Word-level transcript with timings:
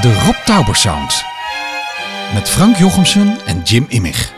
De 0.00 0.14
Rob 0.24 0.36
Tauber 0.44 0.76
Sound. 0.76 1.24
Met 2.34 2.48
Frank 2.48 2.76
Jochemsen 2.76 3.38
en 3.44 3.62
Jim 3.62 3.86
Immig. 3.88 4.32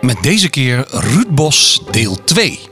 Met 0.00 0.22
deze 0.22 0.48
keer 0.48 0.84
Ruud 0.90 1.28
Bos 1.28 1.82
deel 1.90 2.24
2. 2.24 2.69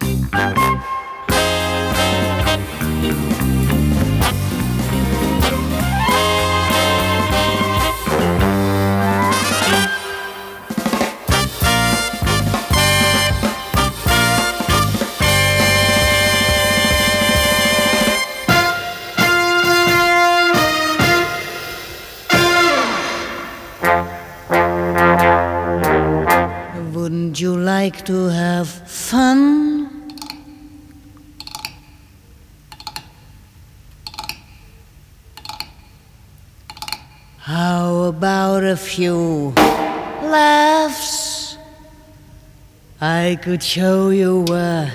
Could 43.48 43.62
show 43.62 44.11
you 44.11 44.45
a 44.51 44.93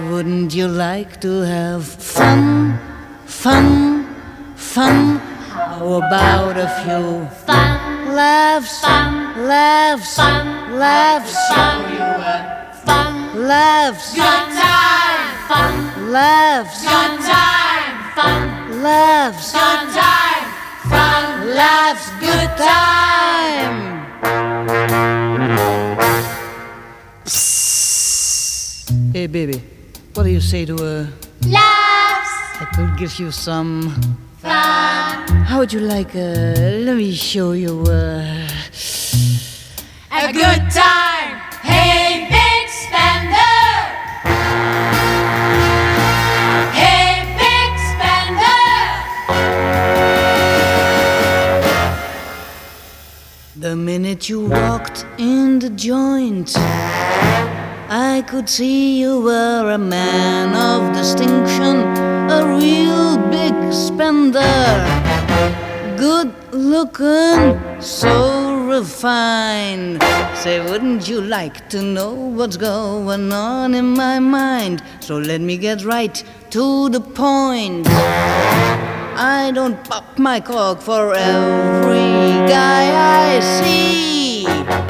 Wouldn't 0.10 0.56
you 0.56 0.70
like 0.70 1.20
to 1.20 1.42
have 1.42 1.84
fun, 1.86 2.80
fun, 3.26 4.06
fun? 4.56 5.18
How 5.52 6.00
about 6.00 6.56
a 6.56 6.70
few 6.80 7.28
Fun, 7.46 8.16
laughs, 8.16 8.80
Fun. 8.80 9.48
laughs, 9.52 10.16
Fun. 10.16 10.80
laughs, 10.80 11.36
fun, 11.52 11.82
fun, 12.86 13.14
laughs, 13.52 14.16
good 14.16 14.48
time, 14.64 15.28
fun, 15.52 15.74
laughs, 16.10 16.80
good 16.88 17.20
time, 17.36 17.96
fun, 18.16 18.82
laughs, 18.82 19.52
good 19.52 19.90
time, 20.00 20.25
laughs, 21.56 22.10
good 22.20 22.50
time. 22.58 23.96
Hey, 29.14 29.28
baby, 29.28 29.62
what 30.14 30.24
do 30.24 30.30
you 30.30 30.42
say 30.42 30.66
to 30.66 30.74
a? 30.76 31.08
laughs, 31.48 32.32
I 32.62 32.66
could 32.76 32.98
give 32.98 33.18
you 33.20 33.32
some. 33.32 33.92
fun, 34.40 35.28
How 35.48 35.60
would 35.60 35.72
you 35.72 35.80
like? 35.80 36.14
a. 36.16 36.84
let 36.84 36.96
me 36.98 37.14
show 37.14 37.54
you. 37.54 37.84
Uh, 37.88 38.48
a 40.12 40.34
good 40.34 40.70
time. 40.72 41.05
The 53.66 53.76
minute 53.76 54.30
you 54.30 54.42
walked 54.46 55.08
in 55.18 55.58
the 55.58 55.72
joint, 55.72 56.56
I 56.56 58.24
could 58.28 58.48
see 58.48 59.00
you 59.00 59.22
were 59.22 59.72
a 59.72 59.78
man 59.80 60.54
of 60.54 60.96
distinction, 60.96 61.78
a 62.30 62.46
real 62.60 63.18
big 63.32 63.56
spender. 63.74 64.54
Good 65.98 66.32
looking, 66.54 67.60
so 67.82 68.68
refined. 68.68 70.04
Say, 70.36 70.64
wouldn't 70.70 71.10
you 71.10 71.22
like 71.22 71.68
to 71.70 71.82
know 71.82 72.14
what's 72.14 72.58
going 72.58 73.34
on 73.34 73.74
in 73.74 73.96
my 73.96 74.20
mind? 74.20 74.84
So 75.00 75.18
let 75.18 75.42
me 75.42 75.58
get 75.58 75.84
right 75.84 76.24
to 76.52 76.90
the 76.90 77.02
point. 77.02 77.88
I 79.18 79.52
don't 79.52 79.82
pop 79.90 80.20
my 80.20 80.42
cork 80.42 80.82
for 80.82 81.14
every 81.16 82.50
guy 82.50 83.36
I 83.38 83.40
see. 83.40 84.85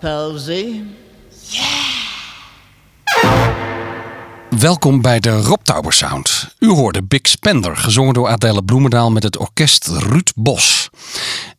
Palsy? 0.00 0.82
Welkom 4.58 5.00
bij 5.00 5.20
de 5.20 5.40
Rob 5.40 5.62
Tauber 5.62 5.92
Sound. 5.92 6.54
U 6.58 6.68
hoorde 6.68 7.02
Big 7.02 7.20
Spender, 7.22 7.76
gezongen 7.76 8.14
door 8.14 8.28
Adele 8.28 8.64
Bloemendaal 8.64 9.10
met 9.10 9.22
het 9.22 9.38
orkest 9.38 9.86
Ruud 9.86 10.32
Bos. 10.34 10.90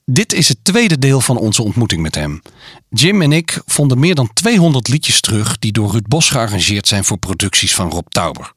Dit 0.06 0.34
is 0.34 0.47
het 0.47 0.57
tweede 0.62 1.00
deel 1.00 1.22
van 1.22 1.38
onze 1.38 1.63
ontmoeting 1.63 2.01
met 2.01 2.16
hem. 2.16 2.41
Jim 2.90 3.22
en 3.22 3.31
ik 3.31 3.62
vonden 3.66 4.00
meer 4.00 4.16
dan 4.16 4.29
200 4.34 4.88
liedjes 4.88 5.22
terug 5.22 5.59
die 5.59 5.72
door 5.72 5.91
Ruud 5.91 6.07
Bos 6.07 6.29
gearrangeerd 6.29 6.88
zijn 6.88 7.03
voor 7.03 7.18
producties 7.18 7.75
van 7.75 7.90
Rob 7.90 8.07
Tauber. 8.09 8.53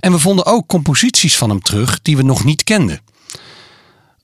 En 0.00 0.12
we 0.12 0.18
vonden 0.18 0.46
ook 0.46 0.66
composities 0.66 1.36
van 1.36 1.50
hem 1.50 1.62
terug 1.62 2.02
die 2.02 2.16
we 2.16 2.22
nog 2.22 2.44
niet 2.44 2.64
kenden. 2.64 3.00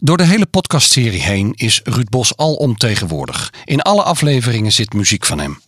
Door 0.00 0.16
de 0.16 0.24
hele 0.24 0.46
podcastserie 0.46 1.22
heen 1.22 1.52
is 1.56 1.80
Ruud 1.84 2.08
Bos 2.08 2.36
alomtegenwoordig. 2.36 3.52
In 3.64 3.82
alle 3.82 4.02
afleveringen 4.02 4.72
zit 4.72 4.92
muziek 4.92 5.26
van 5.26 5.38
hem. 5.38 5.60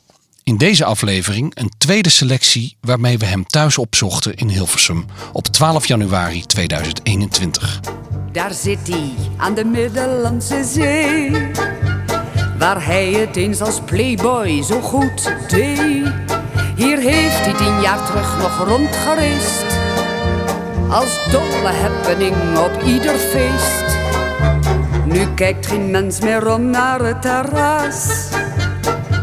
In 0.42 0.56
deze 0.56 0.84
aflevering 0.84 1.52
een 1.54 1.70
tweede 1.78 2.08
selectie 2.08 2.76
waarmee 2.80 3.18
we 3.18 3.24
hem 3.24 3.46
thuis 3.46 3.78
opzochten 3.78 4.34
in 4.34 4.48
Hilversum 4.48 5.06
op 5.32 5.46
12 5.46 5.86
januari 5.86 6.46
2021. 6.46 7.80
Daar 8.32 8.52
zit 8.54 8.88
hij 8.88 9.10
aan 9.36 9.54
de 9.54 9.64
Middellandse 9.64 10.64
Zee. 10.64 11.30
Waar 12.58 12.84
hij 12.84 13.12
het 13.12 13.36
eens 13.36 13.60
als 13.60 13.80
playboy 13.86 14.62
zo 14.62 14.80
goed 14.80 15.32
deed. 15.48 16.12
Hier 16.76 16.98
heeft 16.98 17.44
hij 17.44 17.54
tien 17.54 17.80
jaar 17.80 18.06
terug 18.06 18.38
nog 18.38 18.68
rondgereisd. 18.68 19.78
Als 20.90 21.18
dolle 21.30 21.72
happening 21.72 22.58
op 22.58 22.82
ieder 22.86 23.18
feest. 23.18 23.99
Nu 25.10 25.34
kijkt 25.34 25.66
geen 25.66 25.90
mens 25.90 26.20
meer 26.20 26.54
om 26.54 26.70
naar 26.70 27.00
het 27.00 27.22
terras. 27.22 28.28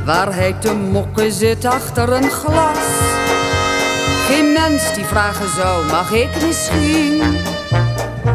Waar 0.06 0.36
hij 0.36 0.54
te 0.60 0.74
mokken 0.74 1.32
zit 1.32 1.66
achter 1.66 2.12
een 2.12 2.30
glas. 2.30 2.78
Geen 4.28 4.54
mens 4.54 4.94
die 4.94 5.06
vragen 5.06 5.50
zou, 5.50 5.86
mag 5.86 6.12
ik 6.12 6.42
misschien 6.46 7.22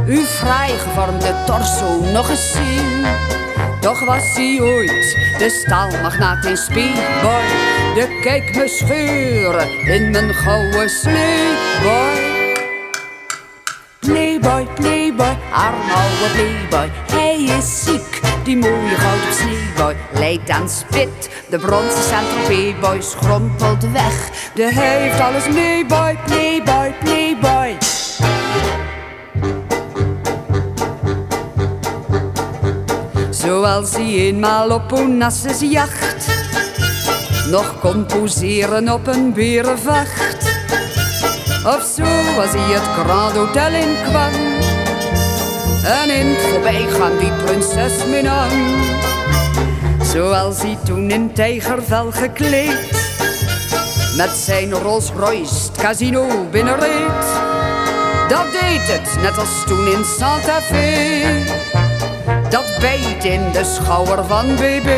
uw 0.06 0.24
vrijgevormde 0.24 1.34
torso 1.46 2.00
nog 2.12 2.30
eens 2.30 2.52
zien? 2.52 3.04
Toch 3.80 4.04
was 4.04 4.34
hij 4.34 4.60
ooit 4.60 5.16
de 5.38 5.50
staalmagnaat 5.50 6.44
in 6.44 6.56
speedboy. 6.56 7.44
De 7.94 8.18
kijk 8.22 8.56
me 8.56 8.68
scheuren 8.68 9.68
in 9.86 10.10
mijn 10.10 10.34
gouden 10.34 10.88
sleeboy. 10.88 12.31
Playboy, 14.06 14.66
playboy, 14.74 15.36
armouwe 15.52 16.28
playboy. 16.34 16.90
Hij 17.10 17.42
is 17.42 17.84
ziek, 17.84 18.20
die 18.44 18.56
mooie 18.56 18.96
gouden 18.96 19.34
sneeuwboy. 19.34 19.96
Leidt 20.12 20.50
aan 20.50 20.68
spit, 20.68 21.30
de 21.48 21.58
bronzen 21.58 22.02
Saint-Tropez-boy 22.02 23.00
schrompelt 23.00 23.90
weg. 23.92 24.30
De 24.54 24.72
heeft 24.72 25.20
alles 25.20 25.48
mee, 25.48 25.86
boy, 25.86 26.18
playboy, 26.26 26.94
playboy. 27.04 27.76
Zoals 33.30 33.92
hij 33.92 34.14
eenmaal 34.14 34.70
op 34.70 34.92
Onassis 34.92 35.60
jacht 35.60 36.26
Nog 37.50 37.80
kon 37.80 38.06
poseren 38.06 38.92
op 38.92 39.06
een 39.06 39.32
berenvacht 39.32 40.31
Of 41.64 41.92
zo 41.96 42.34
was 42.36 42.52
hij 42.52 42.74
het 42.74 42.82
Grand 42.82 43.36
Hotel 43.36 43.72
in 43.72 43.96
kwam 44.02 44.32
En 45.84 46.10
in 46.10 46.26
het 46.26 46.42
voorbijgaan 46.42 47.18
die 47.18 47.32
prinses 47.32 48.04
Minan. 48.06 48.50
Zoals 50.02 50.62
hij 50.62 50.78
toen 50.84 51.10
in 51.10 51.32
tijgervel 51.32 52.10
gekleed. 52.12 52.90
Met 54.16 54.30
zijn 54.30 54.72
Rolls 54.72 55.10
Royce 55.16 55.72
casino 55.76 56.46
binnenreed. 56.50 57.24
Dat 58.28 58.52
deed 58.52 58.86
het, 58.86 59.22
net 59.22 59.38
als 59.38 59.64
toen 59.66 59.86
in 59.86 60.04
Santa 60.18 60.60
Fe. 60.60 61.22
Dat 62.48 62.76
bijt 62.80 63.24
in 63.24 63.52
de 63.52 63.64
schouder 63.64 64.24
van 64.24 64.54
BB. 64.54 64.88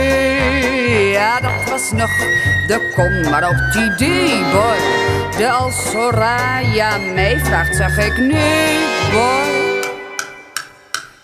Ja, 1.12 1.40
dat 1.40 1.70
was 1.70 1.90
nog 1.92 2.10
de 2.66 2.92
kom 2.94 3.30
maar 3.30 3.48
op 3.48 3.54
het 3.56 3.74
idee, 3.74 4.42
boy. 4.52 5.03
De 5.36 5.50
als 5.50 5.92
mij 7.14 7.40
vraagt, 7.44 7.76
zeg 7.76 7.98
ik 7.98 8.18
nee, 8.18 8.78
boy. 9.12 9.82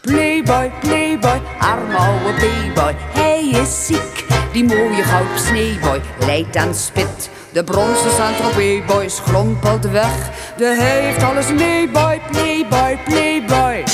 Playboy, 0.01 0.71
playboy, 0.81 1.41
arme 1.59 1.97
ouwe 1.97 2.33
playboy. 2.35 2.95
Hij 3.13 3.49
is 3.49 3.87
ziek, 3.87 4.25
die 4.53 4.65
mooie 4.65 5.03
goud 5.03 5.41
sneeboy. 5.47 6.01
Leidt 6.19 6.57
aan 6.57 6.75
spit, 6.75 7.31
de 7.53 7.65
bronzen 7.65 8.11
saint 8.11 8.87
boy 8.87 9.09
schrompelt 9.09 9.85
weg. 9.91 10.31
De 10.57 10.77
heeft 10.79 11.23
alles 11.23 11.53
mee, 11.53 11.89
boy, 11.89 12.21
playboy, 12.31 12.99
playboy. 13.05 13.85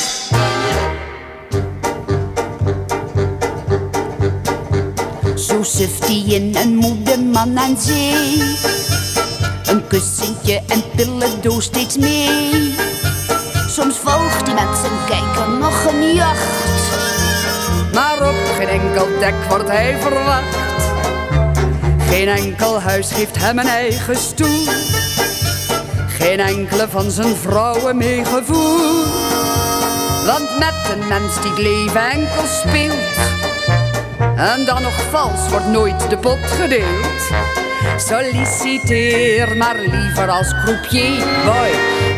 Zo 5.35 5.63
suft 5.63 6.07
hij 6.07 6.23
in 6.27 6.57
een 6.57 6.75
moede 6.75 7.19
man 7.19 7.59
aan 7.59 7.77
zee. 7.77 8.96
Een 9.67 9.87
kussentje 9.87 10.63
en 10.67 10.83
pillendoos 10.97 11.65
steeds 11.65 11.97
mee. 11.97 12.75
Soms 13.69 13.97
volgt 13.97 14.47
hij 14.47 14.55
met 14.55 14.79
zijn 14.79 14.93
kijker 15.07 15.49
nog 15.59 15.85
een 15.85 16.15
jacht. 16.15 16.75
Maar 17.93 18.29
op 18.29 18.35
geen 18.59 18.69
enkel 18.69 19.07
dek 19.19 19.35
wordt 19.49 19.69
hij 19.69 19.97
verwacht. 20.01 20.57
Geen 22.09 22.29
enkel 22.29 22.81
huis 22.81 23.13
geeft 23.13 23.37
hem 23.37 23.59
een 23.59 23.67
eigen 23.67 24.17
stoel. 24.17 24.65
Geen 26.09 26.41
enkele 26.41 26.89
van 26.89 27.11
zijn 27.11 27.37
vrouwen 27.37 27.97
meegevoel. 27.97 29.05
Want 30.27 30.59
met 30.59 30.75
een 30.93 31.09
mens 31.09 31.41
die 31.41 31.51
het 31.51 31.59
leven 31.59 32.11
enkel 32.11 32.47
speelt. 32.47 33.17
En 34.37 34.65
dan 34.65 34.83
nog 34.83 35.03
vals 35.11 35.49
wordt 35.51 35.67
nooit 35.67 36.11
de 36.11 36.19
pot 36.19 36.39
gedeeld. 36.61 37.66
Solliciteer 37.97 39.57
maar 39.57 39.77
liever 39.79 40.29
als 40.29 40.55
croupier, 40.65 41.25
boy. 41.45 41.71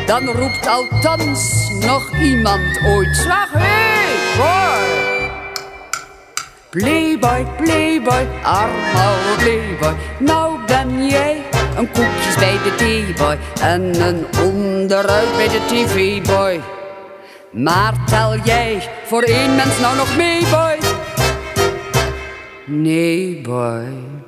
Dan 0.07 0.27
roept 0.27 0.67
althans 0.67 1.71
nog 1.81 2.11
iemand 2.23 2.81
ooit 2.87 3.17
slag, 3.17 3.49
hey, 3.53 4.15
boy. 4.37 5.31
Playboy, 6.71 7.47
playboy, 7.57 8.27
arme 8.43 9.37
playboy. 9.39 9.95
Nou 10.19 10.59
ben 10.67 11.07
jij 11.07 11.43
een 11.77 11.91
koekjes 11.91 12.35
bij 12.35 12.59
de 12.65 12.75
theeboy 12.77 13.39
en 13.61 14.01
een 14.01 14.27
onderuit 14.43 15.37
bij 15.37 15.49
de 15.49 15.61
tv-boy. 15.67 16.61
Maar 17.53 17.95
tel 18.07 18.37
jij 18.45 18.89
voor 19.07 19.23
één 19.23 19.55
mens 19.55 19.79
nou 19.81 19.97
nog 19.97 20.17
mee, 20.17 20.41
boy? 20.51 20.79
Nee, 22.67 23.41
boy. 23.41 24.27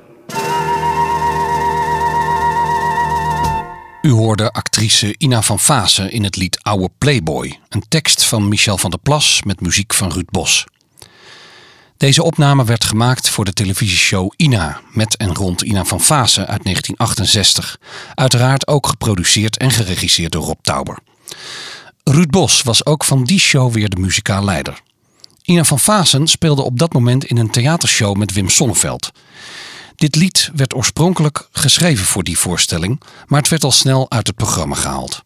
U 4.01 4.11
hoorde 4.11 4.51
actrice 4.51 5.15
Ina 5.17 5.41
van 5.41 5.59
Vase 5.59 6.11
in 6.11 6.23
het 6.23 6.35
lied 6.35 6.59
Oude 6.63 6.89
Playboy, 6.97 7.59
een 7.69 7.83
tekst 7.87 8.23
van 8.23 8.47
Michel 8.47 8.77
van 8.77 8.89
der 8.89 8.99
Plas 8.99 9.41
met 9.45 9.61
muziek 9.61 9.93
van 9.93 10.11
Ruud 10.11 10.29
Bos. 10.29 10.65
Deze 11.97 12.23
opname 12.23 12.65
werd 12.65 12.83
gemaakt 12.83 13.29
voor 13.29 13.45
de 13.45 13.53
televisieshow 13.53 14.31
Ina 14.35 14.81
met 14.91 15.17
en 15.17 15.35
rond 15.35 15.61
Ina 15.61 15.85
van 15.85 16.01
Vase 16.01 16.39
uit 16.39 16.63
1968, 16.63 17.79
uiteraard 18.15 18.67
ook 18.67 18.87
geproduceerd 18.87 19.57
en 19.57 19.71
geregisseerd 19.71 20.31
door 20.31 20.43
Rob 20.43 20.59
Tauber. 20.61 20.97
Ruud 22.03 22.29
Bos 22.29 22.61
was 22.61 22.85
ook 22.85 23.03
van 23.03 23.23
die 23.23 23.39
show 23.39 23.73
weer 23.73 23.89
de 23.89 23.99
muzikaal 23.99 24.43
leider. 24.43 24.81
Ina 25.43 25.63
van 25.63 25.79
Vasen 25.79 26.27
speelde 26.27 26.61
op 26.61 26.79
dat 26.79 26.93
moment 26.93 27.25
in 27.25 27.37
een 27.37 27.51
theatershow 27.51 28.15
met 28.15 28.33
Wim 28.33 28.49
Sonneveld. 28.49 29.11
Dit 30.01 30.15
lied 30.15 30.51
werd 30.55 30.75
oorspronkelijk 30.75 31.47
geschreven 31.51 32.05
voor 32.05 32.23
die 32.23 32.37
voorstelling, 32.37 33.01
maar 33.27 33.39
het 33.39 33.49
werd 33.49 33.63
al 33.63 33.71
snel 33.71 34.11
uit 34.11 34.27
het 34.27 34.35
programma 34.35 34.75
gehaald. 34.75 35.23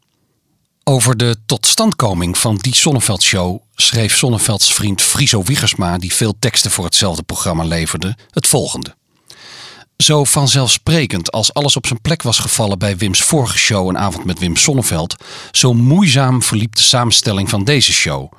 Over 0.83 1.17
de 1.17 1.35
totstandkoming 1.45 2.37
van 2.37 2.55
die 2.55 2.75
Sonneveld-show 2.75 3.61
schreef 3.75 4.17
Sonnevelds 4.17 4.73
vriend 4.73 5.01
Friso 5.01 5.43
Wiegersma, 5.43 5.97
die 5.97 6.13
veel 6.13 6.35
teksten 6.39 6.71
voor 6.71 6.85
hetzelfde 6.85 7.23
programma 7.23 7.63
leverde, 7.63 8.17
het 8.29 8.47
volgende. 8.47 8.95
Zo 9.97 10.23
vanzelfsprekend 10.23 11.31
als 11.31 11.53
alles 11.53 11.75
op 11.75 11.87
zijn 11.87 12.01
plek 12.01 12.21
was 12.21 12.39
gevallen 12.39 12.79
bij 12.79 12.97
Wims 12.97 13.21
vorige 13.21 13.57
show 13.57 13.87
Een 13.87 13.97
avond 13.97 14.25
met 14.25 14.39
Wim 14.39 14.55
Sonneveld, 14.55 15.15
zo 15.51 15.73
moeizaam 15.73 16.43
verliep 16.43 16.75
de 16.75 16.81
samenstelling 16.81 17.49
van 17.49 17.63
deze 17.63 17.93
show. 17.93 18.31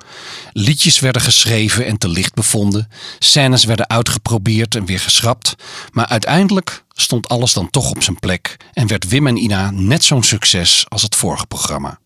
Liedjes 0.51 0.99
werden 0.99 1.21
geschreven 1.21 1.85
en 1.85 1.97
te 1.97 2.07
licht 2.07 2.33
bevonden, 2.33 2.89
scènes 3.19 3.63
werden 3.63 3.89
uitgeprobeerd 3.89 4.75
en 4.75 4.85
weer 4.85 4.99
geschrapt, 4.99 5.55
maar 5.91 6.07
uiteindelijk 6.07 6.83
stond 6.93 7.27
alles 7.27 7.53
dan 7.53 7.69
toch 7.69 7.89
op 7.91 8.03
zijn 8.03 8.19
plek 8.19 8.57
en 8.73 8.87
werd 8.87 9.07
Wim 9.07 9.27
en 9.27 9.37
Ina 9.37 9.71
net 9.71 10.03
zo'n 10.03 10.23
succes 10.23 10.85
als 10.89 11.01
het 11.01 11.15
vorige 11.15 11.45
programma. 11.45 11.99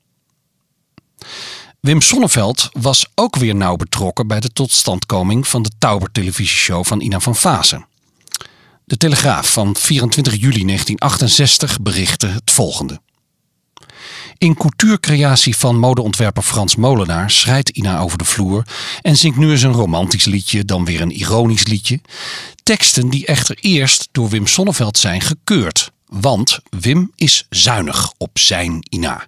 Wim 1.79 2.01
Sonneveld 2.01 2.69
was 2.71 3.05
ook 3.15 3.35
weer 3.35 3.55
nauw 3.55 3.75
betrokken 3.75 4.27
bij 4.27 4.39
de 4.39 4.49
totstandkoming 4.49 5.47
van 5.47 5.61
de 5.61 5.71
Tauber 5.77 6.11
televisieshow 6.11 6.85
van 6.85 7.01
Ina 7.01 7.19
van 7.19 7.35
Vase. 7.35 7.89
De 8.91 8.97
Telegraaf 8.97 9.53
van 9.53 9.75
24 9.75 10.33
juli 10.33 10.65
1968 10.65 11.81
berichtte 11.81 12.27
het 12.27 12.51
volgende. 12.51 13.01
In 14.37 14.55
coutuurcreatie 14.55 15.57
van 15.57 15.79
modeontwerper 15.79 16.43
Frans 16.43 16.75
Molenaar 16.75 17.31
schrijdt 17.31 17.69
Ina 17.69 17.99
over 17.99 18.17
de 18.17 18.25
vloer 18.25 18.65
en 19.01 19.17
zingt 19.17 19.37
nu 19.37 19.51
eens 19.51 19.61
een 19.61 19.71
romantisch 19.71 20.25
liedje, 20.25 20.65
dan 20.65 20.85
weer 20.85 21.01
een 21.01 21.11
ironisch 21.11 21.67
liedje. 21.67 21.99
Teksten 22.63 23.09
die 23.09 23.25
echter 23.25 23.57
eerst 23.61 24.07
door 24.11 24.29
Wim 24.29 24.47
Sonneveld 24.47 24.97
zijn 24.97 25.21
gekeurd, 25.21 25.91
want 26.05 26.59
Wim 26.69 27.11
is 27.15 27.45
zuinig 27.49 28.13
op 28.17 28.39
zijn 28.39 28.85
Ina. 28.89 29.27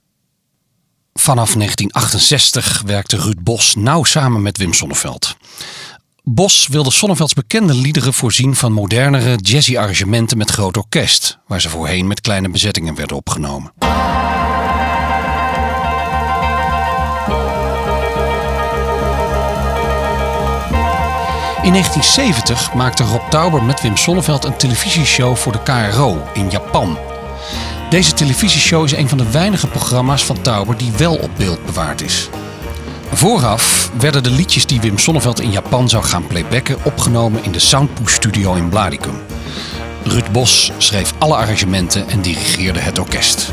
Vanaf 1.14 1.54
1968 1.54 2.82
werkte 2.86 3.18
Ruud 3.18 3.44
Bos 3.44 3.76
nauw 3.76 4.04
samen 4.04 4.42
met 4.42 4.58
Wim 4.58 4.74
Sonneveld. 4.74 5.36
Bos 6.26 6.68
wilde 6.68 6.92
Sonnevelds 6.92 7.34
bekende 7.34 7.74
liederen 7.74 8.14
voorzien 8.14 8.56
van 8.56 8.72
modernere 8.72 9.36
jazzy 9.36 9.78
arrangementen 9.78 10.38
met 10.38 10.50
groot 10.50 10.78
orkest, 10.78 11.40
waar 11.48 11.62
ze 11.62 11.70
voorheen 11.70 12.08
met 12.08 12.22
kleine 12.22 12.50
bezettingen 12.50 12.96
werden 12.96 13.18
opgenomen. 13.18 13.72
In 21.62 21.72
1970 21.72 22.74
maakte 22.74 23.04
Rob 23.04 23.30
Tauber 23.30 23.64
met 23.64 23.82
Wim 23.82 23.98
Sonneveld 23.98 24.44
een 24.44 24.58
televisieshow 24.58 25.36
voor 25.36 25.52
de 25.52 25.64
KRO 25.64 26.28
in 26.34 26.50
Japan. 26.50 26.98
Deze 27.90 28.14
televisieshow 28.14 28.84
is 28.84 28.92
een 28.92 29.10
van 29.10 29.18
de 29.18 29.32
weinige 29.32 29.68
programma's 29.68 30.26
van 30.26 30.42
Tauber 30.42 30.78
die 30.78 30.92
wel 30.92 31.16
op 31.16 31.30
beeld 31.38 31.66
bewaard 31.66 32.02
is. 32.02 32.30
Vooraf 33.14 33.92
werden 33.98 34.24
de 34.24 34.30
liedjes 34.30 34.66
die 34.66 34.82
Wim 34.82 34.98
Sonneveld 34.98 35.40
in 35.40 35.52
Japan 35.52 35.90
zou 35.90 36.04
gaan 36.04 36.28
playbacken 36.28 36.78
opgenomen 36.84 37.44
in 37.44 37.52
de 37.52 37.60
Soundpush 37.60 38.14
Studio 38.14 38.54
in 38.54 38.70
Blaricum. 38.70 39.16
Ruud 40.04 40.32
Bos 40.32 40.72
schreef 40.78 41.14
alle 41.18 41.36
arrangementen 41.36 42.08
en 42.08 42.22
dirigeerde 42.22 42.80
het 42.80 43.00
orkest. 43.00 43.52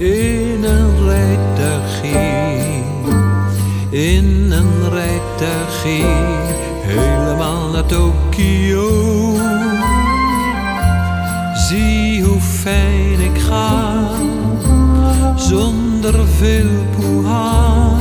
In 0.00 0.64
een 0.64 1.04
rijtuigje, 1.04 2.18
in 3.90 4.52
een 4.52 4.90
rijtuigje, 4.90 6.06
helemaal 6.82 7.70
naar 7.70 7.86
Tokio. 7.86 9.36
Zie 11.54 12.22
hoe 12.22 12.40
fijn 12.40 13.20
ik 13.20 13.38
ga, 13.38 14.08
zonder 15.36 16.26
veel 16.26 16.86
poeha. 16.96 17.96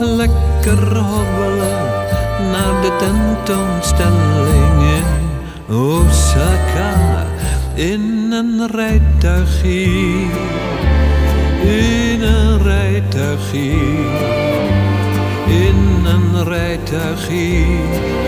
Lekker 0.00 0.96
hobbelen 0.96 1.84
naar 2.52 2.82
de 2.82 2.96
tentoonstelling 2.98 4.82
in 4.96 5.04
Osaka. 5.76 7.26
In 7.74 8.15
een 8.36 8.66
rijtuigie, 8.66 10.30
in 11.62 12.22
een 12.22 12.62
rijtuigie, 12.62 13.96
in 15.46 16.04
een 16.04 16.44
rijtuigie, 16.44 17.66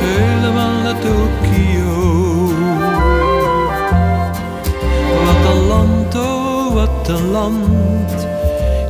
helemaal 0.01 0.83
naar 0.83 0.99
Tokio. 0.99 2.47
Wat 5.25 5.55
een 5.55 5.67
land, 5.67 6.15
oh 6.15 6.75
wat 6.75 7.09
een 7.09 7.31
land. 7.31 8.27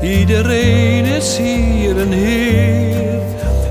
Iedereen 0.03 1.05
is 1.05 1.37
hier 1.37 1.99
een 1.99 2.13
heer. 2.13 3.21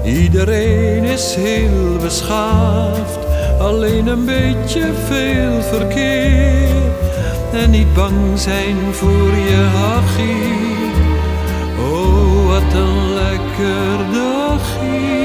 Iedereen 0.03 1.03
is 1.03 1.35
heel 1.35 1.97
beschaafd. 2.01 3.19
Alleen 3.59 4.07
een 4.07 4.25
beetje 4.25 4.91
veel 5.07 5.61
verkeer. 5.61 6.87
En 7.51 7.69
niet 7.69 7.93
bang 7.93 8.39
zijn 8.39 8.75
voor 8.91 9.31
je 9.31 9.69
hachie. 9.75 10.65
Oh, 11.79 12.47
wat 12.47 12.73
een 12.73 13.13
lekker 13.13 13.97
dagje 14.13 15.17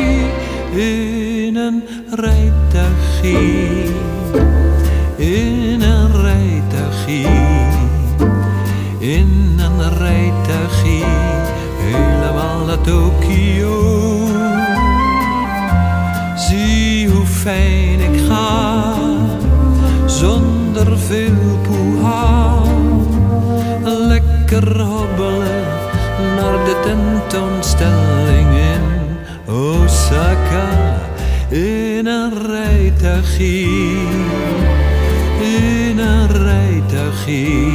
in 0.74 1.56
een 1.56 1.82
rijtuigie. 2.10 3.90
In 5.16 5.82
een 5.82 6.22
rijtuigie, 6.22 7.26
in 8.98 9.58
een 9.58 9.98
rijtuigie, 9.98 11.04
helemaal 11.78 12.64
naar 12.64 12.80
Tokio. 12.80 14.26
Zie 16.36 17.08
hoe 17.08 17.26
fijn 17.26 17.91
zonder 20.82 20.98
veel 20.98 21.58
poeha. 21.62 22.62
Lekker 23.84 24.80
hobbelen 24.80 25.64
naar 26.36 26.64
de 26.64 26.76
tentoonstelling 26.82 28.48
in 28.50 28.84
Osaka, 29.54 30.68
in 31.48 32.06
een 32.06 32.32
rijtuigie 32.46 34.00
in 35.42 35.98
een 35.98 36.26
rijtuigie, 36.26 37.72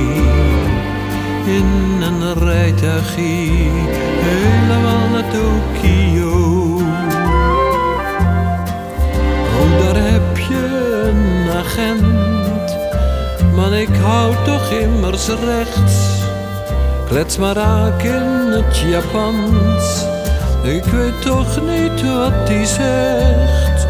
in 1.46 2.02
een 2.02 2.34
rijtuigie, 2.34 3.72
helemaal 4.22 5.10
naar 5.10 5.32
Tokio. 5.32 6.76
Oh, 9.60 9.80
daar 9.80 10.04
heb 10.12 10.38
je 10.38 10.88
een 11.08 11.50
agent, 11.58 12.17
ik 13.74 13.96
hou 14.02 14.36
toch 14.46 14.72
immers 14.72 15.28
rechts. 15.28 15.96
Klets 17.08 17.38
maar 17.38 17.56
raak 17.56 18.04
in 18.04 18.52
het 18.52 18.78
Japans, 18.78 20.04
ik 20.64 20.84
weet 20.84 21.22
toch 21.22 21.62
niet 21.62 22.14
wat 22.14 22.48
die 22.48 22.66
zegt. 22.66 23.88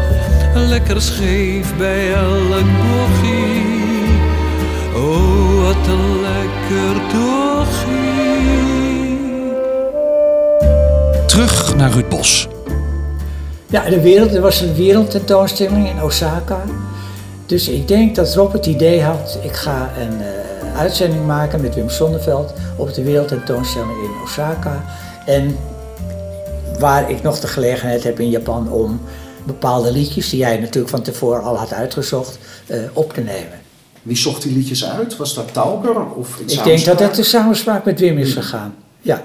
Lekker 0.54 1.02
scheef 1.02 1.76
bij 1.76 2.12
elk 2.14 2.66
bochtje. 2.80 3.76
Oh, 4.94 5.62
wat 5.62 5.86
een 5.86 6.20
lekker 6.20 7.06
tochie. 7.12 8.18
Terug 11.26 11.76
naar 11.76 11.90
Ruud 11.90 12.08
Bos. 12.08 12.48
Ja, 13.66 13.88
de 13.88 14.00
wereld, 14.00 14.34
er 14.34 14.40
was 14.40 14.60
een 14.60 14.74
wereldtentoonstelling 14.74 15.88
in 15.88 16.02
Osaka. 16.02 16.60
Dus 17.48 17.68
ik 17.68 17.88
denk 17.88 18.14
dat 18.14 18.34
Rob 18.34 18.52
het 18.52 18.66
idee 18.66 19.02
had, 19.02 19.38
ik 19.42 19.52
ga 19.52 19.90
een 19.98 20.20
eh, 20.20 20.78
uitzending 20.78 21.26
maken 21.26 21.60
met 21.60 21.74
Wim 21.74 21.88
Sonneveld 21.88 22.52
op 22.76 22.94
de 22.94 23.02
wereldtentoonstelling 23.02 24.02
in 24.02 24.22
Osaka. 24.24 24.84
En 25.26 25.56
waar 26.78 27.10
ik 27.10 27.22
nog 27.22 27.40
de 27.40 27.46
gelegenheid 27.46 28.04
heb 28.04 28.20
in 28.20 28.30
Japan 28.30 28.70
om 28.70 29.00
bepaalde 29.46 29.92
liedjes, 29.92 30.28
die 30.28 30.38
jij 30.38 30.58
natuurlijk 30.58 30.88
van 30.88 31.02
tevoren 31.02 31.42
al 31.42 31.56
had 31.56 31.72
uitgezocht, 31.72 32.38
eh, 32.66 32.78
op 32.92 33.12
te 33.12 33.20
nemen. 33.20 33.60
Wie 34.02 34.16
zocht 34.16 34.42
die 34.42 34.52
liedjes 34.52 34.84
uit? 34.84 35.16
Was 35.16 35.34
dat 35.34 35.52
Tauber 35.52 36.14
of 36.14 36.38
Ik 36.46 36.64
denk 36.64 36.84
dat 36.84 37.00
het 37.00 37.14
de 37.14 37.22
samenspraak 37.22 37.84
met 37.84 38.00
Wim 38.00 38.18
is 38.18 38.32
gegaan. 38.32 38.74
Ja. 39.00 39.22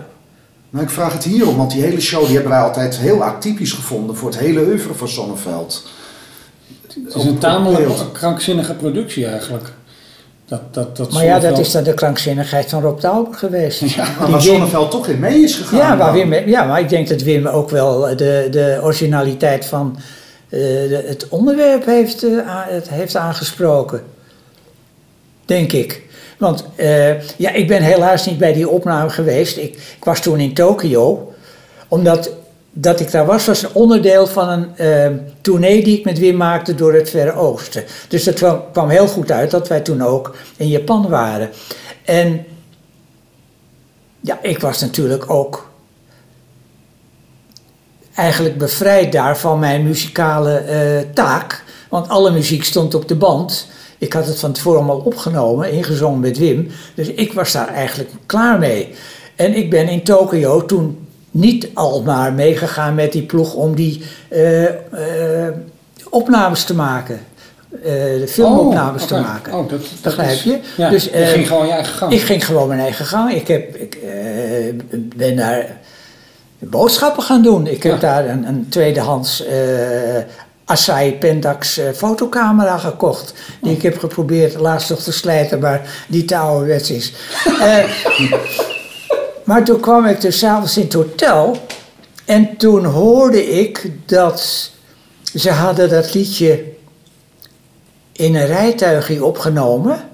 Nou, 0.70 0.86
ik 0.86 0.92
vraag 0.92 1.14
het 1.14 1.24
hierom, 1.24 1.58
want 1.58 1.72
die 1.72 1.82
hele 1.82 2.02
show 2.02 2.26
die 2.26 2.34
hebben 2.34 2.52
wij 2.52 2.62
altijd 2.62 2.98
heel 2.98 3.24
atypisch 3.24 3.72
gevonden 3.72 4.16
voor 4.16 4.30
het 4.30 4.40
hele 4.40 4.62
oeuvre 4.62 4.94
van 4.94 5.08
Sonneveld. 5.08 5.84
Het 7.06 7.16
is 7.16 7.24
een 7.26 7.38
tamelijk 7.38 7.90
krankzinnige 8.14 8.74
productie 8.74 9.26
eigenlijk. 9.26 9.72
Dat, 10.46 10.62
dat, 10.74 10.98
dat 10.98 11.12
Maar 11.12 11.24
ja, 11.24 11.32
dat 11.34 11.42
Zonneveld- 11.42 11.66
is 11.66 11.72
dan 11.74 11.84
de 11.84 11.94
krankzinnigheid 11.94 12.70
van 12.70 12.82
Rob 12.82 13.00
Tauber 13.00 13.34
geweest. 13.34 13.82
Maar 13.82 13.90
Die 13.90 14.16
waar 14.18 14.30
Wim- 14.30 14.40
Sonneveld 14.42 14.92
toch 14.92 15.08
in 15.08 15.20
mee 15.20 15.44
is 15.44 15.56
gegaan. 15.56 15.78
Ja, 15.80 15.98
waar. 15.98 16.14
Wim, 16.14 16.34
ja, 16.34 16.64
maar 16.64 16.80
ik 16.80 16.90
denk 16.90 17.08
dat 17.08 17.22
Wim 17.22 17.48
ook 17.48 17.70
wel 17.70 18.16
de, 18.16 18.48
de 18.52 18.80
originaliteit 18.82 19.66
van 19.66 19.96
eh, 20.50 20.60
de- 20.60 21.04
het 21.08 21.28
onderwerp 21.30 21.86
heeft, 21.86 22.24
eh, 22.24 22.32
het 22.48 22.90
heeft 22.90 23.16
aangesproken. 23.16 24.02
Denk 25.46 25.72
ik. 25.72 26.02
Want 26.38 26.66
eh, 26.76 27.22
ja, 27.38 27.52
ik 27.52 27.68
ben 27.68 27.82
helaas 27.82 28.26
niet 28.26 28.38
bij 28.38 28.54
die 28.54 28.70
opname 28.70 29.10
geweest. 29.10 29.58
Ik, 29.58 29.74
ik 29.98 30.04
was 30.04 30.20
toen 30.22 30.40
in 30.40 30.54
Tokio. 30.54 31.34
Omdat 31.88 32.32
dat 32.74 33.00
ik 33.00 33.12
daar 33.12 33.26
was, 33.26 33.46
was 33.46 33.64
een 33.64 33.74
onderdeel 33.74 34.28
van 34.28 34.50
een 34.50 34.78
eh, 34.78 35.12
tournee 35.42 35.84
die 35.84 35.98
ik 35.98 36.06
met 36.06 36.20
Wim 36.20 36.36
maakte 36.36 36.76
door 36.76 36.94
het 36.94 37.10
Verre 37.10 37.34
Oosten. 37.34 37.84
Dus 38.08 38.24
dat 38.24 38.36
kwam, 38.36 38.62
kwam 38.72 38.90
heel 38.90 39.08
goed 39.08 39.32
uit 39.32 39.52
dat 39.52 39.68
wij 39.68 39.82
toen 39.82 40.02
ook 40.02 40.36
in 40.58 40.68
Japan 40.68 41.10
waren. 41.10 41.50
En 42.06 42.46
ja, 44.20 44.40
ik 44.42 44.60
was 44.60 44.80
natuurlijk 44.80 45.30
ook 45.30 45.72
eigenlijk 48.16 48.58
bevrijd 48.58 49.12
daar 49.12 49.38
van 49.38 49.60
mijn 49.60 49.84
muzikale 49.84 50.58
eh, 50.58 51.14
taak. 51.14 51.64
Want 51.90 52.10
alle 52.10 52.32
muziek 52.32 52.64
stond 52.64 52.96
op 52.96 53.08
de 53.08 53.16
band. 53.16 53.68
Ik 53.98 54.14
had 54.14 54.26
het 54.26 54.40
van 54.40 54.52
tevoren 54.52 54.78
allemaal 54.78 54.98
opgenomen, 55.06 55.72
ingezongen 55.72 56.20
met 56.20 56.38
Wim. 56.38 56.72
Dus 56.96 57.08
ik 57.08 57.34
was 57.34 57.52
daar 57.52 57.68
eigenlijk 57.68 58.12
klaar 58.26 58.60
mee. 58.60 58.96
En 59.36 59.56
ik 59.56 59.70
ben 59.70 59.88
in 59.88 60.04
Tokio 60.04 60.66
toen 60.66 61.03
niet 61.34 61.68
al 61.74 62.02
maar 62.02 62.34
meegegaan 62.34 62.96
met 62.96 63.12
die 63.12 63.22
ploeg 63.24 63.54
om 63.54 63.76
die 63.76 64.04
eh, 64.30 64.64
eh, 65.48 65.54
opnames 66.10 66.64
te 66.64 66.76
maken. 66.76 67.20
De 67.84 68.26
filmopnames 68.28 69.02
Oh, 69.02 69.08
te 69.08 69.14
maken. 69.20 69.54
Oh, 69.54 69.70
dat- 69.70 69.80
dat 69.80 70.16
Begrijp 70.16 70.40
je? 70.42 70.60
ja, 70.78 70.90
dus, 70.90 71.04
je 71.04 71.26
ging 71.26 71.48
gewoon 71.48 71.66
je 71.68 71.72
eigen 71.74 71.94
gang. 71.94 72.12
Ik 72.14 72.22
ging 72.22 72.46
gewoon 72.46 72.68
mijn 72.68 72.80
eigen 72.80 73.06
gang. 73.06 73.34
Ik, 73.34 73.48
heb, 73.48 73.76
ik 73.76 73.98
ben 75.16 75.36
daar 75.36 75.78
boodschappen 76.60 77.24
gaan 77.24 77.42
doen. 77.42 77.68
Ik 77.68 77.84
heb 77.84 77.94
Ja. 77.94 78.00
daar 78.00 78.30
een, 78.30 78.48
een 78.48 78.66
tweedehands 78.70 79.46
eh 79.46 79.58
Asahi 80.66 81.12
Pentax 81.14 81.80
fotocamera 81.96 82.78
gekocht. 82.78 83.34
Die 83.62 83.72
ik 83.76 83.82
heb 83.82 84.00
geprobeerd 84.00 84.60
laatst 84.60 84.90
nog 84.90 85.00
te 85.02 85.12
slijten, 85.12 85.60
maar 85.60 85.82
die 86.08 86.26
te 86.26 86.38
ouderwets 86.38 86.92
is. 86.92 87.14
Eh, 87.62 87.78
maar 89.44 89.64
toen 89.64 89.80
kwam 89.80 90.06
ik 90.06 90.22
dus 90.22 90.38
s'avonds 90.38 90.78
in 90.78 90.84
het 90.84 90.94
hotel. 90.94 91.58
En 92.26 92.58
toen 92.58 92.86
hoorde 92.86 93.46
ik 93.46 93.92
dat 94.06 94.72
ze 95.36 95.52
hadden 95.52 95.90
dat 95.90 96.14
liedje 96.14 96.64
in 98.12 98.36
een 98.36 98.46
rijtuigje 98.46 99.26
opgenomen. 99.26 100.10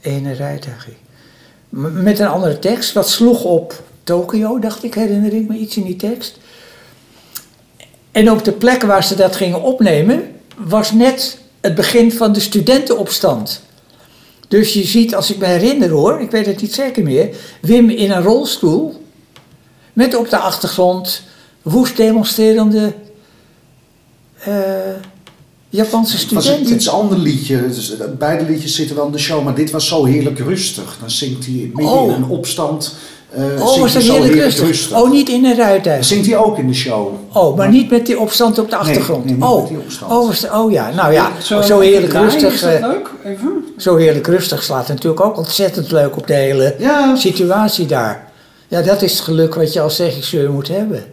In 0.00 0.26
een 0.26 0.34
rijtuigje. 0.34 0.92
Met 1.68 2.18
een 2.18 2.26
andere 2.26 2.58
tekst. 2.58 2.92
Wat 2.92 3.08
sloeg 3.08 3.44
op 3.44 3.82
Tokio, 4.04 4.58
dacht 4.58 4.84
ik, 4.84 4.94
herinner 4.94 5.34
ik 5.34 5.48
me 5.48 5.56
iets 5.56 5.76
in 5.76 5.84
die 5.84 5.96
tekst. 5.96 6.38
En 8.12 8.30
op 8.30 8.44
de 8.44 8.52
plek 8.52 8.82
waar 8.82 9.04
ze 9.04 9.14
dat 9.14 9.36
gingen 9.36 9.62
opnemen, 9.62 10.32
was 10.56 10.92
net 10.92 11.38
het 11.60 11.74
begin 11.74 12.12
van 12.12 12.32
de 12.32 12.40
studentenopstand. 12.40 13.63
Dus 14.48 14.72
je 14.72 14.84
ziet, 14.84 15.14
als 15.14 15.30
ik 15.32 15.38
me 15.38 15.46
herinner 15.46 15.90
hoor, 15.90 16.20
ik 16.20 16.30
weet 16.30 16.46
het 16.46 16.60
niet 16.62 16.74
zeker 16.74 17.02
meer, 17.02 17.28
Wim 17.60 17.90
in 17.90 18.10
een 18.10 18.22
rolstoel. 18.22 19.02
Met 19.92 20.16
op 20.16 20.30
de 20.30 20.36
achtergrond 20.38 21.22
woest 21.62 21.96
demonstrerende 21.96 22.92
eh, 24.38 24.54
Japanse 25.68 26.16
Het 26.16 26.30
was 26.32 26.42
studenten. 26.44 26.70
een 26.70 26.76
iets 26.76 26.88
ander 26.88 27.18
liedje. 27.18 27.68
Dus, 27.68 27.98
eh, 27.98 28.06
beide 28.18 28.44
liedjes 28.44 28.74
zitten 28.74 28.96
wel 28.96 29.06
in 29.06 29.12
de 29.12 29.18
show, 29.18 29.44
maar 29.44 29.54
dit 29.54 29.70
was 29.70 29.88
zo 29.88 30.04
heerlijk 30.04 30.38
rustig. 30.38 30.96
Dan 31.00 31.10
zingt 31.10 31.44
hij 31.44 31.54
midden 31.74 31.92
Oh. 31.94 32.08
in 32.08 32.14
een 32.22 32.28
opstand. 32.28 32.94
Eh, 33.36 33.66
Oh, 33.66 33.80
was 33.80 33.92
dat 33.92 34.02
heerlijk 34.02 34.34
rustig? 34.34 34.92
Oh, 35.00 35.10
niet 35.10 35.28
in 35.28 35.44
een 35.44 35.56
Dan 35.56 35.66
rijtuig. 35.66 36.04
zingt 36.04 36.26
hij 36.26 36.36
ook 36.36 36.58
in 36.58 36.66
de 36.66 36.74
show. 36.74 37.12
Oh, 37.32 37.56
maar 37.56 37.68
niet 37.70 37.90
met 37.90 38.06
die 38.06 38.18
opstand 38.20 38.58
op 38.58 38.70
de 38.70 38.76
achtergrond. 38.76 39.24
nee, 39.24 39.36
oh. 39.50 39.60
met 39.60 39.68
die 39.68 39.78
opstand. 39.78 40.12
Oh, 40.12 40.26
was 40.26 40.40
de- 40.40 40.52
oh 40.52 40.72
ja, 40.72 40.90
nou 40.90 41.12
ja, 41.12 41.30
zo, 41.42 41.60
Zo 41.62 41.80
heerlijk 41.80 42.10
draaien, 42.10 42.30
rustig. 42.30 42.52
Is 42.52 42.60
dat 42.60 42.70
eh, 42.72 42.80
leuk? 42.80 43.10
Even? 43.24 43.64
zo 43.78 43.96
heerlijk 43.96 44.26
rustig 44.26 44.62
slaat 44.62 44.88
natuurlijk 44.88 45.20
ook 45.24 45.36
ontzettend 45.36 45.90
leuk 45.90 46.16
op 46.16 46.26
de 46.26 46.34
hele 46.34 46.74
Ja. 46.78 47.16
situatie 47.16 47.86
daar. 47.86 48.32
Ja, 48.68 48.82
dat 48.82 49.02
is 49.02 49.12
het 49.12 49.20
geluk 49.20 49.54
wat 49.54 49.72
je 49.72 49.80
als 49.80 49.98
regisseur 49.98 50.50
moet 50.50 50.68
hebben. 50.68 51.04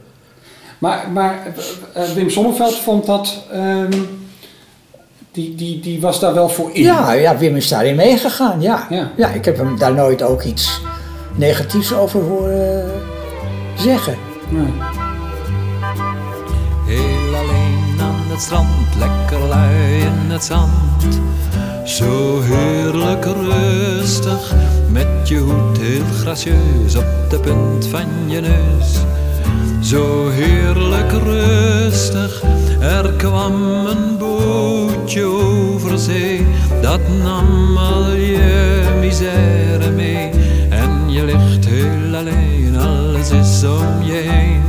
Maar, 0.77 1.07
maar 1.13 1.53
eh, 1.93 2.03
Wim 2.15 2.29
Sonneveld 2.29 2.75
vond 2.75 3.05
dat. 3.05 3.33
ehm, 3.51 3.91
die, 5.31 5.55
die, 5.55 5.79
die 5.79 6.01
was 6.01 6.19
daar 6.19 6.33
wel 6.33 6.49
voor 6.49 6.69
in. 6.73 6.81
Ja, 6.83 7.11
ja, 7.11 7.37
Wim 7.37 7.55
is 7.55 7.67
daarin 7.67 7.95
meegegaan, 7.95 8.61
ja. 8.61 8.87
Ja. 8.89 9.11
ja. 9.17 9.27
ik 9.29 9.45
heb 9.45 9.57
hem 9.57 9.77
daar 9.79 9.93
nooit 9.93 10.21
ook 10.21 10.43
iets 10.43 10.81
negatiefs 11.35 11.93
over 11.93 12.21
horen 12.21 12.91
zeggen. 13.75 14.15
Nee. 14.49 14.73
Heel 16.85 17.35
alleen 17.35 18.01
aan 18.01 18.31
het 18.31 18.41
strand, 18.41 18.95
lekker 18.99 19.47
lui 19.47 19.99
in 19.99 20.31
het 20.31 20.43
zand. 20.43 21.19
Zo 21.85 22.41
heerlijk 22.41 23.25
rustig, 23.25 24.53
met 24.89 25.27
je 25.27 25.37
hoed 25.37 25.77
heel 25.77 26.05
gracieus 26.19 26.95
op 26.95 27.29
de 27.29 27.39
punt 27.39 27.87
van 27.87 28.07
je 28.27 28.39
neus. 28.39 29.05
Zo 29.81 30.29
heerlijk 30.29 31.11
rustig, 31.11 32.43
er 32.81 33.11
kwam 33.13 33.85
een 33.85 34.17
bootje 34.17 35.23
over 35.23 35.99
zee. 35.99 36.45
Dat 36.81 37.01
nam 37.23 37.77
al 37.77 38.11
je 38.11 38.81
misère 38.99 39.89
mee. 39.89 40.50
Je 41.11 41.25
ligt 41.25 41.65
heel 41.65 42.15
alleen, 42.15 42.77
alles 42.79 43.29
is 43.29 43.63
om 43.63 44.03
je 44.03 44.13
heen. 44.13 44.61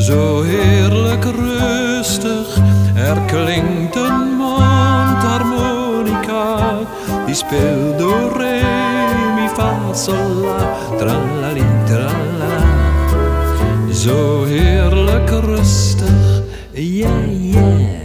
Zo 0.00 0.42
heerlijk 0.42 1.24
rustig, 1.24 2.58
er 2.94 3.20
klinkt 3.26 3.96
een 3.96 4.36
mondharmonica. 4.36 6.78
Die 7.26 7.34
speelt 7.34 7.98
door 7.98 8.32
re, 8.36 8.60
mi, 9.34 9.48
fa, 9.48 9.92
sol, 9.92 10.40
la, 10.40 10.56
tralali, 10.96 11.64
tralala. 11.86 12.62
Zo 13.92 14.44
heerlijk 14.44 15.30
rustig, 15.30 16.42
yeah, 16.72 17.40
yeah. 17.40 17.97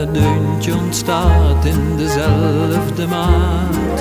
Het 0.00 0.14
deuntje 0.14 0.76
ontstaat 0.76 1.64
in 1.64 1.96
dezelfde 1.96 3.06
maat. 3.06 3.98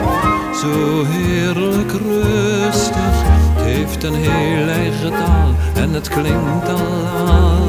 Zo 0.62 1.06
heerlijk 1.06 1.92
rustig, 1.92 3.24
het 3.56 3.64
heeft 3.64 4.04
een 4.04 4.16
heel 4.16 4.68
eigen 4.68 5.12
taal 5.12 5.56
en 5.74 5.94
het 5.94 6.10
klinkt 6.10 6.70
allemaal. 6.70 7.68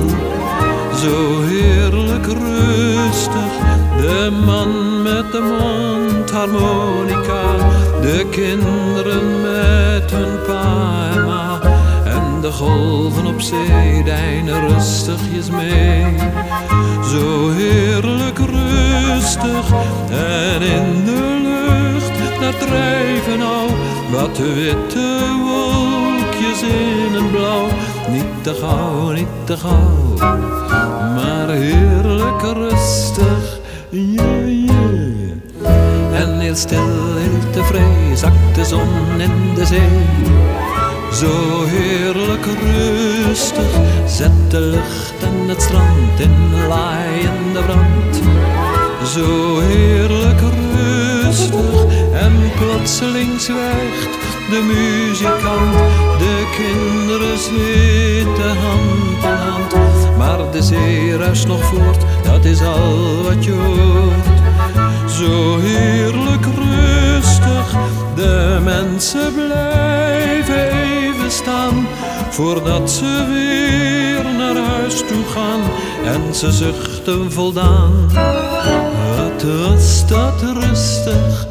Zo 0.95 1.43
heerlijk 1.43 2.27
rustig, 2.27 3.53
de 3.97 4.31
man 4.47 5.03
met 5.03 5.33
de 5.33 5.41
mondharmonica, 5.41 7.57
de 8.01 8.27
kinderen 8.31 9.41
met 9.41 10.11
hun 10.11 10.43
pa 10.47 11.30
golven 12.61 13.27
op 13.27 13.41
zee 13.41 14.05
deinen 14.05 14.69
rustigjes 14.69 15.51
mee. 15.51 16.07
Zo 17.13 17.51
heerlijk 17.51 18.39
rustig 18.39 19.73
en 20.11 20.63
in 20.63 21.05
de 21.05 21.41
lucht, 21.43 22.41
daar 22.41 22.59
drijven 22.59 23.43
al 23.43 23.67
wat 24.11 24.39
witte 24.39 25.19
wolkjes 25.45 26.63
in 26.63 27.15
het 27.15 27.31
blauw. 27.31 27.67
Niet 28.11 28.43
te 28.43 28.55
gauw, 28.55 29.11
niet 29.11 29.35
te 29.45 29.57
gauw, 29.57 30.15
maar 31.15 31.49
heerlijk 31.49 32.43
rustig, 32.43 33.61
yeah, 33.91 34.67
yeah. 34.67 36.23
En 36.23 36.41
heel 36.41 36.57
stil, 36.57 37.17
heel 37.17 37.51
tevreden, 37.51 38.17
zakt 38.17 38.55
de 38.55 38.65
zon 38.65 39.21
in 39.21 39.55
de 39.55 39.67
zee. 39.67 40.60
Zo 41.13 41.65
heerlijk 41.65 42.47
rustig, 42.47 43.71
zet 44.07 44.51
de 44.51 44.61
lucht 44.61 45.23
en 45.23 45.49
het 45.49 45.63
strand 45.63 46.21
in 46.21 46.67
laaiende 46.69 47.63
brand. 47.63 48.21
Zo 49.05 49.59
heerlijk 49.59 50.41
rustig 50.41 51.85
en 52.13 52.33
plotseling 52.59 53.41
zwijgt 53.41 54.19
de 54.51 54.63
muzikant. 54.63 55.75
De 56.19 56.47
kinderen 56.57 57.39
zitten 57.39 58.57
hand 58.57 59.23
in 59.23 59.49
hand, 59.51 60.17
maar 60.19 60.51
de 60.51 60.63
zee 60.63 61.17
ruist 61.17 61.47
nog 61.47 61.65
voort, 61.65 62.05
dat 62.23 62.45
is 62.45 62.63
al 62.63 63.23
wat 63.23 63.45
je 63.45 63.53
hoort. 63.53 64.27
Zo 65.11 65.59
heerlijk 65.59 66.45
rustig, 66.45 67.75
de 68.15 68.61
mensen 68.63 69.35
blijven 69.35 70.71
even 70.71 71.31
staan 71.31 71.87
voordat 72.31 72.91
ze 72.91 73.27
weer 73.29 74.35
naar 74.35 74.57
huis 74.57 74.99
toe 74.99 75.25
gaan 75.35 75.61
en 76.05 76.35
ze 76.35 76.53
zuchten 76.53 77.33
voldaan. 77.33 78.11
Wat 79.17 79.43
was 79.43 80.07
dat 80.07 80.43
rustig. 80.43 81.47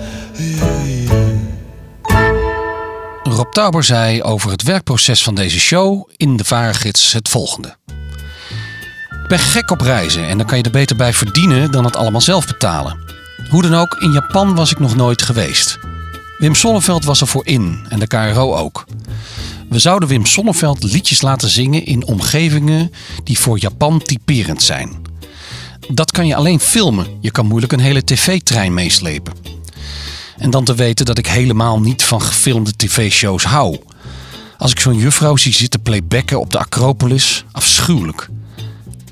Rob 3.24 3.52
Tauber 3.52 3.84
zei 3.84 4.24
over 4.24 4.52
het 4.52 4.64
werkproces 4.64 5.24
van 5.24 5.36
deze 5.36 5.60
show 5.60 6.10
in 6.18 6.38
de 6.38 6.44
Varengids 6.44 7.12
het 7.12 7.30
volgende. 7.30 7.76
Ik 9.24 9.28
ben 9.28 9.40
gek 9.40 9.72
op 9.72 9.82
reizen 9.82 10.28
en 10.28 10.38
dan 10.38 10.48
kan 10.48 10.58
je 10.58 10.64
er 10.64 10.72
beter 10.72 10.96
bij 10.96 11.14
verdienen 11.14 11.72
dan 11.72 11.86
het 11.86 11.96
allemaal 11.96 12.22
zelf 12.22 12.46
betalen. 12.46 12.98
Hoe 13.50 13.62
dan 13.62 13.76
ook, 13.76 13.96
in 14.00 14.12
Japan 14.12 14.56
was 14.56 14.72
ik 14.72 14.80
nog 14.80 14.96
nooit 14.96 15.22
geweest. 15.22 15.80
Wim 16.40 16.56
Sonneveld 16.56 17.04
was 17.04 17.22
er 17.22 17.28
voor 17.28 17.46
in 17.46 17.80
en 17.90 18.00
de 18.00 18.08
KRO 18.08 18.56
ook. 18.56 18.86
We 19.70 19.80
zouden 19.80 20.10
Wim 20.10 20.26
Sonneveld 20.26 20.84
liedjes 20.84 21.22
laten 21.22 21.50
zingen 21.50 21.86
in 21.86 22.06
omgevingen 22.06 22.92
die 23.24 23.40
voor 23.40 23.60
Japan 23.60 24.02
typerend 24.02 24.64
zijn. 24.64 24.92
Dat 25.88 26.12
kan 26.12 26.28
je 26.28 26.36
alleen 26.36 26.60
filmen. 26.60 27.08
Je 27.22 27.32
kan 27.32 27.46
moeilijk 27.46 27.74
een 27.74 27.80
hele 27.80 28.04
tv-trein 28.04 28.74
meeslepen. 28.74 29.34
En 30.38 30.50
dan 30.50 30.64
te 30.64 30.76
weten 30.76 31.06
dat 31.06 31.18
ik 31.18 31.28
helemaal 31.28 31.80
niet 31.80 32.04
van 32.04 32.22
gefilmde 32.22 32.76
tv-shows 32.76 33.44
hou. 33.44 33.78
Als 34.58 34.72
ik 34.72 34.80
zo'n 34.80 34.98
juffrouw 34.98 35.36
zie 35.36 35.54
zitten 35.54 35.82
playbacken 35.82 36.40
op 36.40 36.52
de 36.52 36.60
Acropolis, 36.60 37.46
afschuwelijk. 37.52 38.30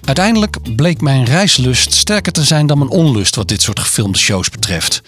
Uiteindelijk 0.07 0.75
bleek 0.75 1.01
mijn 1.01 1.23
reislust 1.23 1.93
sterker 1.93 2.31
te 2.31 2.43
zijn 2.43 2.67
dan 2.67 2.77
mijn 2.77 2.89
onlust 2.89 3.35
wat 3.35 3.47
dit 3.47 3.61
soort 3.61 3.79
gefilmde 3.79 4.17
shows 4.17 4.49
betreft. 4.49 5.01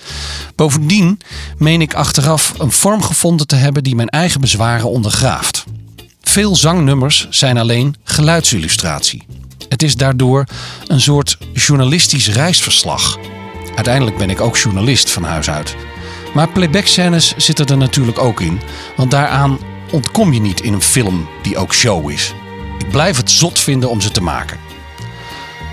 Bovendien 0.56 1.20
meen 1.58 1.82
ik 1.82 1.94
achteraf 1.94 2.54
een 2.58 2.72
vorm 2.72 3.02
gevonden 3.02 3.48
te 3.48 3.56
hebben 3.56 3.84
die 3.84 3.96
mijn 3.96 4.08
eigen 4.08 4.42
bezwaren 4.42 4.90
ondergraaft. 4.90 5.64
Veel 6.22 6.56
zangnummers 6.56 7.28
zijn 7.30 7.58
alleen 7.58 7.96
geluidsillustratie. 8.04 9.24
Het 9.70 9.84
is 9.84 9.96
daardoor 9.96 10.46
een 10.88 11.02
soort 11.02 11.38
journalistisch 11.54 12.30
reisverslag. 12.30 13.18
Uiteindelijk 13.76 14.18
ben 14.18 14.30
ik 14.30 14.42
ook 14.42 14.58
journalist 14.58 15.10
van 15.10 15.24
huis 15.24 15.50
uit. 15.50 15.76
Maar 16.34 16.50
playback-scènes 16.50 17.34
zitten 17.38 17.66
er 17.66 17.78
natuurlijk 17.78 18.20
ook 18.20 18.42
in, 18.42 18.62
want 18.96 19.12
daaraan 19.12 19.60
ontkom 19.92 20.34
je 20.34 20.42
niet 20.42 20.62
in 20.62 20.74
een 20.74 20.82
film 20.82 21.28
die 21.44 21.58
ook 21.58 21.74
show 21.74 22.10
is. 22.10 22.34
Ik 22.80 22.90
blijf 22.92 23.18
het 23.18 23.32
zot 23.32 23.60
vinden 23.60 23.90
om 23.90 24.02
ze 24.02 24.12
te 24.12 24.22
maken. 24.22 24.69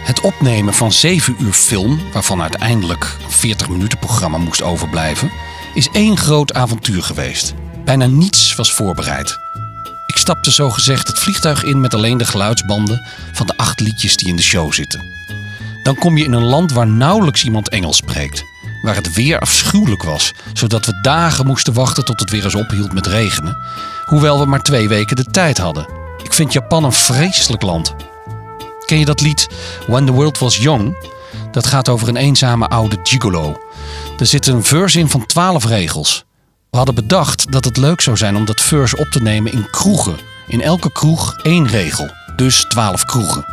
Het 0.07 0.21
opnemen 0.21 0.75
van 0.75 0.93
7 0.93 1.37
uur 1.39 1.53
film, 1.53 2.01
waarvan 2.13 2.43
uiteindelijk 2.43 3.17
een 3.25 3.31
40 3.31 3.69
minuten 3.69 3.99
programma 3.99 4.39
moest 4.39 4.63
overblijven, 4.63 5.31
is 5.75 5.89
één 5.93 6.17
groot 6.17 6.55
avontuur 6.55 7.03
geweest. 7.03 7.55
Bijna 7.85 8.07
niets 8.07 8.55
was 8.55 8.73
voorbereid. 8.73 9.39
Ik 10.07 10.17
stapte 10.17 10.51
zogezegd 10.51 11.09
het 11.09 11.19
vliegtuig 11.19 11.65
in 11.65 11.81
met 11.81 11.95
alleen 11.95 12.19
de 12.19 12.25
geluidsbanden 12.25 13.07
van 13.33 13.47
de 13.47 13.57
acht 13.57 13.81
liedjes 13.81 14.17
die 14.17 14.29
in 14.29 14.37
de 14.37 14.43
show 14.43 14.73
zitten. 14.73 15.01
Dan 15.83 15.95
kom 15.95 16.17
je 16.17 16.25
in 16.25 16.33
een 16.33 16.45
land 16.45 16.73
waar 16.73 16.87
nauwelijks 16.87 17.45
iemand 17.45 17.69
Engels 17.69 17.97
spreekt. 17.97 18.43
Waar 18.83 18.95
het 18.95 19.15
weer 19.15 19.39
afschuwelijk 19.39 20.03
was, 20.03 20.33
zodat 20.53 20.87
we 20.87 21.01
dagen 21.03 21.47
moesten 21.47 21.73
wachten 21.73 22.05
tot 22.05 22.21
het 22.21 22.31
weer 22.31 22.45
eens 22.45 22.55
ophield 22.55 22.93
met 22.93 23.07
regenen. 23.07 23.57
Hoewel 24.05 24.39
we 24.39 24.47
maar 24.47 24.63
twee 24.63 24.89
weken 24.89 25.17
de 25.17 25.25
tijd 25.25 25.59
hadden. 25.59 25.89
Ik 26.23 26.33
vind 26.33 26.53
Japan 26.53 26.85
een 26.85 26.93
vreselijk 26.93 27.63
land. 27.63 27.95
Ken 28.87 28.99
je 28.99 29.05
dat 29.05 29.21
lied 29.21 29.49
When 29.87 30.07
the 30.07 30.13
World 30.13 30.39
Was 30.39 30.57
Young? 30.57 30.97
Dat 31.51 31.67
gaat 31.67 31.89
over 31.89 32.09
een 32.09 32.17
eenzame 32.17 32.69
oude 32.69 32.99
gigolo. 33.03 33.57
Er 34.19 34.27
zit 34.27 34.47
een 34.47 34.65
verse 34.65 34.99
in 34.99 35.09
van 35.09 35.27
12 35.27 35.65
regels. 35.65 36.25
We 36.71 36.77
hadden 36.77 36.95
bedacht 36.95 37.53
dat 37.53 37.65
het 37.65 37.77
leuk 37.77 38.01
zou 38.01 38.17
zijn 38.17 38.37
om 38.37 38.45
dat 38.45 38.61
verse 38.61 38.97
op 38.97 39.07
te 39.07 39.23
nemen 39.23 39.53
in 39.53 39.71
kroegen. 39.71 40.17
In 40.49 40.63
elke 40.63 40.93
kroeg 40.93 41.39
één 41.43 41.67
regel, 41.67 42.11
dus 42.37 42.65
12 42.69 43.05
kroegen. 43.05 43.45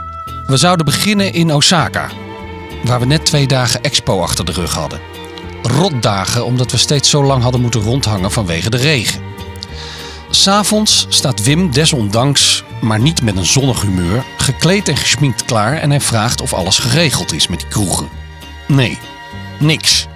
We 0.48 0.58
zouden 0.58 0.86
beginnen 0.86 1.34
in 1.34 1.54
Osaka, 1.54 2.10
waar 2.84 3.00
we 3.00 3.06
net 3.06 3.26
twee 3.26 3.48
dagen 3.48 3.82
expo 3.82 4.22
achter 4.22 4.46
de 4.46 4.52
rug 4.52 4.74
hadden. 4.74 5.00
Rotdagen 5.62 6.46
omdat 6.46 6.72
we 6.72 6.78
steeds 6.78 7.10
zo 7.10 7.24
lang 7.24 7.44
hadden 7.44 7.62
moeten 7.62 7.82
rondhangen 7.82 8.32
vanwege 8.32 8.70
de 8.70 8.78
regen. 8.78 9.33
S'avonds 10.36 11.06
staat 11.10 11.44
Wim 11.44 11.72
desondanks, 11.72 12.64
maar 12.82 13.00
niet 13.00 13.22
met 13.22 13.38
een 13.38 13.46
zonnig 13.46 13.82
humeur, 13.82 14.24
gekleed 14.38 14.88
en 14.88 14.98
gesminkt 14.98 15.46
klaar 15.46 15.78
en 15.78 15.90
hij 15.90 16.02
vraagt 16.02 16.42
of 16.42 16.54
alles 16.54 16.80
geregeld 16.80 17.34
is 17.34 17.48
met 17.48 17.60
die 17.60 17.68
kroegen. 17.68 18.10
Nee, 18.68 18.98
niks. 19.60 20.08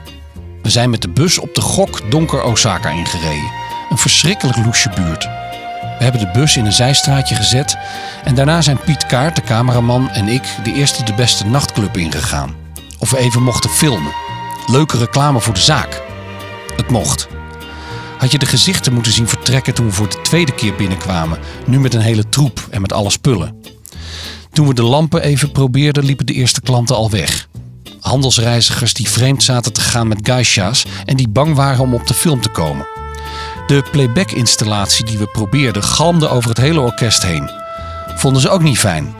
We 0.62 0.70
zijn 0.70 0.90
met 0.90 1.02
de 1.02 1.10
bus 1.10 1.38
op 1.38 1.56
de 1.56 1.62
gok 1.62 2.12
donker 2.12 2.44
Osaka 2.44 2.90
ingereden. 2.90 3.52
Een 3.90 3.98
verschrikkelijk 3.98 4.58
loesje 4.58 4.90
buurt. 4.96 5.24
We 5.98 6.04
hebben 6.04 6.22
de 6.22 6.40
bus 6.40 6.58
in 6.58 6.66
een 6.66 6.74
zijstraatje 6.74 7.36
gezet 7.36 7.78
en 8.24 8.36
daarna 8.36 8.62
zijn 8.62 8.80
Piet 8.80 9.06
Kaart, 9.06 9.36
de 9.36 9.42
cameraman, 9.42 10.10
en 10.10 10.28
ik 10.28 10.44
de 10.64 10.74
eerste 10.74 11.04
de 11.04 11.14
beste 11.14 11.46
nachtclub 11.46 11.98
ingegaan. 11.98 12.56
Of 13.00 13.12
we 13.12 13.18
even 13.18 13.44
mochten 13.44 13.70
filmen. 13.70 14.12
Leuke 14.66 14.98
reclame 14.98 15.40
voor 15.40 15.54
de 15.54 15.60
zaak. 15.60 16.02
Het 16.76 16.90
mocht. 16.90 17.28
Had 18.18 18.32
je 18.32 18.38
de 18.38 18.46
gezichten 18.46 18.94
moeten 18.94 19.12
zien 19.12 19.28
vertrekken 19.28 19.74
toen 19.74 19.86
we 19.86 19.92
voor 19.92 20.10
de 20.10 20.22
tweede 20.22 20.52
keer 20.52 20.76
binnenkwamen, 20.76 21.40
nu 21.66 21.80
met 21.80 21.94
een 21.94 22.02
hele 22.02 22.30
troep 22.30 22.68
en 22.70 22.82
met 22.82 22.94
alle 22.94 23.10
spullen. 23.10 23.62
Toen 24.52 24.68
we 24.68 24.74
de 24.74 24.84
lampen 24.84 25.22
even 25.22 25.52
probeerden, 25.52 26.06
liepen 26.06 26.26
de 26.26 26.34
eerste 26.34 26.62
klanten 26.62 26.96
al 26.96 27.10
weg. 27.10 27.48
Handelsreizigers 28.00 28.94
die 28.94 29.10
vreemd 29.10 29.44
zaten 29.44 29.74
te 29.74 29.82
gaan 29.82 30.08
met 30.08 30.20
geisha's 30.24 30.86
en 31.06 31.16
die 31.16 31.30
bang 31.30 31.56
waren 31.56 31.82
om 31.82 31.94
op 31.94 32.08
de 32.08 32.14
film 32.14 32.42
te 32.42 32.50
komen. 32.50 32.88
De 33.68 33.84
playback-installatie 33.92 35.06
die 35.06 35.18
we 35.18 35.28
probeerden 35.28 35.84
galmde 35.84 36.30
over 36.30 36.50
het 36.50 36.60
hele 36.60 36.80
orkest 36.80 37.24
heen. 37.24 37.50
Vonden 38.16 38.42
ze 38.42 38.50
ook 38.50 38.64
niet 38.64 38.80
fijn. 38.80 39.14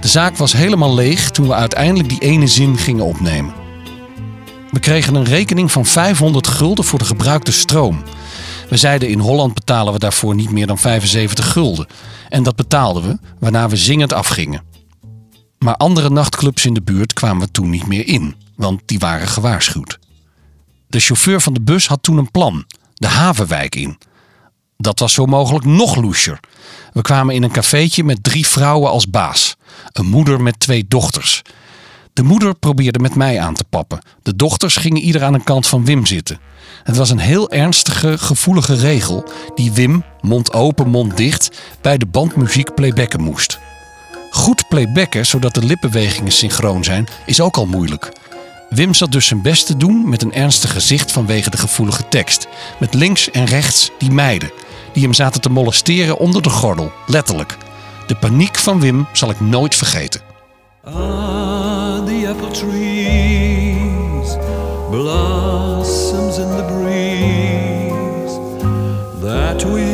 De 0.00 0.08
zaak 0.08 0.36
was 0.36 0.52
helemaal 0.52 0.94
leeg 0.94 1.30
toen 1.30 1.46
we 1.46 1.54
uiteindelijk 1.54 2.08
die 2.08 2.20
ene 2.20 2.46
zin 2.46 2.78
gingen 2.78 3.04
opnemen. 3.04 3.54
We 4.70 4.80
kregen 4.80 5.14
een 5.14 5.24
rekening 5.24 5.72
van 5.72 5.86
500 5.86 6.46
gulden 6.46 6.84
voor 6.84 6.98
de 6.98 7.04
gebruikte 7.04 7.52
stroom. 7.52 8.02
We 8.72 8.78
zeiden 8.78 9.08
in 9.08 9.18
Holland 9.18 9.54
betalen 9.54 9.92
we 9.92 9.98
daarvoor 9.98 10.34
niet 10.34 10.50
meer 10.50 10.66
dan 10.66 10.78
75 10.78 11.52
gulden. 11.52 11.86
En 12.28 12.42
dat 12.42 12.56
betaalden 12.56 13.02
we, 13.02 13.18
waarna 13.38 13.68
we 13.68 13.76
zingend 13.76 14.12
afgingen. 14.12 14.62
Maar 15.58 15.76
andere 15.76 16.10
nachtclubs 16.10 16.64
in 16.64 16.74
de 16.74 16.82
buurt 16.82 17.12
kwamen 17.12 17.46
we 17.46 17.50
toen 17.50 17.70
niet 17.70 17.86
meer 17.86 18.06
in, 18.06 18.34
want 18.56 18.82
die 18.86 18.98
waren 18.98 19.28
gewaarschuwd. 19.28 19.98
De 20.86 21.00
chauffeur 21.00 21.40
van 21.40 21.54
de 21.54 21.60
bus 21.60 21.86
had 21.86 22.02
toen 22.02 22.16
een 22.16 22.30
plan, 22.30 22.64
de 22.94 23.06
havenwijk 23.06 23.74
in. 23.74 23.98
Dat 24.76 24.98
was 24.98 25.12
zo 25.12 25.26
mogelijk 25.26 25.64
nog 25.64 25.96
loesjer. 25.96 26.40
We 26.92 27.00
kwamen 27.00 27.34
in 27.34 27.42
een 27.42 27.52
cafeetje 27.52 28.04
met 28.04 28.22
drie 28.22 28.46
vrouwen 28.46 28.90
als 28.90 29.10
baas. 29.10 29.56
Een 29.92 30.06
moeder 30.06 30.42
met 30.42 30.60
twee 30.60 30.84
dochters. 30.88 31.42
De 32.12 32.22
moeder 32.22 32.54
probeerde 32.54 32.98
met 32.98 33.14
mij 33.14 33.40
aan 33.40 33.54
te 33.54 33.64
pappen. 33.64 34.02
De 34.22 34.36
dochters 34.36 34.76
gingen 34.76 35.02
ieder 35.02 35.22
aan 35.22 35.34
een 35.34 35.44
kant 35.44 35.66
van 35.66 35.84
Wim 35.84 36.06
zitten. 36.06 36.38
Het 36.82 36.96
was 36.96 37.10
een 37.10 37.18
heel 37.18 37.50
ernstige, 37.50 38.18
gevoelige 38.18 38.74
regel 38.74 39.24
die 39.54 39.72
Wim, 39.72 40.04
mond 40.20 40.52
open, 40.52 40.88
mond 40.88 41.16
dicht, 41.16 41.60
bij 41.80 41.98
de 41.98 42.06
bandmuziek 42.06 42.74
playbacken 42.74 43.22
moest. 43.22 43.58
Goed 44.30 44.68
playbacken, 44.68 45.26
zodat 45.26 45.54
de 45.54 45.64
lipbewegingen 45.64 46.32
synchroon 46.32 46.84
zijn, 46.84 47.08
is 47.26 47.40
ook 47.40 47.56
al 47.56 47.66
moeilijk. 47.66 48.12
Wim 48.68 48.94
zat 48.94 49.12
dus 49.12 49.26
zijn 49.26 49.42
best 49.42 49.66
te 49.66 49.76
doen 49.76 50.08
met 50.08 50.22
een 50.22 50.34
ernstig 50.34 50.72
gezicht 50.72 51.12
vanwege 51.12 51.50
de 51.50 51.58
gevoelige 51.58 52.08
tekst. 52.08 52.46
Met 52.80 52.94
links 52.94 53.30
en 53.30 53.44
rechts 53.44 53.90
die 53.98 54.10
meiden, 54.10 54.52
die 54.92 55.02
hem 55.02 55.14
zaten 55.14 55.40
te 55.40 55.50
molesteren 55.50 56.18
onder 56.18 56.42
de 56.42 56.50
gordel, 56.50 56.92
letterlijk. 57.06 57.56
De 58.06 58.16
paniek 58.16 58.56
van 58.56 58.80
Wim 58.80 59.06
zal 59.12 59.30
ik 59.30 59.40
nooit 59.40 59.74
vergeten. 59.74 60.31
Ah, 60.84 62.02
the 62.04 62.26
apple 62.26 62.50
trees, 62.50 64.34
blossoms 64.90 66.38
in 66.38 66.48
the 66.56 66.64
breeze 66.74 68.34
that 69.22 69.64
we 69.64 69.91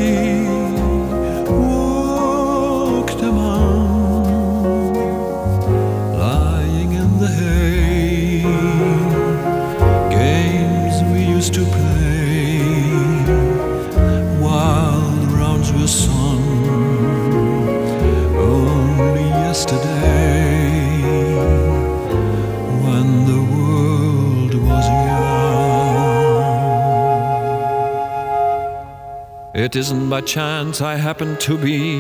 It 29.68 29.76
isn't 29.76 30.08
by 30.08 30.22
chance 30.22 30.80
I 30.80 30.94
happen 30.94 31.36
to 31.40 31.58
be 31.58 31.98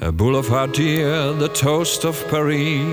a 0.00 0.12
boulevardier, 0.12 1.32
the 1.36 1.48
toast 1.48 2.04
of 2.04 2.24
Paris. 2.28 2.86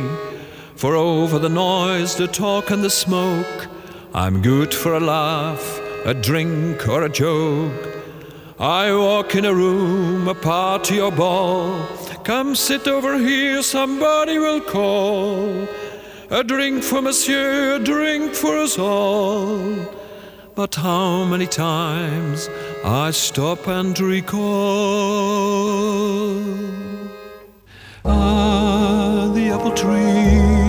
For 0.75 0.95
over 0.95 1.37
the 1.37 1.49
noise, 1.49 2.15
the 2.15 2.25
talk, 2.25 2.71
and 2.71 2.83
the 2.83 2.89
smoke, 2.89 3.67
I'm 4.11 4.41
good 4.41 4.73
for 4.73 4.95
a 4.95 4.99
laugh, 4.99 5.79
a 6.03 6.15
drink, 6.15 6.87
or 6.87 7.03
a 7.03 7.09
joke. 7.09 7.93
I 8.57 8.91
walk 8.91 9.35
in 9.35 9.45
a 9.45 9.53
room, 9.53 10.27
a 10.27 10.33
party 10.33 10.99
or 10.99 11.11
ball. 11.11 11.85
Come 12.23 12.55
sit 12.55 12.87
over 12.87 13.19
here, 13.19 13.61
somebody 13.61 14.39
will 14.39 14.61
call. 14.61 15.67
A 16.31 16.43
drink 16.43 16.81
for 16.81 17.03
monsieur, 17.03 17.75
a 17.75 17.79
drink 17.79 18.33
for 18.33 18.57
us 18.57 18.79
all. 18.79 19.75
But 20.55 20.73
how 20.73 21.23
many 21.25 21.45
times 21.45 22.49
I 22.83 23.11
stop 23.11 23.67
and 23.67 23.97
recall? 23.99 24.41
Ah, 28.03 29.31
the 29.35 29.49
apple 29.49 29.71
trees, 29.71 30.60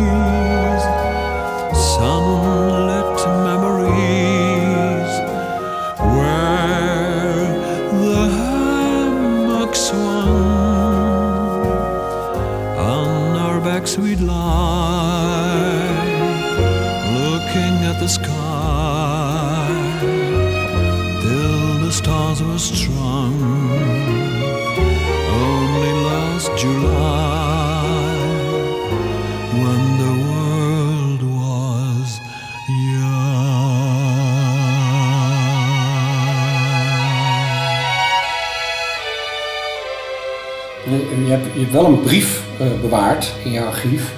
hebt, 41.33 41.55
je 41.55 41.61
hebt 41.61 41.73
wel 41.73 41.85
een 41.85 42.01
brief 42.01 42.43
eh, 42.59 42.67
bewaard 42.81 43.33
in 43.45 43.51
je 43.53 43.65
archief. 43.65 44.15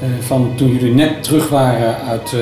eh, 0.00 0.08
van 0.20 0.52
toen 0.54 0.72
jullie 0.72 0.94
net 0.94 1.22
terug 1.22 1.48
waren 1.48 1.96
uit, 1.96 2.32
eh, 2.32 2.40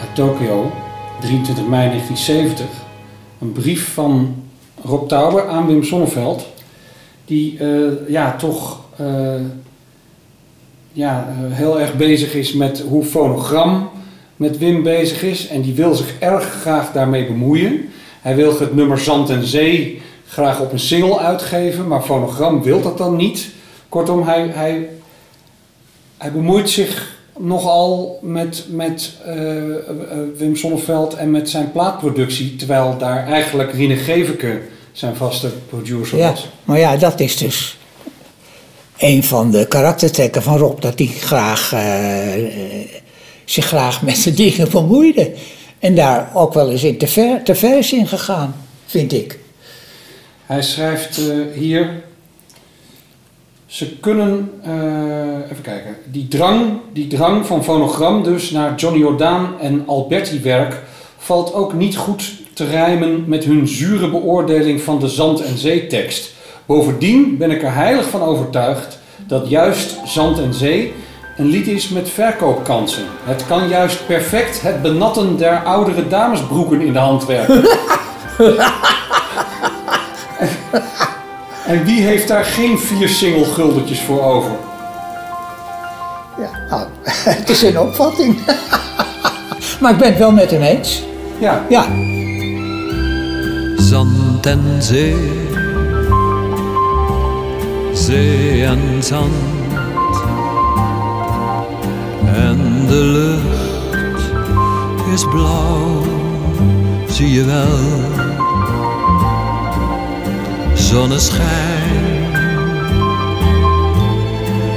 uit 0.00 0.14
Tokio, 0.14 0.72
23 1.20 1.66
mei 1.66 1.88
1970. 1.88 2.66
Een 3.40 3.52
brief 3.52 3.92
van 3.94 4.34
Rob 4.84 5.08
Tauber 5.08 5.48
aan 5.48 5.66
Wim 5.66 5.84
Sonneveld. 5.84 6.46
Die 7.24 7.58
ja, 8.08 8.36
toch 8.36 8.80
ja, 10.92 11.26
heel 11.48 11.80
erg 11.80 11.96
bezig 11.96 12.34
is 12.34 12.52
met 12.52 12.84
hoe 12.88 13.04
fonogram 13.04 13.90
met 14.36 14.58
Wim 14.58 14.82
bezig 14.82 15.22
is. 15.22 15.48
En 15.48 15.60
die 15.60 15.74
wil 15.74 15.94
zich 15.94 16.18
erg 16.18 16.44
graag 16.44 16.92
daarmee 16.92 17.26
bemoeien. 17.26 17.88
Hij 18.20 18.36
wil 18.36 18.58
het 18.58 18.74
nummer 18.74 18.98
Zand 18.98 19.30
en 19.30 19.46
Zee 19.46 20.02
graag 20.32 20.60
op 20.60 20.72
een 20.72 20.78
single 20.78 21.18
uitgeven, 21.18 21.88
maar 21.88 22.02
fonogram 22.02 22.62
wil 22.62 22.82
dat 22.82 22.98
dan 22.98 23.16
niet. 23.16 23.48
Kortom, 23.88 24.22
hij, 24.22 24.50
hij, 24.52 24.88
hij 26.18 26.32
bemoeit 26.32 26.70
zich 26.70 27.16
nogal 27.38 28.18
met, 28.22 28.64
met 28.68 29.12
eh, 29.24 29.56
eh, 29.64 29.74
Wim 30.36 30.56
Sonneveld 30.56 31.14
en 31.14 31.30
met 31.30 31.50
zijn 31.50 31.72
plaatproductie, 31.72 32.56
terwijl 32.56 32.96
daar 32.98 33.26
eigenlijk 33.26 33.72
Rine 33.72 33.96
Geveke 33.96 34.60
zijn 34.92 35.16
vaste 35.16 35.52
producer 35.68 36.18
Ja, 36.18 36.30
was. 36.30 36.48
maar 36.64 36.78
ja, 36.78 36.96
dat 36.96 37.20
is 37.20 37.36
dus 37.36 37.78
een 38.98 39.24
van 39.24 39.50
de 39.50 39.66
karaktertrekken 39.66 40.42
van 40.42 40.58
Rob, 40.58 40.80
dat 40.80 40.98
hij 40.98 41.06
graag, 41.06 41.72
eh, 41.72 41.80
zich 43.44 43.66
graag 43.66 44.02
met 44.02 44.22
de 44.22 44.34
dingen 44.34 44.70
bemoeide. 44.70 45.32
En 45.78 45.94
daar 45.94 46.30
ook 46.34 46.54
wel 46.54 46.70
eens 46.70 46.84
in 46.84 46.98
te 46.98 47.06
ver, 47.06 47.42
te 47.42 47.54
ver 47.54 47.78
is 47.78 47.92
in 47.92 48.06
gegaan, 48.06 48.54
vind 48.86 49.12
ik. 49.12 49.40
Hij 50.52 50.62
schrijft 50.62 51.18
eh, 51.18 51.34
hier. 51.54 52.02
Ze 53.66 53.96
kunnen, 53.98 54.50
eh, 54.62 55.50
even 55.50 55.62
kijken, 55.62 55.96
die 56.04 56.28
drang, 56.28 56.80
die 56.92 57.06
drang 57.06 57.46
van 57.46 57.64
fonogram 57.64 58.22
dus 58.22 58.50
naar 58.50 58.74
Johnny 58.74 59.00
Jordaan 59.00 59.60
en 59.60 59.82
Alberti 59.86 60.40
werk 60.40 60.82
valt 61.18 61.54
ook 61.54 61.72
niet 61.72 61.96
goed 61.96 62.32
te 62.52 62.64
rijmen 62.64 63.24
met 63.26 63.44
hun 63.44 63.68
zure 63.68 64.10
beoordeling 64.10 64.80
van 64.80 64.98
de 64.98 65.08
zand- 65.08 65.42
en 65.42 65.58
zeetekst. 65.58 66.32
Bovendien 66.66 67.36
ben 67.38 67.50
ik 67.50 67.62
er 67.62 67.74
heilig 67.74 68.08
van 68.08 68.22
overtuigd 68.22 68.98
dat 69.26 69.48
juist 69.48 69.96
Zand 70.04 70.38
en 70.38 70.54
Zee 70.54 70.92
een 71.36 71.46
lied 71.46 71.66
is 71.66 71.88
met 71.88 72.10
verkoopkansen. 72.10 73.04
Het 73.24 73.46
kan 73.46 73.68
juist 73.68 74.06
perfect 74.06 74.62
het 74.62 74.82
benatten 74.82 75.36
der 75.36 75.62
oudere 75.62 76.08
damesbroeken 76.08 76.80
in 76.80 76.92
de 76.92 76.98
hand 76.98 77.26
werken. 77.26 77.64
En 81.66 81.84
wie 81.84 82.00
heeft 82.02 82.28
daar 82.28 82.44
geen 82.44 82.78
vier 82.78 83.08
single 83.08 83.44
guldetjes 83.44 84.00
voor 84.00 84.22
over? 84.22 84.50
Ja, 86.38 86.50
nou, 86.70 86.88
het 87.38 87.48
is 87.48 87.62
een 87.62 87.78
opvatting. 87.78 88.38
maar 89.80 89.92
ik 89.92 89.98
ben 89.98 90.08
het 90.08 90.18
wel 90.18 90.32
met 90.32 90.50
hem 90.50 90.62
eens. 90.62 91.02
Ja. 91.38 91.66
Ja, 91.68 91.86
Zand 93.92 94.46
en 94.46 94.82
zee, 94.82 95.16
zee 97.92 98.64
en 98.64 99.02
zand. 99.02 99.32
En 102.34 102.86
de 102.86 102.94
lucht 102.94 104.22
is 105.12 105.24
blauw, 105.24 106.02
zie 107.08 107.32
je 107.32 107.44
wel. 107.44 107.78
Zonneschijn, 110.92 112.34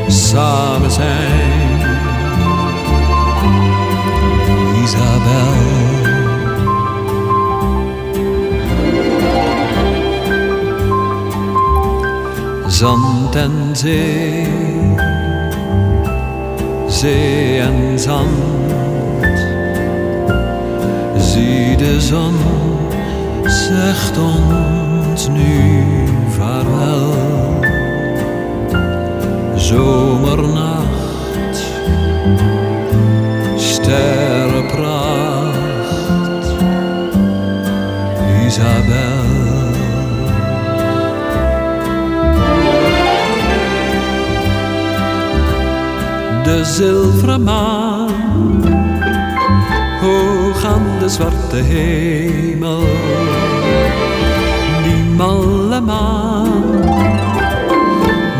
samen 0.07 0.91
zijn. 0.91 1.79
Isabel. 4.83 5.53
Zand 12.67 13.35
en 13.35 13.51
zee, 13.71 14.47
zee 16.87 17.59
en 17.59 17.99
zand. 17.99 18.29
Zie 21.17 21.75
de 21.75 22.01
zon 22.01 22.35
zegt 23.43 24.17
ons 24.17 24.94
nu 25.15 25.83
vaarwel. 26.29 27.13
Zomernacht, 29.55 31.63
sterrenpracht, 33.55 36.45
Isabel. 38.45 39.23
de 46.43 46.65
zilveren 46.65 47.43
maan, 47.43 48.11
hoog 50.01 50.65
aan 50.65 50.99
de 50.99 51.09
zwarte 51.09 51.55
hemel. 51.55 52.83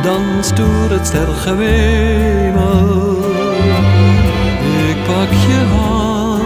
Danst 0.01 0.55
door 0.55 0.89
het 0.89 1.07
stergewemel. 1.07 2.63
Ik 4.89 4.97
pak 5.07 5.29
je 5.47 5.63
hand 5.75 6.41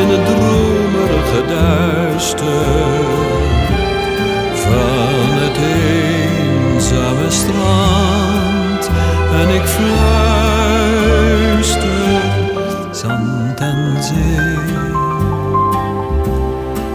in 0.00 0.08
het 0.08 0.26
dromerige 0.26 1.42
duister 1.46 3.04
van 4.54 5.28
het 5.42 5.56
eenzame 5.56 7.30
strand. 7.30 8.90
En 9.40 9.48
ik 9.54 9.66
fluister 9.66 10.22
zand 12.90 13.60
en 13.60 14.02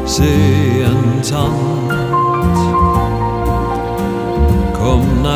zee 0.05 0.66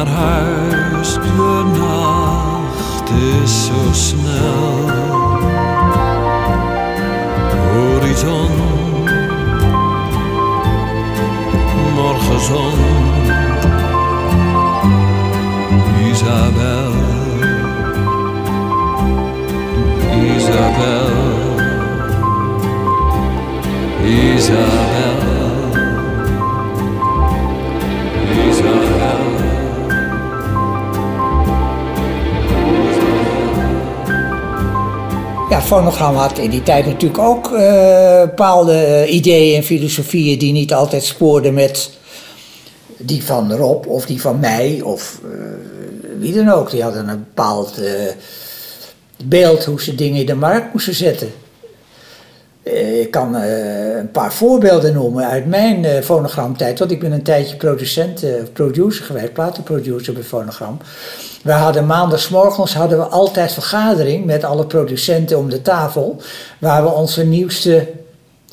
naar 0.03 0.13
huis, 0.13 1.13
de 1.13 1.63
nacht 1.77 3.09
is 3.09 3.65
zo 3.65 3.91
snel. 3.91 4.89
Horizon, 7.73 8.49
morgenzon. 11.95 12.79
Isabel, 16.09 16.91
Isabel, 20.35 21.09
Isabel. 24.03 25.20
Ja 35.51 35.61
Fonogram 35.61 36.15
had 36.15 36.37
in 36.37 36.49
die 36.49 36.63
tijd 36.63 36.85
natuurlijk 36.85 37.19
ook 37.21 37.51
eh, 37.51 38.21
bepaalde 38.21 38.73
eh, 38.73 39.13
ideeën 39.13 39.55
en 39.55 39.63
filosofieën 39.63 40.39
die 40.39 40.51
niet 40.51 40.73
altijd 40.73 41.03
spoorden 41.03 41.53
met 41.53 41.91
die 42.97 43.23
van 43.23 43.53
Rob 43.53 43.87
of 43.87 44.05
die 44.05 44.21
van 44.21 44.39
mij 44.39 44.81
of 44.83 45.19
eh, 45.23 45.29
wie 46.19 46.33
dan 46.33 46.49
ook. 46.49 46.71
Die 46.71 46.83
hadden 46.83 47.07
een 47.07 47.25
bepaald 47.33 47.81
beeld 49.23 49.65
hoe 49.65 49.81
ze 49.81 49.95
dingen 49.95 50.19
in 50.19 50.25
de 50.25 50.35
markt 50.35 50.73
moesten 50.73 50.95
zetten. 50.95 51.31
Ik 52.63 53.11
kan 53.11 53.35
paar 54.11 54.33
voorbeelden 54.33 54.93
noemen 54.93 55.27
uit 55.27 55.45
mijn 55.45 55.85
eh, 55.85 56.01
fonogramtijd, 56.01 56.79
want 56.79 56.91
ik 56.91 56.99
ben 56.99 57.11
een 57.11 57.23
tijdje 57.23 57.55
producent, 57.55 58.23
eh, 58.23 58.33
producer 58.53 59.05
geweest, 59.05 59.33
platenproducer 59.33 60.13
bij 60.13 60.23
Fonogram. 60.23 60.77
We 61.43 61.51
hadden 61.51 61.85
maandagsmorgens 61.85 62.73
hadden 62.73 62.97
we 62.97 63.03
altijd 63.03 63.51
vergadering 63.51 64.25
met 64.25 64.43
alle 64.43 64.65
producenten 64.65 65.37
om 65.37 65.49
de 65.49 65.61
tafel, 65.61 66.21
waar 66.59 66.83
we 66.83 66.89
onze 66.89 67.25
nieuwste 67.25 67.87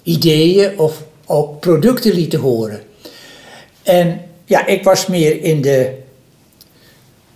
ideeën 0.02 0.78
of 0.78 1.02
ook 1.26 1.60
producten 1.60 2.12
lieten 2.12 2.40
horen. 2.40 2.80
En 3.82 4.20
ja, 4.44 4.66
ik 4.66 4.84
was 4.84 5.06
meer 5.06 5.42
in 5.42 5.62
de 5.62 5.94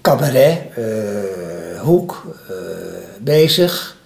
cabaret 0.00 0.58
eh, 0.74 1.80
hoek 1.80 2.36
eh, 2.48 2.54
bezig. 3.20 3.96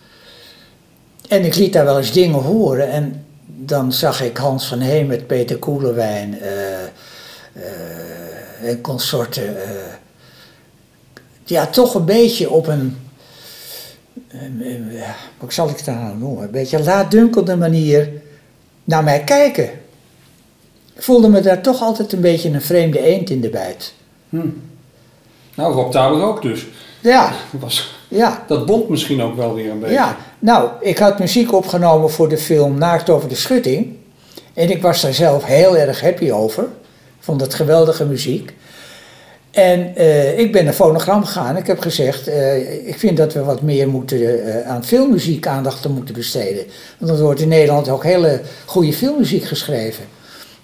En 1.29 1.45
ik 1.45 1.55
liet 1.55 1.73
daar 1.73 1.85
wel 1.85 1.99
eens 1.99 2.13
dingen 2.13 2.41
horen. 2.41 2.91
En 2.91 3.26
dan 3.59 3.92
zag 3.92 4.23
ik 4.23 4.37
Hans 4.37 4.66
van 4.66 4.81
Heem 4.81 5.07
met 5.07 5.27
Peter 5.27 5.59
Koelewijn 5.59 6.40
eh, 6.40 6.83
eh, 6.83 6.90
en 8.62 8.81
consorten. 8.81 9.62
eh, 9.62 9.71
ja, 11.45 11.66
toch 11.66 11.95
een 11.95 12.05
beetje 12.05 12.51
op 12.51 12.66
een. 12.66 12.97
hoe 15.38 15.53
zal 15.53 15.69
ik 15.69 15.77
het 15.77 15.87
nou 15.87 16.16
noemen? 16.16 16.42
Een 16.45 16.51
beetje 16.51 16.83
laatdunkelde 16.83 17.57
manier 17.57 18.11
naar 18.85 19.05
mij 19.05 19.25
kijken. 19.25 19.71
Ik 20.95 21.03
voelde 21.03 21.29
me 21.29 21.40
daar 21.40 21.62
toch 21.62 21.83
altijd 21.83 22.12
een 22.12 22.21
beetje 22.21 22.51
een 22.51 22.62
vreemde 22.62 23.01
eend 23.01 23.31
in 23.31 23.40
de 23.40 23.49
bijt. 23.49 23.95
Nou, 25.55 25.73
Rob 25.75 25.90
Tauber 25.92 26.23
ook 26.23 26.42
dus. 26.42 26.66
Ja, 27.01 27.33
Was, 27.61 27.96
ja. 28.09 28.45
dat 28.47 28.66
bond 28.66 28.88
misschien 28.88 29.23
ook 29.23 29.37
wel 29.37 29.55
weer 29.55 29.71
een 29.71 29.79
beetje. 29.79 29.95
Ja, 29.95 30.16
nou, 30.38 30.71
ik 30.81 30.99
had 30.99 31.19
muziek 31.19 31.53
opgenomen 31.53 32.11
voor 32.11 32.29
de 32.29 32.38
film 32.38 32.79
Naakt 32.79 33.11
over 33.11 33.29
de 33.29 33.35
Schutting. 33.35 33.97
En 34.55 34.71
ik 34.71 34.83
was 34.83 35.01
daar 35.01 35.14
zelf 35.14 35.45
heel 35.45 35.77
erg 35.77 36.01
happy 36.01 36.31
over. 36.31 36.69
Vond 37.19 37.40
het 37.40 37.55
geweldige 37.55 38.05
muziek. 38.05 38.55
En 39.51 39.97
eh, 39.97 40.38
ik 40.38 40.53
ben 40.53 40.64
naar 40.64 40.73
Fonogram 40.73 41.25
gegaan. 41.25 41.57
Ik 41.57 41.66
heb 41.66 41.81
gezegd, 41.81 42.29
eh, 42.29 42.88
ik 42.88 42.99
vind 42.99 43.16
dat 43.16 43.33
we 43.33 43.45
wat 43.45 43.62
meer 43.62 43.88
moeten, 43.88 44.45
eh, 44.45 44.71
aan 44.71 44.85
filmmuziek 44.85 45.47
aandacht 45.47 45.83
te 45.83 45.88
moeten 45.88 46.14
besteden. 46.14 46.64
Want 46.99 47.19
er 47.19 47.25
wordt 47.25 47.40
in 47.40 47.49
Nederland 47.49 47.88
ook 47.88 48.05
hele 48.05 48.40
goede 48.64 48.92
filmmuziek 48.92 49.45
geschreven. 49.45 50.05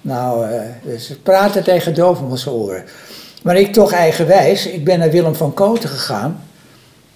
Nou, 0.02 0.46
eh, 0.50 0.60
dus 0.82 1.14
praten 1.22 1.64
tegen 1.64 1.94
doven 1.94 2.52
oren. 2.52 2.84
Maar 3.42 3.56
ik 3.56 3.72
toch 3.72 3.92
eigenwijs, 3.92 4.66
ik 4.66 4.84
ben 4.84 4.98
naar 4.98 5.10
Willem 5.10 5.34
van 5.34 5.54
Koten 5.54 5.88
gegaan. 5.88 6.44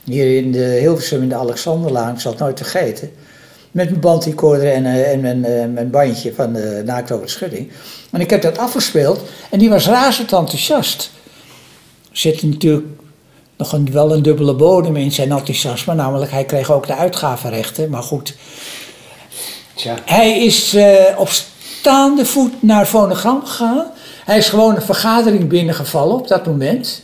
Hier 0.06 0.36
in 0.36 0.52
de 0.52 0.58
Hilversum 0.58 1.22
in 1.22 1.28
de 1.28 1.34
Alexanderlaan, 1.34 2.14
ik 2.14 2.20
zal 2.20 2.30
het 2.30 2.40
nooit 2.40 2.58
vergeten. 2.58 3.10
Met 3.70 3.88
mijn 3.88 4.00
bandrecorder 4.00 4.72
en, 4.72 4.86
eh, 4.86 5.12
en 5.12 5.20
mijn, 5.20 5.44
eh, 5.44 5.66
mijn 5.66 5.90
bandje 5.90 6.34
van 6.34 6.52
de 6.52 6.82
Naakt 6.84 7.12
over 7.12 7.26
de 7.26 7.32
Schudding. 7.32 7.70
En 8.10 8.20
ik 8.20 8.30
heb 8.30 8.42
dat 8.42 8.58
afgespeeld 8.58 9.20
en 9.50 9.58
die 9.58 9.68
was 9.68 9.86
razend 9.86 10.32
enthousiast. 10.32 11.10
Er 12.10 12.18
zit 12.18 12.42
natuurlijk 12.42 12.86
nog 13.56 13.72
een, 13.72 13.92
wel 13.92 14.12
een 14.12 14.22
dubbele 14.22 14.54
bodem 14.54 14.96
in 14.96 15.12
zijn 15.12 15.30
enthousiasme. 15.30 15.94
Namelijk, 15.94 16.30
hij 16.30 16.44
kreeg 16.44 16.72
ook 16.72 16.86
de 16.86 16.96
uitgavenrechten. 16.96 17.90
Maar 17.90 18.02
goed, 18.02 18.34
Tja. 19.74 19.94
hij 20.04 20.44
is 20.44 20.74
eh, 20.74 21.18
op 21.18 21.28
staande 21.28 22.24
voet 22.24 22.62
naar 22.62 22.86
Fonogram 22.86 23.44
gegaan. 23.44 23.86
Hij 24.24 24.38
is 24.38 24.48
gewoon 24.48 24.76
een 24.76 24.82
vergadering 24.82 25.48
binnengevallen 25.48 26.16
op 26.16 26.28
dat 26.28 26.46
moment. 26.46 27.02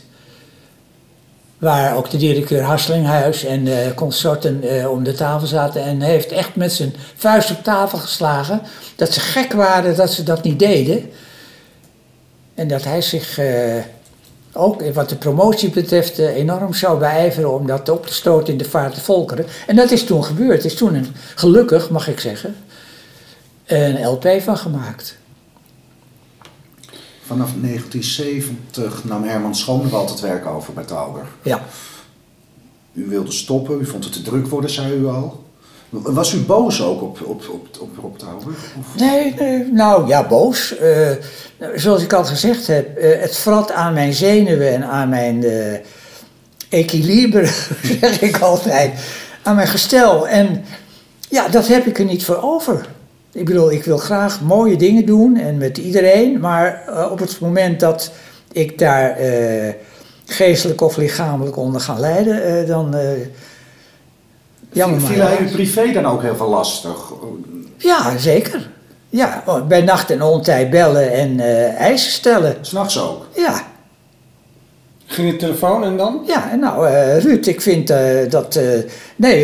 Waar 1.63 1.95
ook 1.95 2.09
de 2.09 2.17
directeur 2.17 2.61
Hasselinghuis 2.61 3.43
en 3.45 3.67
eh, 3.67 3.93
consorten 3.95 4.63
eh, 4.63 4.91
om 4.91 5.03
de 5.03 5.13
tafel 5.13 5.47
zaten. 5.47 5.83
En 5.83 6.01
heeft 6.01 6.31
echt 6.31 6.55
met 6.55 6.71
zijn 6.71 6.95
vuist 7.15 7.51
op 7.51 7.63
tafel 7.63 7.97
geslagen. 7.97 8.61
Dat 8.95 9.13
ze 9.13 9.19
gek 9.19 9.53
waren 9.53 9.95
dat 9.95 10.11
ze 10.11 10.23
dat 10.23 10.43
niet 10.43 10.59
deden. 10.59 11.11
En 12.55 12.67
dat 12.67 12.83
hij 12.83 13.01
zich 13.01 13.37
eh, 13.37 13.83
ook 14.53 14.93
wat 14.93 15.09
de 15.09 15.15
promotie 15.15 15.69
betreft 15.69 16.17
enorm 16.17 16.73
zou 16.73 16.99
beijveren 16.99 17.53
om 17.53 17.67
dat 17.67 17.89
op 17.89 18.05
te 18.05 18.13
stoten 18.13 18.53
in 18.53 18.57
de 18.57 18.69
vaart 18.69 18.93
der 18.93 19.03
volkeren. 19.03 19.45
En 19.67 19.75
dat 19.75 19.91
is 19.91 20.03
toen 20.03 20.23
gebeurd. 20.23 20.65
Is 20.65 20.75
toen 20.75 20.95
een, 20.95 21.15
gelukkig, 21.35 21.89
mag 21.89 22.07
ik 22.07 22.19
zeggen, 22.19 22.55
een 23.65 24.05
LP 24.05 24.27
van 24.41 24.57
gemaakt. 24.57 25.17
Vanaf 27.33 27.51
1970 27.61 29.03
nam 29.03 29.23
Herman 29.23 29.55
Schonewald 29.55 30.09
het 30.09 30.19
werk 30.19 30.45
over 30.45 30.73
bij 30.73 30.83
Tauber. 30.83 31.25
Ja. 31.41 31.61
U 32.93 33.05
wilde 33.09 33.31
stoppen, 33.31 33.79
u 33.81 33.85
vond 33.85 34.03
het 34.03 34.13
te 34.13 34.21
druk 34.21 34.47
worden, 34.47 34.69
zei 34.69 34.93
u 34.93 35.07
al. 35.07 35.43
Was 35.89 36.33
u 36.33 36.37
boos 36.37 36.81
ook 36.81 37.01
op, 37.01 37.21
op, 37.25 37.43
op, 37.79 38.03
op, 38.03 38.17
Tauber? 38.17 38.47
Of- 38.79 38.95
Nee, 38.99 39.33
nee, 39.33 39.71
nou 39.71 40.07
ja, 40.07 40.27
boos. 40.27 40.77
Eh, 40.77 41.09
zoals 41.75 42.03
ik 42.03 42.13
al 42.13 42.25
gezegd 42.25 42.67
heb, 42.67 42.97
eh, 42.97 43.21
het 43.21 43.37
vrat 43.37 43.71
aan 43.71 43.93
mijn 43.93 44.13
zenuwen 44.13 44.73
en 44.73 44.83
aan 44.83 45.09
mijn 45.09 45.43
eh 45.43 45.79
equilibre, 46.69 47.45
zeg 48.01 48.21
ik 48.21 48.39
altijd. 48.39 48.99
Aan 49.43 49.55
mijn 49.55 49.67
gestel. 49.67 50.27
En 50.27 50.63
ja, 51.29 51.47
dat 51.47 51.67
heb 51.67 51.85
ik 51.85 51.99
er 51.99 52.05
niet 52.05 52.25
voor 52.25 52.41
over. 52.41 52.87
Ik 53.33 53.45
bedoel, 53.45 53.71
ik 53.71 53.83
wil 53.83 53.97
graag 53.97 54.41
mooie 54.41 54.75
dingen 54.75 55.05
doen 55.05 55.37
en 55.37 55.57
met 55.57 55.77
iedereen. 55.77 56.39
Maar 56.39 56.83
eh, 56.87 57.11
op 57.11 57.19
het 57.19 57.39
moment 57.39 57.79
dat 57.79 58.11
ik 58.51 58.79
daar 58.79 59.09
eh, 59.09 59.73
geestelijk 60.25 60.81
of 60.81 60.97
lichamelijk 60.97 61.57
onder 61.57 61.81
ga 61.81 61.99
lijden, 61.99 62.43
eh, 62.43 62.67
dan. 62.67 62.95
jammer 64.71 65.01
maar. 65.01 65.11
Viel 65.11 65.23
hij 65.23 65.39
u 65.39 65.51
privé 65.51 65.91
dan 65.91 66.05
ook 66.05 66.21
heel 66.21 66.35
veel 66.35 66.49
lastig? 66.49 67.13
Ja, 67.77 68.17
zeker. 68.17 68.69
Ja, 69.09 69.43
oh, 69.45 69.67
bij 69.67 69.81
nacht 69.81 70.11
en 70.11 70.21
ontijd 70.21 70.69
bellen 70.69 71.11
en 71.11 71.39
eisen 71.77 72.11
stellen. 72.11 72.57
S'nachts 72.61 72.99
ook? 72.99 73.27
Ja, 73.35 73.72
Ging 75.13 75.31
de 75.31 75.35
telefoon 75.35 75.83
en 75.83 75.97
dan? 75.97 76.23
ja. 76.27 76.55
Nou, 76.55 76.87
eh, 76.87 77.17
Ruud, 77.17 77.45
ik 77.45 77.61
vind 77.61 77.89
eh, 77.89 78.29
dat. 78.29 78.55
eh, 78.55 78.63
nee, 79.15 79.41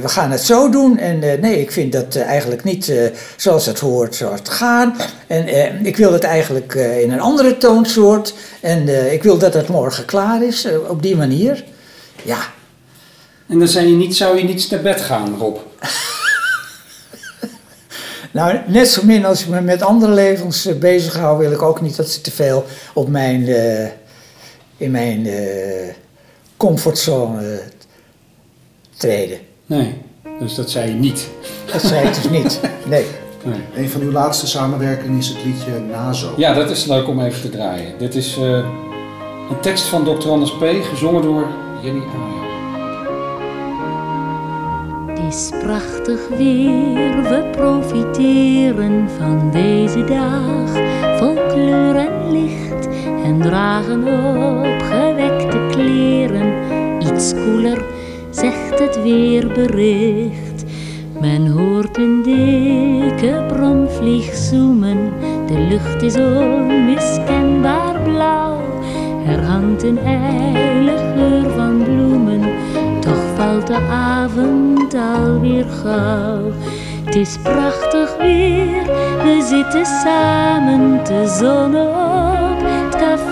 we 0.00 0.08
gaan 0.08 0.30
het 0.30 0.40
zo 0.40 0.68
doen. 0.70 0.98
En 0.98 1.40
nee, 1.40 1.60
ik 1.60 1.70
vind 1.70 1.92
dat 1.92 2.16
eigenlijk 2.16 2.64
niet 2.64 2.92
zoals 3.36 3.66
het 3.66 3.78
hoort, 3.78 4.14
zoals 4.14 4.38
het 4.38 4.48
gaan. 4.48 4.96
En 5.26 5.46
ik 5.86 5.96
wil 5.96 6.12
het 6.12 6.24
eigenlijk 6.24 6.74
in 6.74 7.12
een 7.12 7.20
andere 7.20 7.56
toonsoort. 7.56 8.34
En 8.60 9.12
ik 9.12 9.22
wil 9.22 9.38
dat 9.38 9.54
het 9.54 9.68
morgen 9.68 10.04
klaar 10.04 10.44
is, 10.44 10.66
op 10.88 11.02
die 11.02 11.16
manier. 11.16 11.64
Ja, 12.22 12.38
En 13.48 13.58
dan 13.58 13.68
zei 13.68 13.88
je 13.88 13.96
niet, 13.96 14.16
zou 14.16 14.38
je 14.38 14.44
niet 14.44 14.70
naar 14.70 14.80
bed 14.82 15.00
gaan, 15.00 15.36
Rob? 15.38 15.56
Nou, 18.32 18.58
net 18.66 18.88
zo 18.88 19.04
min 19.04 19.24
als 19.24 19.40
ik 19.42 19.48
me 19.48 19.60
met 19.60 19.82
andere 19.82 20.12
levens 20.12 20.68
bezig 20.78 21.16
hou, 21.16 21.38
wil 21.38 21.52
ik 21.52 21.62
ook 21.62 21.80
niet 21.80 21.96
dat 21.96 22.08
ze 22.08 22.20
te 22.20 22.30
veel 22.30 22.64
op 22.94 23.08
mijn, 23.08 23.48
in 24.84 24.90
mijn 24.90 25.26
eh, 25.26 25.94
comfortzone 26.56 27.60
treden. 28.96 29.38
Nee, 29.66 29.94
dus 30.38 30.54
dat 30.54 30.70
zei 30.70 30.88
je 30.88 30.94
niet. 30.94 31.28
Dat 31.72 31.82
zei 31.82 32.06
ik 32.06 32.14
dus 32.14 32.30
niet. 32.30 32.60
Nee. 32.86 33.04
Nee. 33.44 33.84
Een 33.84 33.90
van 33.90 34.00
uw 34.00 34.12
laatste 34.12 34.46
samenwerkingen 34.46 35.18
is 35.18 35.28
het 35.28 35.44
liedje 35.44 35.80
Nazo. 35.80 36.34
Ja, 36.36 36.54
dat 36.54 36.70
is 36.70 36.84
leuk 36.84 37.08
om 37.08 37.20
even 37.20 37.40
te 37.40 37.50
draaien. 37.50 37.98
Dit 37.98 38.14
is 38.14 38.36
eh, 38.36 38.44
een 39.50 39.60
tekst 39.60 39.84
van 39.84 40.04
Dr. 40.04 40.28
Anders 40.28 40.52
P., 40.52 40.64
gezongen 40.82 41.22
door 41.22 41.48
Jenny 41.82 42.00
Aaien. 42.00 42.42
Het 45.06 45.34
is 45.34 45.48
prachtig 45.60 46.28
weer, 46.28 47.22
we 47.22 47.48
profiteren 47.50 49.08
van 49.18 49.50
deze 49.50 50.04
dag 50.04 50.70
vol 51.18 51.34
kleur 51.34 51.96
en 51.96 52.30
licht 52.30 52.73
en 53.24 53.40
dragen 53.40 54.04
opgewekte 54.04 55.58
kleren. 55.70 56.52
Iets 56.98 57.34
koeler, 57.34 57.84
zegt 58.30 58.78
het 58.78 59.02
weerbericht. 59.02 60.64
Men 61.20 61.46
hoort 61.46 61.96
een 61.96 62.22
dikke 62.22 63.44
bromvlieg 63.48 64.34
zoemen, 64.34 65.12
de 65.46 65.66
lucht 65.68 66.02
is 66.02 66.16
onmiskenbaar 66.16 68.00
blauw. 68.02 68.60
Er 69.26 69.42
hangt 69.42 69.82
een 69.82 69.98
ijle 69.98 70.96
geur 71.14 71.50
van 71.56 71.82
bloemen, 71.82 72.40
toch 73.00 73.24
valt 73.36 73.66
de 73.66 73.78
avond 73.90 74.94
alweer 74.94 75.64
gauw. 75.64 76.52
Het 77.04 77.14
is 77.14 77.38
prachtig 77.42 78.16
weer, 78.16 78.84
we 79.22 79.46
zitten 79.48 79.86
samen 79.86 81.04
te 81.04 81.36
zonnen 81.38 82.53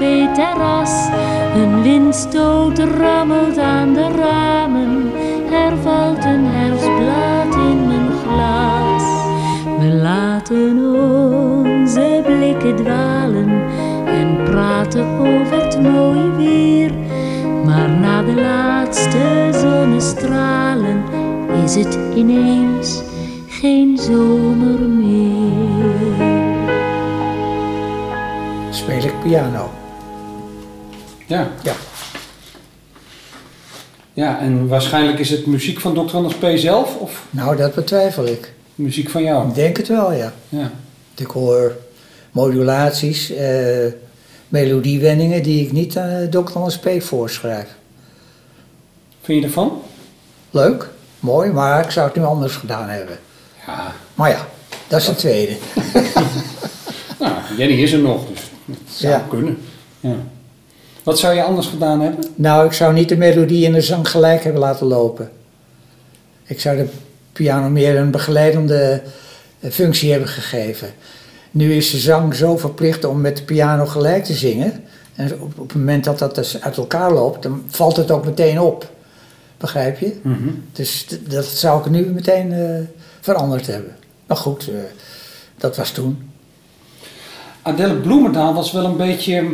café-terras. 0.03 1.09
Een 1.55 1.83
windstoot 1.83 2.79
rammelt 2.79 3.59
aan 3.59 3.93
de 3.93 4.09
ramen, 4.09 5.13
er 5.53 5.77
valt 5.83 6.25
een 6.25 6.45
herfstblad 6.47 7.55
in 7.55 7.87
mijn 7.87 8.11
glas. 8.23 9.03
We 9.79 9.95
laten 10.03 10.79
onze 10.95 12.23
blikken 12.25 12.77
dwalen 12.77 13.51
en 14.07 14.45
praten 14.45 15.07
over 15.19 15.65
het 15.65 15.83
mooie 15.83 16.31
weer. 16.37 16.93
Maar 17.65 17.91
na 17.91 18.23
de 18.23 18.35
laatste 18.35 19.49
zonnestralen 19.51 21.03
is 21.65 21.75
het 21.75 21.99
ineens 22.15 23.03
geen 23.47 23.99
zomer 23.99 24.81
meer. 24.81 25.91
Speel 28.71 29.05
ik 29.05 29.15
piano. 29.23 29.82
Ja. 31.27 31.51
Ja. 31.63 31.73
Ja, 34.13 34.39
en 34.41 34.69
waarschijnlijk 34.69 35.19
is 35.19 35.31
het 35.31 35.47
muziek 35.47 35.81
van 35.81 35.95
Dr. 36.07 36.17
Anders 36.17 36.35
P. 36.35 36.47
zelf 36.55 36.97
of 36.97 37.25
Nou, 37.31 37.57
dat 37.57 37.75
betwijfel 37.75 38.27
ik. 38.27 38.53
muziek 38.75 39.11
van 39.11 39.23
jou? 39.23 39.49
Ik 39.49 39.55
denk 39.55 39.77
het 39.77 39.89
wel, 39.89 40.13
ja. 40.13 40.33
Ja. 40.49 40.71
Ik 41.17 41.27
hoor 41.27 41.77
modulaties, 42.31 43.31
eh, 43.31 43.87
melodiewendingen 44.49 45.43
die 45.43 45.65
ik 45.65 45.73
niet 45.73 45.97
aan 45.99 46.29
Dr. 46.31 46.53
Hans 46.53 46.79
P. 46.79 46.89
voorschrijf. 47.03 47.67
Vind 49.23 49.41
je 49.41 49.47
ervan? 49.47 49.83
Leuk, 50.51 50.89
mooi, 51.21 51.51
maar 51.51 51.85
ik 51.85 51.91
zou 51.91 52.07
het 52.07 52.17
nu 52.17 52.23
anders 52.23 52.55
gedaan 52.57 52.89
hebben. 52.89 53.19
Ja. 53.67 53.93
Maar 54.15 54.31
ja, 54.31 54.47
dat 54.89 55.01
is 55.01 55.09
een 55.09 55.15
tweede. 55.17 55.57
Nou, 57.19 57.35
Jenny 57.57 57.83
is 57.83 57.93
er 57.93 57.99
nog, 57.99 58.27
dus 58.29 58.41
het 58.67 58.79
zou 58.87 59.13
Ja. 59.13 59.27
kunnen. 59.29 59.59
Ja. 60.01 60.15
Wat 61.03 61.19
zou 61.19 61.35
je 61.35 61.43
anders 61.43 61.67
gedaan 61.67 62.01
hebben? 62.01 62.25
Nou, 62.35 62.67
ik 62.67 62.73
zou 62.73 62.93
niet 62.93 63.09
de 63.09 63.17
melodie 63.17 63.67
en 63.67 63.73
de 63.73 63.81
zang 63.81 64.09
gelijk 64.09 64.45
hebben 64.45 64.61
laten 64.61 64.87
lopen. 64.87 65.31
Ik 66.45 66.61
zou 66.61 66.77
de 66.77 66.87
piano 67.33 67.69
meer 67.69 67.97
een 67.97 68.11
begeleidende 68.11 69.03
eh, 69.61 69.71
functie 69.71 70.11
hebben 70.11 70.29
gegeven. 70.29 70.89
Nu 71.51 71.75
is 71.75 71.91
de 71.91 71.99
zang 71.99 72.35
zo 72.35 72.57
verplicht 72.57 73.05
om 73.05 73.21
met 73.21 73.37
de 73.37 73.43
piano 73.43 73.87
gelijk 73.87 74.25
te 74.25 74.35
zingen. 74.35 74.85
En 75.15 75.33
op, 75.33 75.59
op 75.59 75.69
het 75.69 75.75
moment 75.75 76.05
dat 76.05 76.19
dat 76.19 76.35
dus 76.35 76.61
uit 76.61 76.77
elkaar 76.77 77.13
loopt, 77.13 77.43
dan 77.43 77.63
valt 77.67 77.97
het 77.97 78.11
ook 78.11 78.25
meteen 78.25 78.61
op. 78.61 78.91
Begrijp 79.57 79.99
je? 79.99 80.17
Mhm. 80.23 80.49
Dus 80.73 81.07
dat 81.29 81.45
zou 81.45 81.81
ik 81.81 81.91
nu 81.91 82.07
meteen 82.07 82.53
eh, 82.53 82.81
veranderd 83.21 83.67
hebben. 83.67 83.97
Maar 84.27 84.37
goed, 84.37 84.69
eh, 84.69 84.75
dat 85.59 85.77
was 85.77 85.91
toen. 85.91 86.31
Adele 87.63 87.95
Bloemendaal 87.95 88.55
was 88.55 88.73
wel 88.73 88.85
een 88.85 88.97
beetje 88.97 89.45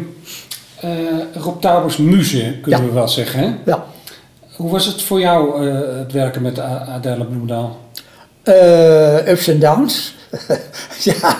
Rob 1.34 1.60
Taubers 1.60 1.96
muze, 1.96 2.54
kunnen 2.62 2.84
we 2.86 2.92
wel 2.92 3.08
zeggen. 3.08 3.40
Hè? 3.40 3.54
Ja. 3.64 3.84
Hoe 4.56 4.70
was 4.70 4.86
het 4.86 5.02
voor 5.02 5.20
jou, 5.20 5.68
eh, 5.68 5.98
het 5.98 6.12
werken 6.12 6.42
met 6.42 6.58
Adele 6.58 7.24
Bloemendaal? 7.24 7.78
Eh, 8.42 9.26
ups 9.28 9.48
en 9.48 9.58
downs. 9.58 10.14
ja, 11.10 11.38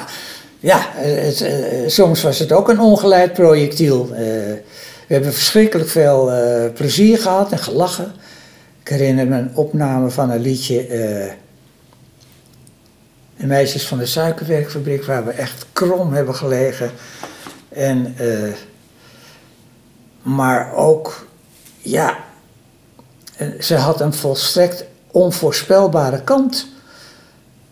ja 0.60 0.78
het, 0.92 1.40
eh, 1.40 1.88
soms 1.88 2.22
was 2.22 2.38
het 2.38 2.52
ook 2.52 2.68
een 2.68 2.80
ongeleid 2.80 3.32
projectiel. 3.32 4.02
Eh, 4.12 4.18
we 5.06 5.14
hebben 5.14 5.32
verschrikkelijk 5.32 5.88
veel 5.88 6.32
eh, 6.32 6.72
plezier 6.72 7.18
gehad 7.18 7.52
en 7.52 7.58
gelachen. 7.58 8.12
Ik 8.82 8.88
herinner 8.88 9.26
me 9.26 9.36
een 9.38 9.50
opname 9.56 10.10
van 10.10 10.30
een 10.30 10.40
liedje. 10.40 10.86
eh, 10.86 11.32
de 13.36 13.46
meisjes 13.46 13.86
van 13.86 13.98
de 13.98 14.06
suikerwerkfabriek, 14.06 15.04
waar 15.04 15.24
we 15.24 15.30
echt 15.30 15.66
krom 15.72 16.12
hebben 16.12 16.34
gelegen. 16.34 16.90
En, 17.68 18.14
eh, 18.16 18.26
maar 20.34 20.74
ook, 20.74 21.26
ja, 21.78 22.16
eh, 23.36 23.48
ze 23.60 23.76
had 23.76 24.00
een 24.00 24.12
volstrekt 24.14 24.84
onvoorspelbare 25.10 26.22
kant. 26.22 26.66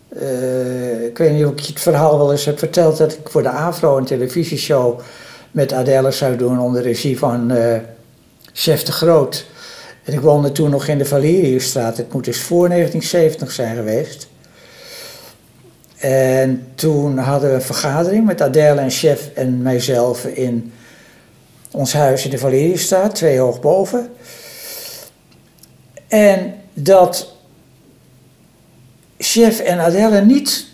Eh, 0.09 1.05
ik 1.05 1.17
weet 1.17 1.31
niet 1.31 1.45
of 1.45 1.51
ik 1.51 1.59
je 1.59 1.71
het 1.73 1.81
verhaal 1.81 2.17
wel 2.17 2.31
eens 2.31 2.45
heb 2.45 2.59
verteld 2.59 2.97
dat 2.97 3.13
ik 3.13 3.29
voor 3.29 3.43
de 3.43 3.49
AVRO 3.49 3.97
een 3.97 4.05
televisieshow 4.05 4.99
met 5.51 5.73
Adele 5.73 6.11
zou 6.11 6.35
doen 6.35 6.59
onder 6.59 6.81
regie 6.81 7.17
van 7.17 7.51
eh 7.51 7.79
Chef 8.53 8.83
de 8.83 8.91
Groot. 8.91 9.45
En 10.03 10.13
ik 10.13 10.19
woonde 10.19 10.51
toen 10.51 10.69
nog 10.69 10.87
in 10.87 10.97
de 10.97 11.05
Valeriusstraat. 11.05 11.97
Het 11.97 12.13
moet 12.13 12.25
dus 12.25 12.41
voor 12.41 12.69
1970 12.69 13.51
zijn 13.51 13.75
geweest. 13.75 14.27
En 15.97 16.67
toen 16.75 17.17
hadden 17.17 17.49
we 17.49 17.55
een 17.55 17.61
vergadering 17.61 18.25
met 18.25 18.41
Adèle 18.41 18.81
en 18.81 18.89
chef 18.89 19.29
en 19.33 19.61
mijzelf 19.61 20.25
in 20.25 20.73
ons 21.77 21.93
huis 21.93 22.25
in 22.25 22.29
de 22.29 22.37
Valeriusstraat, 22.37 23.15
twee 23.15 23.39
hoog 23.39 23.59
boven. 23.59 24.09
En 26.07 26.55
dat 26.73 27.33
chef 29.17 29.59
en 29.59 29.79
Adèle 29.79 30.21
niet 30.21 30.65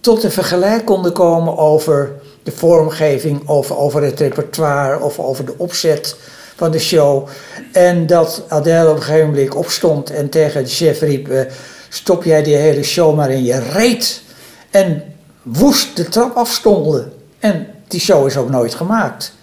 tot 0.00 0.22
een 0.22 0.30
vergelijk 0.30 0.84
konden 0.84 1.12
komen 1.12 1.58
over 1.58 2.12
de 2.42 2.52
vormgeving, 2.52 3.48
over, 3.48 3.76
over 3.76 4.02
het 4.02 4.20
repertoire 4.20 5.00
of 5.00 5.18
over 5.18 5.44
de 5.44 5.54
opzet 5.56 6.16
van 6.56 6.70
de 6.70 6.78
show. 6.78 7.28
En 7.72 8.06
dat 8.06 8.42
Adèle 8.48 8.90
op 8.90 8.96
een 8.96 9.02
gegeven 9.02 9.28
moment 9.28 9.54
opstond 9.54 10.10
en 10.10 10.28
tegen 10.28 10.64
de 10.64 10.70
chef 10.70 11.00
riep: 11.00 11.28
eh, 11.28 11.40
Stop 11.88 12.24
jij 12.24 12.42
die 12.42 12.56
hele 12.56 12.82
show 12.82 13.16
maar 13.16 13.30
in 13.30 13.44
je 13.44 13.58
reet. 13.58 14.22
En 14.70 15.14
woest 15.42 15.96
de 15.96 16.08
trap 16.08 16.36
afstonden. 16.36 17.12
En 17.38 17.66
die 17.88 18.00
show 18.00 18.26
is 18.26 18.36
ook 18.36 18.50
nooit 18.50 18.74
gemaakt. 18.74 19.38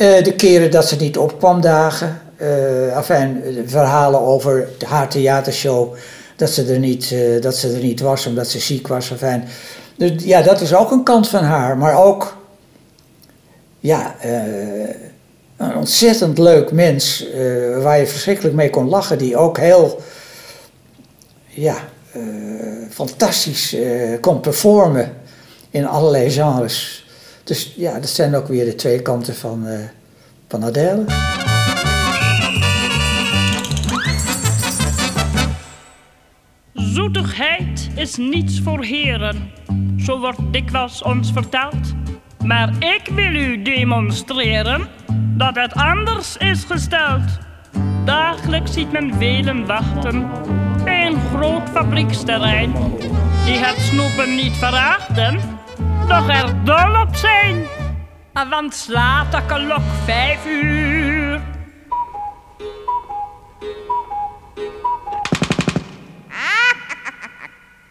Eh, 0.00 0.24
de 0.24 0.34
keren 0.34 0.70
dat 0.70 0.88
ze 0.88 0.96
niet 0.96 1.18
opkwam 1.18 1.60
dagen, 1.60 2.20
eh, 2.36 3.02
verhalen 3.66 4.20
over 4.20 4.68
haar 4.86 5.08
theatershow, 5.08 5.94
dat 6.36 6.50
ze, 6.50 6.72
er 6.72 6.78
niet, 6.78 7.14
dat 7.40 7.56
ze 7.56 7.72
er 7.72 7.82
niet 7.82 8.00
was 8.00 8.26
omdat 8.26 8.48
ze 8.48 8.58
ziek 8.58 8.88
was. 8.88 9.12
Afijn. 9.12 9.48
Dus 9.96 10.24
ja, 10.24 10.42
dat 10.42 10.60
is 10.60 10.74
ook 10.74 10.90
een 10.90 11.02
kant 11.02 11.28
van 11.28 11.42
haar, 11.42 11.78
maar 11.78 12.04
ook 12.04 12.36
ja, 13.80 14.14
een 15.56 15.76
ontzettend 15.76 16.38
leuk 16.38 16.72
mens 16.72 17.26
waar 17.82 17.98
je 17.98 18.06
verschrikkelijk 18.06 18.54
mee 18.54 18.70
kon 18.70 18.88
lachen, 18.88 19.18
die 19.18 19.36
ook 19.36 19.58
heel 19.58 20.00
ja, 21.46 21.76
fantastisch 22.90 23.76
kon 24.20 24.40
performen 24.40 25.12
in 25.70 25.86
allerlei 25.86 26.30
genres. 26.30 26.99
Dus 27.50 27.72
ja, 27.76 27.98
dat 27.98 28.08
zijn 28.08 28.34
ook 28.34 28.48
weer 28.48 28.64
de 28.64 28.74
twee 28.74 29.02
kanten 29.02 29.34
van, 29.34 29.66
Adele. 30.48 31.04
Zoetigheid 36.72 37.88
is 37.94 38.16
niets 38.16 38.60
voor 38.60 38.84
heren, 38.84 39.50
zo 39.98 40.18
wordt 40.18 40.38
dikwijls 40.50 41.02
ons 41.02 41.32
verteld. 41.32 41.92
Maar 42.44 42.72
ik 42.78 43.10
wil 43.14 43.34
u 43.34 43.62
demonstreren 43.62 44.88
dat 45.36 45.54
het 45.54 45.72
anders 45.72 46.36
is 46.36 46.64
gesteld. 46.64 47.38
Dagelijks 48.04 48.72
ziet 48.72 48.92
men 48.92 49.14
velen 49.14 49.66
wachten 49.66 50.30
bij 50.84 51.06
een 51.06 51.20
groot 51.34 51.68
fabrieksterrein. 51.68 52.72
Die 53.44 53.58
het 53.58 53.78
snoepen 53.78 54.34
niet 54.34 54.56
verachten, 54.56 55.40
doch 56.10 56.28
er 56.28 56.64
dol 56.64 57.00
op 57.00 57.16
zijn. 57.16 57.66
Want 58.50 58.74
slaat 58.74 59.32
de 59.32 59.40
klok 59.46 59.82
vijf 60.04 60.46
uur. 60.46 61.40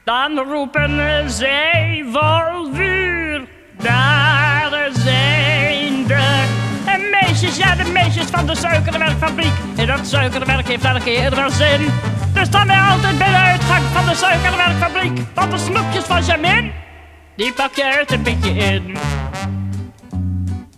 Dan 0.04 0.40
roepen 0.40 1.30
zij 1.30 2.06
vol 2.12 2.74
vuur. 2.74 3.48
Daar 3.78 4.90
zijn 4.94 6.08
de 6.08 7.10
meisjes, 7.12 7.58
ja 7.58 7.76
de 7.76 7.92
meisjes 7.92 8.26
van 8.26 8.46
de 8.46 8.56
suikerwerkfabriek. 8.56 9.54
En 9.76 9.88
dat 9.88 10.08
suikerwerk 10.08 10.68
heeft 10.68 10.84
elke 10.84 11.04
keer 11.04 11.36
wel 11.36 11.50
zin. 11.50 11.88
Dus 12.34 12.48
staan 12.48 12.68
wij 12.68 12.80
altijd 12.80 13.18
bij 13.18 13.30
de 13.30 13.38
uitgang 13.38 13.84
van 13.94 14.06
de 14.06 14.16
suikerwerkfabriek. 14.16 15.20
Want 15.34 15.52
de 15.52 15.58
snoepjes 15.58 16.04
van 16.04 16.24
Jamin, 16.24 16.72
die 17.40 17.54
pak 17.54 17.76
je 17.76 17.84
uit 17.98 18.12
een 18.12 18.24
beetje 18.24 18.50
in. 18.50 18.96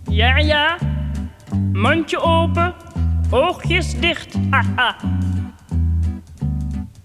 Ja, 0.09 0.37
ja, 0.37 0.77
mondje 1.73 2.19
open, 2.19 2.73
oogjes 3.29 3.99
dicht, 3.99 4.35
haha. 4.49 4.95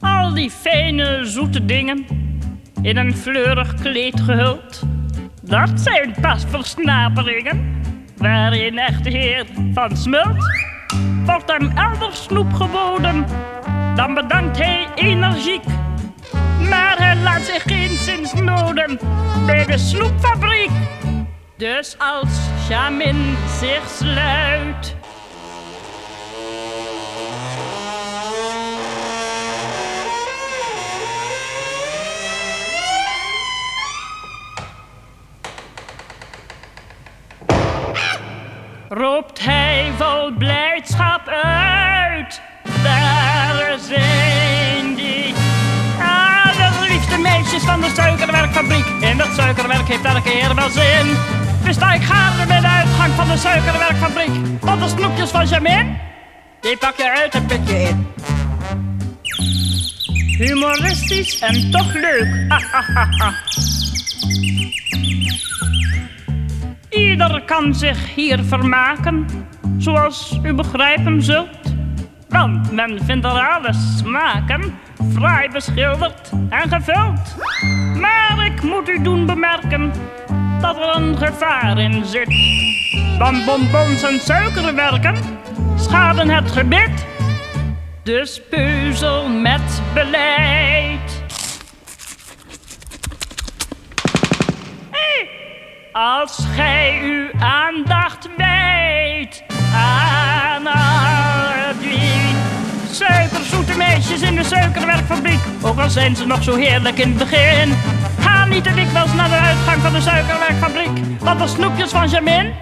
Al 0.01 0.35
die 0.35 0.51
fijne, 0.51 1.25
zoete 1.25 1.65
dingen, 1.65 2.07
in 2.83 2.97
een 2.97 3.17
fleurig 3.17 3.75
kleed 3.75 4.21
gehuld. 4.21 4.83
Dat 5.43 5.81
zijn 5.81 6.15
pas 6.21 6.45
versnaperingen, 6.49 7.83
waar 8.17 8.53
een 8.53 8.79
echte 8.79 9.11
heer 9.11 9.47
van 9.73 9.97
smult. 9.97 10.45
Wordt 11.25 11.53
hem 11.53 11.71
elders 11.71 12.23
snoep 12.23 12.53
geboden, 12.53 13.27
dan 13.95 14.15
bedankt 14.15 14.59
hij 14.59 14.87
energiek. 14.95 15.65
Maar 16.59 16.99
hij 16.99 17.17
laat 17.17 17.43
zich 17.43 17.63
geen 17.63 17.99
zins 17.99 18.33
noden 18.33 18.99
bij 19.47 19.65
de 19.65 19.79
snoepfabriek. 19.79 20.71
Dus 21.57 21.97
als 21.99 22.29
Jamin 22.69 23.37
zich 23.61 23.89
sluit 23.89 24.97
En 48.57 49.17
dat 49.17 49.29
suikerwerk 49.35 49.89
heeft 49.89 50.05
elke 50.05 50.23
keer 50.23 50.55
wel 50.55 50.69
zin. 50.71 51.17
Dus 51.65 51.75
sta 51.75 51.93
ik 51.93 52.03
gaarne 52.03 52.47
bij 52.47 52.61
de 52.61 52.67
uitgang 52.67 53.13
van 53.13 53.29
de 53.29 53.37
suikerwerkfabriek. 53.37 54.31
Want 54.61 54.81
de 54.81 54.89
snoepjes 54.89 55.31
van 55.31 55.47
Jamin, 55.47 55.99
die 56.61 56.77
pak 56.77 56.97
je 56.97 57.11
uit 57.11 57.35
en 57.35 57.47
pik 57.47 57.69
je 57.69 57.83
in. 57.83 58.07
Humoristisch 60.39 61.39
en 61.39 61.71
toch 61.71 61.93
leuk. 61.93 62.59
Ieder 66.91 67.43
kan 67.45 67.75
zich 67.75 68.15
hier 68.15 68.45
vermaken, 68.45 69.27
zoals 69.79 70.39
u 70.43 70.55
begrijpen 70.55 71.23
zult. 71.23 71.49
Want 72.29 72.73
men 72.73 73.05
vindt 73.05 73.25
er 73.25 73.49
alle 73.49 73.73
smaken 73.73 74.75
fraai 75.13 75.49
beschilderd 75.49 76.31
en 76.49 76.69
gevuld. 76.69 77.37
Maar 78.01 78.47
ik 78.47 78.63
moet 78.63 78.89
u 78.89 79.03
doen 79.03 79.27
bemerken 79.27 79.93
dat 80.61 80.77
er 80.77 80.97
een 80.97 81.17
gevaar 81.17 81.79
in 81.79 82.05
zit. 82.05 82.35
Want 83.19 83.45
bonbons 83.45 84.03
en 84.03 84.21
suikerwerken 84.21 85.15
schaden 85.77 86.29
het 86.29 86.51
gebit. 86.51 87.07
Dus 88.03 88.43
peuzel 88.51 89.29
met 89.29 89.83
beleid. 89.95 91.23
Hey! 94.91 95.29
Als 95.93 96.47
gij 96.55 97.01
uw 97.03 97.41
aandacht 97.41 98.29
wijdt 98.37 99.45
aan 99.75 100.67
suikerzoete 102.97 103.77
meisjes 103.77 104.21
in 104.21 104.35
de 104.35 104.45
suikerwerkfabriek, 104.45 105.41
ook 105.63 105.79
al 105.79 105.91
zijn 105.91 106.17
ze 106.17 106.27
nog 106.27 106.43
zo 106.43 106.57
heerlijk 106.57 106.99
in 106.99 107.09
het 107.09 107.19
begin. 107.19 107.75
Ga 108.21 108.45
niet 108.45 108.65
te 108.65 108.75
dikwijls 108.75 109.13
naar 109.13 109.29
de 109.29 109.35
uitgang 109.35 109.83
van 109.83 109.93
de 109.93 110.01
suikerwerkfabriek, 110.01 110.99
want 111.21 111.41
de 111.41 111.47
snoepjes 111.47 111.91
van 111.91 112.09
Jamin, 112.09 112.55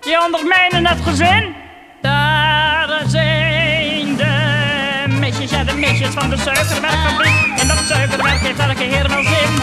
die 0.00 0.24
ondermijnen 0.24 0.86
het 0.86 0.98
gezin. 1.04 1.54
Daar 2.00 2.88
zijn 3.06 4.16
de 4.16 5.04
meisjes, 5.08 5.50
ja 5.50 5.64
de 5.64 5.74
meisjes 5.74 6.10
van 6.14 6.30
de 6.30 6.36
suikerwerkfabriek. 6.36 7.60
En 7.60 7.68
dat 7.68 7.78
suikerwerk 7.88 8.40
heeft 8.40 8.58
elke 8.58 8.82
heer 8.82 9.08
wel 9.08 9.22
zin. 9.22 9.54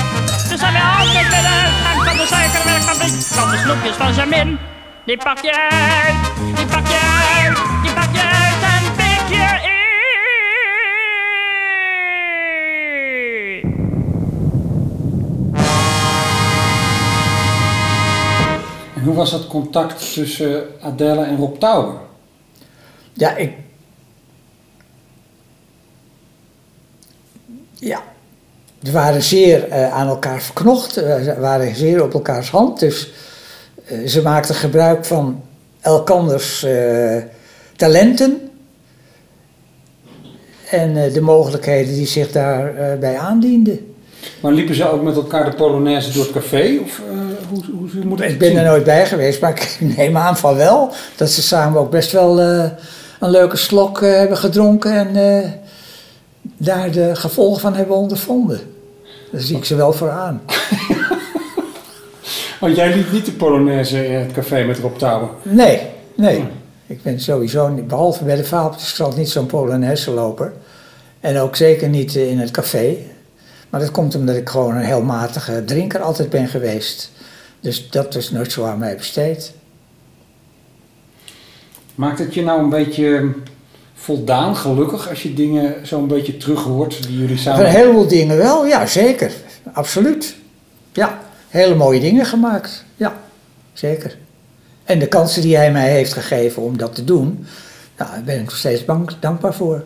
Dus 0.49 0.59
zijn 0.59 0.73
we 0.73 0.81
altijd 0.99 1.29
bij 1.29 1.41
de 1.41 1.47
uitgang 1.63 2.07
van 2.07 2.17
de 2.17 2.25
suikerwerkfabriek. 2.27 3.21
Van 3.21 3.51
de 3.51 3.57
snoepjes 3.57 3.95
van 3.95 4.13
Jamin. 4.13 4.59
Die 5.05 5.17
pak 5.17 5.39
je 5.41 5.69
uit, 5.71 6.15
die 6.55 6.65
pak 6.65 6.87
je 6.87 6.99
uit, 7.37 7.57
die 7.83 7.93
pak 7.93 8.09
je 8.13 8.21
uit 8.21 8.54
hoe 19.05 19.15
was 19.15 19.31
dat 19.31 19.47
contact 19.47 20.13
tussen 20.13 20.63
Adele 20.81 21.23
en 21.23 21.37
Rob 21.37 21.59
Touwer? 21.59 21.95
Ja, 23.13 23.35
ik. 23.35 23.53
Ja. 27.73 28.03
Ze 28.83 28.91
waren 28.91 29.23
zeer 29.23 29.67
eh, 29.67 29.93
aan 29.93 30.07
elkaar 30.07 30.41
verknocht, 30.41 30.97
eh, 30.97 31.21
ze 31.23 31.39
waren 31.39 31.75
zeer 31.75 32.03
op 32.03 32.13
elkaars 32.13 32.49
hand. 32.49 32.79
Dus 32.79 33.11
eh, 33.85 34.07
ze 34.07 34.21
maakten 34.21 34.55
gebruik 34.55 35.05
van 35.05 35.41
elkanders 35.81 36.65
talenten. 37.75 38.49
En 40.69 41.11
de 41.13 41.21
mogelijkheden 41.21 41.93
die 41.93 42.07
zich 42.07 42.31
daarbij 42.31 42.99
bij 42.99 43.17
aandienden. 43.17 43.95
Maar 44.41 44.51
liepen 44.51 44.75
ze 44.75 44.89
ook 44.89 45.01
met 45.01 45.15
elkaar 45.15 45.49
de 45.49 45.55
Polonaise 45.55 46.11
door 46.11 46.23
het 46.23 46.33
café? 46.33 46.79
Of 46.83 47.01
hoe, 47.49 47.63
hoe, 47.77 47.89
hoe 47.93 48.05
moet 48.05 48.21
ik 48.21 48.39
ben 48.39 48.47
zien? 48.47 48.57
er 48.57 48.65
nooit 48.65 48.83
bij 48.83 49.05
geweest, 49.05 49.41
maar 49.41 49.51
ik 49.51 49.77
neem 49.97 50.17
aan 50.17 50.37
van 50.37 50.55
wel. 50.55 50.91
Dat 51.15 51.29
ze 51.29 51.41
samen 51.41 51.79
ook 51.79 51.91
best 51.91 52.11
wel 52.11 52.41
eh, 52.41 52.69
een 53.19 53.29
leuke 53.29 53.57
slok 53.57 54.01
eh, 54.01 54.11
hebben 54.11 54.37
gedronken 54.37 54.93
en 54.93 55.15
eh, 55.15 55.49
daar 56.57 56.91
de 56.91 57.15
gevolgen 57.15 57.61
van 57.61 57.75
hebben 57.75 57.95
ondervonden. 57.95 58.59
Daar 59.31 59.41
zie 59.41 59.57
ik 59.57 59.65
ze 59.65 59.75
wel 59.75 59.93
voor 59.93 60.09
aan. 60.09 60.41
Want 62.59 62.75
jij 62.75 62.95
liep 62.95 63.11
niet 63.11 63.25
de 63.25 63.31
Polonaise 63.31 64.07
in 64.07 64.19
het 64.19 64.31
café 64.31 64.63
met 64.63 64.79
Rob 64.79 64.97
Touwen. 64.97 65.29
Nee, 65.41 65.81
nee. 66.15 66.43
Ik 66.87 67.03
ben 67.03 67.19
sowieso, 67.19 67.83
behalve 67.87 68.23
bij 68.23 68.35
de 68.35 68.43
Vaalpjeskrant, 68.43 69.17
niet 69.17 69.29
zo'n 69.29 69.45
Polonaise 69.45 70.11
loper. 70.11 70.53
En 71.19 71.37
ook 71.37 71.55
zeker 71.55 71.89
niet 71.89 72.15
in 72.15 72.39
het 72.39 72.51
café. 72.51 72.97
Maar 73.69 73.79
dat 73.79 73.91
komt 73.91 74.15
omdat 74.15 74.35
ik 74.35 74.49
gewoon 74.49 74.75
een 74.75 74.83
heel 74.83 75.01
matige 75.01 75.63
drinker 75.65 76.01
altijd 76.01 76.29
ben 76.29 76.47
geweest. 76.47 77.11
Dus 77.65 77.89
dat 77.89 78.15
is 78.15 78.31
nooit 78.31 78.51
zo 78.51 78.65
aan 78.65 78.77
mij 78.77 78.95
besteed. 78.95 79.53
Maakt 81.95 82.19
het 82.19 82.33
je 82.33 82.43
nou 82.43 82.61
een 82.63 82.69
beetje 82.69 83.33
voldaan, 83.93 84.55
gelukkig, 84.55 85.09
als 85.09 85.23
je 85.23 85.33
dingen 85.33 85.87
zo'n 85.87 86.07
beetje 86.07 86.37
terug 86.37 86.63
hoort 86.63 87.07
die 87.07 87.17
jullie 87.17 87.37
samen... 87.37 87.65
een 87.65 87.71
heleboel 87.71 88.07
dingen 88.07 88.37
wel, 88.37 88.65
ja 88.65 88.85
zeker. 88.85 89.31
Absoluut. 89.73 90.35
Ja, 90.93 91.19
hele 91.47 91.75
mooie 91.75 91.99
dingen 91.99 92.25
gemaakt. 92.25 92.85
Ja, 92.95 93.19
zeker. 93.73 94.17
En 94.83 94.99
de 94.99 95.07
kansen 95.07 95.41
die 95.41 95.55
hij 95.55 95.71
mij 95.71 95.91
heeft 95.91 96.13
gegeven 96.13 96.61
om 96.61 96.77
dat 96.77 96.95
te 96.95 97.03
doen, 97.03 97.45
nou, 97.97 98.11
daar 98.11 98.23
ben 98.23 98.35
ik 98.39 98.43
nog 98.43 98.57
steeds 98.57 98.85
dank- 98.85 99.21
dankbaar 99.21 99.53
voor. 99.53 99.85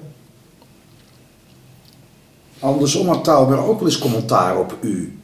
Andersom 2.59 3.07
had 3.07 3.23
Tauber 3.23 3.57
ook 3.57 3.79
wel 3.79 3.87
eens 3.89 3.99
commentaar 3.99 4.57
op 4.57 4.77
u. 4.81 5.18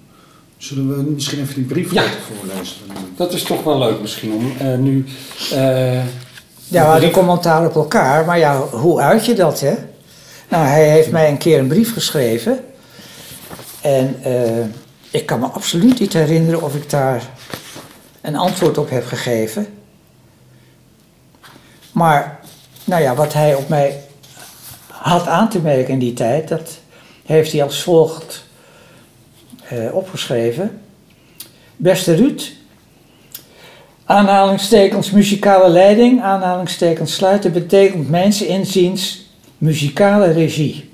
Zullen 0.65 0.87
we 1.05 1.11
misschien 1.11 1.41
even 1.41 1.53
die 1.55 1.63
brief 1.63 1.91
Ja. 1.93 2.03
voorlezen? 2.35 2.75
Dat 3.15 3.33
is 3.33 3.43
toch 3.43 3.63
wel 3.63 3.77
leuk 3.77 4.01
misschien 4.01 4.33
om 4.33 4.53
eh, 4.59 4.77
nu... 4.77 5.05
eh, 5.51 6.03
Ja, 6.67 6.81
we 6.83 6.91
hadden 6.91 7.11
commentaar 7.11 7.65
op 7.65 7.75
elkaar, 7.75 8.25
maar 8.25 8.37
ja, 8.37 8.59
hoe 8.61 9.01
uit 9.01 9.25
je 9.25 9.33
dat, 9.33 9.59
hè? 9.59 9.73
Nou, 10.49 10.65
hij 10.65 10.89
heeft 10.89 11.11
mij 11.11 11.29
een 11.29 11.37
keer 11.37 11.59
een 11.59 11.67
brief 11.67 11.93
geschreven. 11.93 12.63
En 13.81 14.15
eh, 14.23 14.65
ik 15.11 15.25
kan 15.25 15.39
me 15.39 15.45
absoluut 15.45 15.99
niet 15.99 16.13
herinneren 16.13 16.61
of 16.61 16.75
ik 16.75 16.89
daar 16.89 17.23
een 18.21 18.35
antwoord 18.35 18.77
op 18.77 18.89
heb 18.89 19.05
gegeven. 19.05 19.67
Maar, 21.91 22.39
nou 22.83 23.01
ja, 23.01 23.15
wat 23.15 23.33
hij 23.33 23.55
op 23.55 23.69
mij 23.69 24.01
had 24.91 25.27
aan 25.27 25.49
te 25.49 25.59
merken 25.59 25.93
in 25.93 25.99
die 25.99 26.13
tijd, 26.13 26.47
dat 26.47 26.69
heeft 27.25 27.51
hij 27.51 27.63
als 27.63 27.83
volgt 27.83 28.44
eh, 29.69 29.95
opgeschreven. 29.95 30.81
Beste 31.75 32.15
Ruud, 32.15 32.53
Aanhalingstekens 34.07 35.11
muzikale 35.11 35.69
leiding, 35.69 36.21
aanhalingstekens 36.21 37.13
sluiten, 37.13 37.53
betekent 37.53 38.09
mijns 38.09 38.41
inziens 38.41 39.29
muzikale 39.57 40.31
regie. 40.31 40.89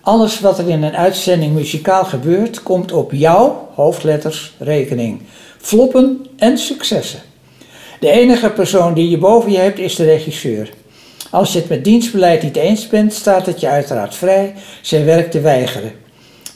Alles 0.00 0.40
wat 0.40 0.58
er 0.58 0.68
in 0.68 0.82
een 0.82 0.96
uitzending 0.96 1.54
muzikaal 1.54 2.04
gebeurt, 2.04 2.62
komt 2.62 2.92
op 2.92 3.12
jouw, 3.12 3.68
hoofdletters, 3.74 4.54
rekening. 4.58 5.20
Floppen 5.58 6.26
en 6.36 6.58
successen. 6.58 7.20
De 8.00 8.10
enige 8.10 8.50
persoon 8.50 8.94
die 8.94 9.10
je 9.10 9.18
boven 9.18 9.50
je 9.50 9.58
hebt 9.58 9.78
is 9.78 9.96
de 9.96 10.04
regisseur. 10.04 10.70
Als 11.30 11.52
je 11.52 11.58
het 11.58 11.68
met 11.68 11.84
dienstbeleid 11.84 12.42
niet 12.42 12.56
eens 12.56 12.86
bent, 12.86 13.12
staat 13.12 13.46
het 13.46 13.60
je 13.60 13.68
uiteraard 13.68 14.14
vrij 14.14 14.54
zijn 14.80 15.04
werk 15.04 15.30
te 15.30 15.40
weigeren. 15.40 15.92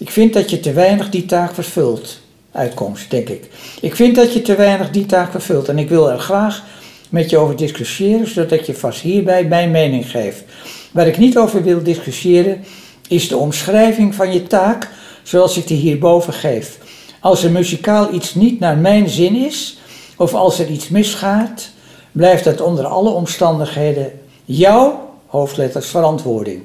Ik 0.01 0.11
vind 0.11 0.33
dat 0.33 0.51
je 0.51 0.61
te 0.61 0.73
weinig 0.73 1.11
die 1.11 1.27
taak 1.27 1.55
vervult. 1.55 2.19
Uitkomst, 2.53 3.11
denk 3.11 3.29
ik. 3.29 3.51
Ik 3.81 3.97
vind 3.97 4.17
dat 4.17 4.33
je 4.33 4.43
te 4.43 4.55
weinig 4.55 4.91
die 4.91 5.07
taak 5.07 5.31
vervult 5.31 5.69
en 5.69 5.79
ik 5.79 5.89
wil 5.89 6.11
er 6.11 6.19
graag 6.19 6.65
met 7.09 7.31
je 7.31 7.39
over 7.39 7.57
discussiëren, 7.57 8.29
zodat 8.29 8.67
je 8.67 8.75
vast 8.75 9.01
hierbij 9.01 9.45
mijn 9.45 9.71
mening 9.71 10.11
geeft. 10.11 10.45
Waar 10.93 11.07
ik 11.07 11.19
niet 11.19 11.39
over 11.39 11.63
wil 11.63 11.83
discussiëren, 11.83 12.65
is 13.09 13.29
de 13.29 13.37
omschrijving 13.37 14.15
van 14.15 14.33
je 14.33 14.43
taak 14.43 14.89
zoals 15.23 15.57
ik 15.57 15.67
die 15.67 15.77
hierboven 15.77 16.33
geef. 16.33 16.79
Als 17.21 17.43
er 17.45 17.51
muzikaal 17.51 18.15
iets 18.15 18.35
niet 18.35 18.61
naar 18.61 18.77
mijn 18.77 19.09
zin 19.09 19.35
is, 19.35 19.79
of 20.17 20.35
als 20.35 20.59
er 20.59 20.69
iets 20.69 20.89
misgaat, 20.89 21.71
blijft 22.13 22.45
dat 22.45 22.61
onder 22.61 22.87
alle 22.87 23.11
omstandigheden 23.11 24.13
jouw 24.45 25.11
hoofdletters 25.27 25.87
verantwoording. 25.87 26.63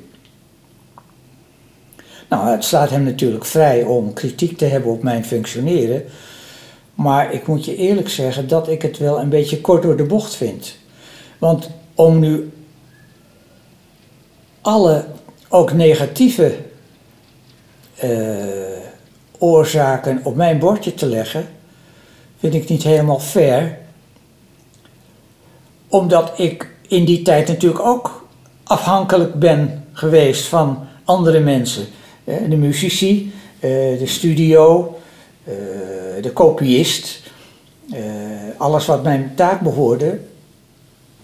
Nou, 2.29 2.49
het 2.49 2.63
staat 2.63 2.89
hem 2.89 3.03
natuurlijk 3.03 3.45
vrij 3.45 3.83
om 3.83 4.13
kritiek 4.13 4.57
te 4.57 4.65
hebben 4.65 4.91
op 4.91 5.03
mijn 5.03 5.25
functioneren. 5.25 6.03
Maar 6.95 7.33
ik 7.33 7.47
moet 7.47 7.65
je 7.65 7.75
eerlijk 7.75 8.09
zeggen 8.09 8.47
dat 8.47 8.67
ik 8.67 8.81
het 8.81 8.97
wel 8.97 9.19
een 9.19 9.29
beetje 9.29 9.61
kort 9.61 9.83
door 9.83 9.97
de 9.97 10.03
bocht 10.03 10.35
vind. 10.35 10.75
Want 11.37 11.69
om 11.95 12.19
nu 12.19 12.51
alle, 14.61 15.05
ook 15.49 15.73
negatieve 15.73 16.55
eh, 17.95 18.09
oorzaken 19.37 20.21
op 20.23 20.35
mijn 20.35 20.59
bordje 20.59 20.93
te 20.93 21.05
leggen, 21.05 21.47
vind 22.39 22.53
ik 22.53 22.69
niet 22.69 22.83
helemaal 22.83 23.19
fair. 23.19 23.77
Omdat 25.87 26.39
ik 26.39 26.69
in 26.87 27.05
die 27.05 27.21
tijd 27.21 27.47
natuurlijk 27.47 27.83
ook 27.83 28.27
afhankelijk 28.63 29.33
ben 29.33 29.87
geweest 29.91 30.45
van 30.45 30.87
andere 31.03 31.39
mensen. 31.39 31.85
Eh, 32.25 32.35
De 32.49 32.55
muzici, 32.55 33.33
eh, 33.59 33.69
de 33.99 34.05
studio, 34.05 34.95
eh, 35.43 35.53
de 36.21 36.31
kopiist. 36.33 37.23
Alles 38.57 38.85
wat 38.85 39.03
mijn 39.03 39.31
taak 39.35 39.61
behoorde, 39.61 40.19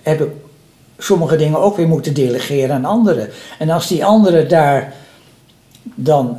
heb 0.02 0.22
ik 0.22 0.30
sommige 0.98 1.36
dingen 1.36 1.60
ook 1.60 1.78
weer 1.78 1.88
moeten 1.88 2.14
delegeren 2.14 2.76
aan 2.76 2.86
anderen. 2.86 3.30
En 3.60 3.70
als 3.70 3.88
die 3.88 4.06
anderen 4.06 4.50
daar 4.50 4.94
dan 5.82 6.38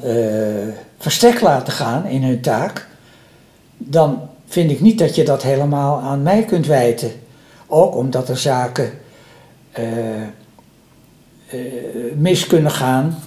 verstek 0.99 1.41
laten 1.41 1.73
gaan 1.73 2.07
in 2.07 2.23
hun 2.23 2.41
taak, 2.41 2.89
dan 3.77 4.21
vind 4.47 4.71
ik 4.71 4.81
niet 4.81 4.99
dat 4.99 5.15
je 5.15 5.25
dat 5.25 5.43
helemaal 5.43 6.01
aan 6.01 6.23
mij 6.23 6.45
kunt 6.45 6.67
wijten. 6.67 7.11
Ook 7.67 7.97
omdat 7.97 8.29
er 8.29 8.39
zaken 8.39 8.93
mis 12.17 12.47
kunnen 12.47 12.71
gaan 12.71 13.19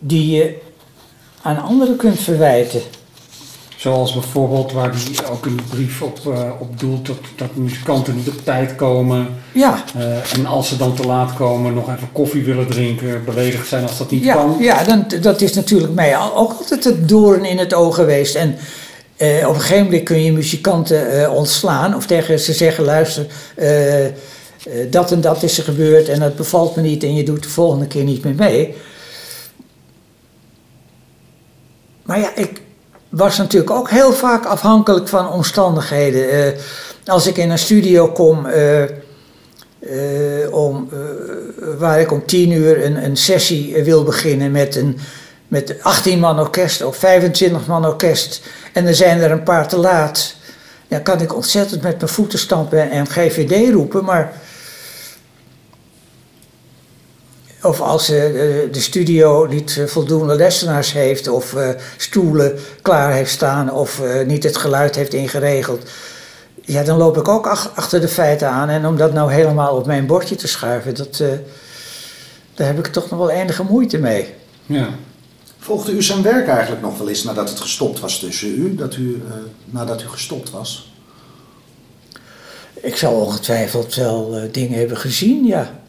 die 0.00 0.36
je 0.36 0.58
aan 1.42 1.62
anderen 1.62 1.96
kunt 1.96 2.20
verwijten. 2.20 2.80
Zoals 3.76 4.12
bijvoorbeeld 4.12 4.72
waar 4.72 4.92
die 4.92 5.26
ook 5.30 5.46
in 5.46 5.56
de 5.56 5.62
brief 5.62 6.02
op, 6.02 6.18
eh, 6.26 6.50
op 6.58 6.80
doelt 6.80 7.06
dat, 7.06 7.16
dat 7.36 7.54
muzikanten 7.54 8.16
niet 8.16 8.28
op 8.28 8.44
tijd 8.44 8.74
komen. 8.76 9.28
Ja, 9.52 9.84
eh, 9.96 10.34
en 10.34 10.46
als 10.46 10.68
ze 10.68 10.76
dan 10.76 10.94
te 10.94 11.06
laat 11.06 11.34
komen, 11.34 11.74
nog 11.74 11.94
even 11.94 12.12
koffie 12.12 12.44
willen 12.44 12.66
drinken, 12.66 13.24
beledigd 13.24 13.68
zijn 13.68 13.82
als 13.82 13.98
dat 13.98 14.10
niet 14.10 14.24
ja, 14.24 14.34
kan. 14.34 14.56
ja 14.58 14.84
dan, 14.84 15.06
dat 15.20 15.40
is 15.40 15.54
natuurlijk 15.54 15.92
mij 15.92 16.18
ook 16.18 16.52
altijd 16.58 16.84
het 16.84 17.08
doorn 17.08 17.44
in 17.44 17.58
het 17.58 17.74
oog 17.74 17.94
geweest. 17.94 18.34
En 18.34 18.56
eh, 19.16 19.48
op 19.48 19.54
een 19.54 19.60
gegeven 19.60 19.84
moment 19.84 20.02
kun 20.02 20.22
je 20.22 20.32
muzikanten 20.32 21.32
ontslaan 21.32 21.94
of 21.94 22.06
tegen 22.06 22.40
ze 22.40 22.52
zeggen: 22.52 22.84
luister, 22.84 23.26
dat 24.90 25.12
en 25.12 25.20
dat 25.20 25.42
is 25.42 25.58
er 25.58 25.64
gebeurd 25.64 26.08
en 26.08 26.20
dat 26.20 26.36
bevalt 26.36 26.76
me 26.76 26.82
niet 26.82 27.02
en 27.02 27.14
je 27.14 27.22
doet 27.22 27.42
de 27.42 27.48
volgende 27.48 27.86
keer 27.86 28.04
niet 28.04 28.24
meer 28.24 28.34
mee. 28.34 28.74
Maar 32.10 32.20
ja, 32.20 32.30
ik 32.34 32.60
was 33.08 33.38
natuurlijk 33.38 33.70
ook 33.70 33.90
heel 33.90 34.12
vaak 34.12 34.44
afhankelijk 34.44 35.08
van 35.08 35.32
omstandigheden. 35.32 36.30
Eh, 36.30 36.60
als 37.06 37.26
ik 37.26 37.36
in 37.36 37.50
een 37.50 37.58
studio 37.58 38.08
kom. 38.08 38.46
eh, 38.46 38.82
eh, 38.82 40.50
waar 41.78 42.00
ik 42.00 42.12
om 42.12 42.26
tien 42.26 42.50
uur 42.50 42.84
een, 42.84 43.04
een 43.04 43.16
sessie 43.16 43.82
wil 43.84 44.04
beginnen 44.04 44.50
met 44.50 44.76
een 44.76 44.98
met 45.48 45.82
18 45.82 46.18
man 46.18 46.38
orkest 46.38 46.82
of 46.82 46.96
25 46.96 47.66
man 47.66 47.86
orkest 47.86 48.42
en 48.72 48.86
er 48.86 48.94
zijn 48.94 49.20
er 49.20 49.30
een 49.30 49.42
paar 49.42 49.68
te 49.68 49.76
laat, 49.76 50.34
ja, 50.88 50.98
kan 50.98 51.20
ik 51.20 51.34
ontzettend 51.34 51.82
met 51.82 51.96
mijn 51.96 52.08
voeten 52.08 52.38
stampen 52.38 52.90
en 52.90 53.06
GVD 53.06 53.72
roepen, 53.72 54.04
maar 54.04 54.32
of 57.62 57.80
als 57.80 58.08
eh, 58.10 58.20
de 58.22 58.68
de 58.72 58.80
studio 58.80 59.46
niet 59.46 59.76
eh, 59.78 59.84
voldoende 59.86 60.34
lessenaars 60.34 60.92
heeft 60.92 61.28
of 61.28 61.54
eh, 61.54 61.68
stoelen 61.96 62.58
klaar 62.82 63.12
heeft 63.12 63.30
staan 63.30 63.72
of 63.72 64.00
eh, 64.00 64.26
niet 64.26 64.42
het 64.44 64.56
geluid 64.56 64.94
heeft 64.94 65.14
ingeregeld. 65.14 65.82
Ja, 66.64 66.82
dan 66.82 66.98
loop 66.98 67.16
ik 67.16 67.28
ook 67.28 67.46
ach- 67.46 67.72
achter 67.74 68.00
de 68.00 68.08
feiten 68.08 68.48
aan. 68.48 68.68
En 68.68 68.86
om 68.86 68.96
dat 68.96 69.12
nou 69.12 69.32
helemaal 69.32 69.76
op 69.76 69.86
mijn 69.86 70.06
bordje 70.06 70.34
te 70.34 70.48
schuiven, 70.48 70.94
dat, 70.94 71.20
eh, 71.20 71.28
daar 72.54 72.66
heb 72.66 72.78
ik 72.78 72.86
toch 72.86 73.10
nog 73.10 73.18
wel 73.18 73.30
enige 73.30 73.62
moeite 73.62 73.98
mee. 73.98 74.34
Ja. 74.66 74.88
Volgde 75.58 75.92
u 75.92 76.02
zijn 76.02 76.22
werk 76.22 76.48
eigenlijk 76.48 76.82
nog 76.82 76.98
wel 76.98 77.08
eens 77.08 77.24
nadat 77.24 77.48
het 77.48 77.60
gestopt 77.60 78.00
was 78.00 78.18
tussen 78.18 78.48
u? 78.48 78.74
Dat 78.74 78.96
u 78.96 79.22
eh, 79.28 79.34
nadat 79.64 80.02
u 80.02 80.06
gestopt 80.08 80.50
was? 80.50 80.92
Ik 82.74 82.96
zal 82.96 83.12
ongetwijfeld 83.12 83.94
wel 83.94 84.36
eh, 84.36 84.42
dingen 84.52 84.78
hebben 84.78 84.96
gezien, 84.96 85.44
ja. 85.46 85.79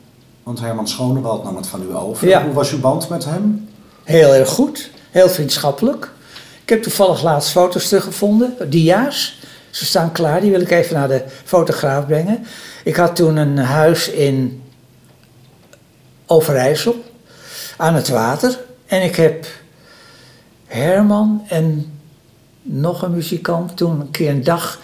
Want 0.44 0.60
Herman 0.60 0.88
Schonewald 0.88 1.44
nam 1.44 1.56
het 1.56 1.68
van 1.68 1.84
u 1.90 1.96
over. 1.96 2.28
Ja. 2.28 2.44
Hoe 2.44 2.54
was 2.54 2.72
uw 2.72 2.80
band 2.80 3.10
met 3.10 3.26
hem? 3.26 3.70
Heel 4.04 4.34
erg 4.34 4.50
goed, 4.50 4.90
heel 5.12 5.30
vriendschappelijk. 5.30 6.12
heb 6.66 6.84
toevallig 6.84 7.24
laatst 7.24 7.52
foto's 7.52 7.88
teruggevonden, 7.88 8.70
dia's. 8.70 9.40
Ze 9.70 9.86
staan 9.86 10.12
klaar, 10.12 10.42
die 10.42 10.52
wil 10.52 10.62
ik 10.62 10.72
even 10.72 10.96
naar 10.96 11.08
de 11.08 11.24
fotograaf 11.44 12.06
brengen. 12.06 12.46
Ik 12.84 12.96
had 12.96 13.16
toen 13.16 13.36
een 13.36 13.58
huis 13.58 14.10
in 14.10 14.64
Overijssel, 16.26 16.96
aan 17.78 17.94
het 17.94 18.10
water. 18.10 18.60
En 18.86 19.04
ik 19.04 19.16
heb 19.16 19.46
Herman 20.66 21.44
en 21.48 22.00
nog 22.62 23.02
een 23.02 23.12
muzikant 23.12 23.78
toen 23.78 24.00
een 24.00 24.12
keer 24.12 24.30
een 24.30 24.44
dag 24.44 24.80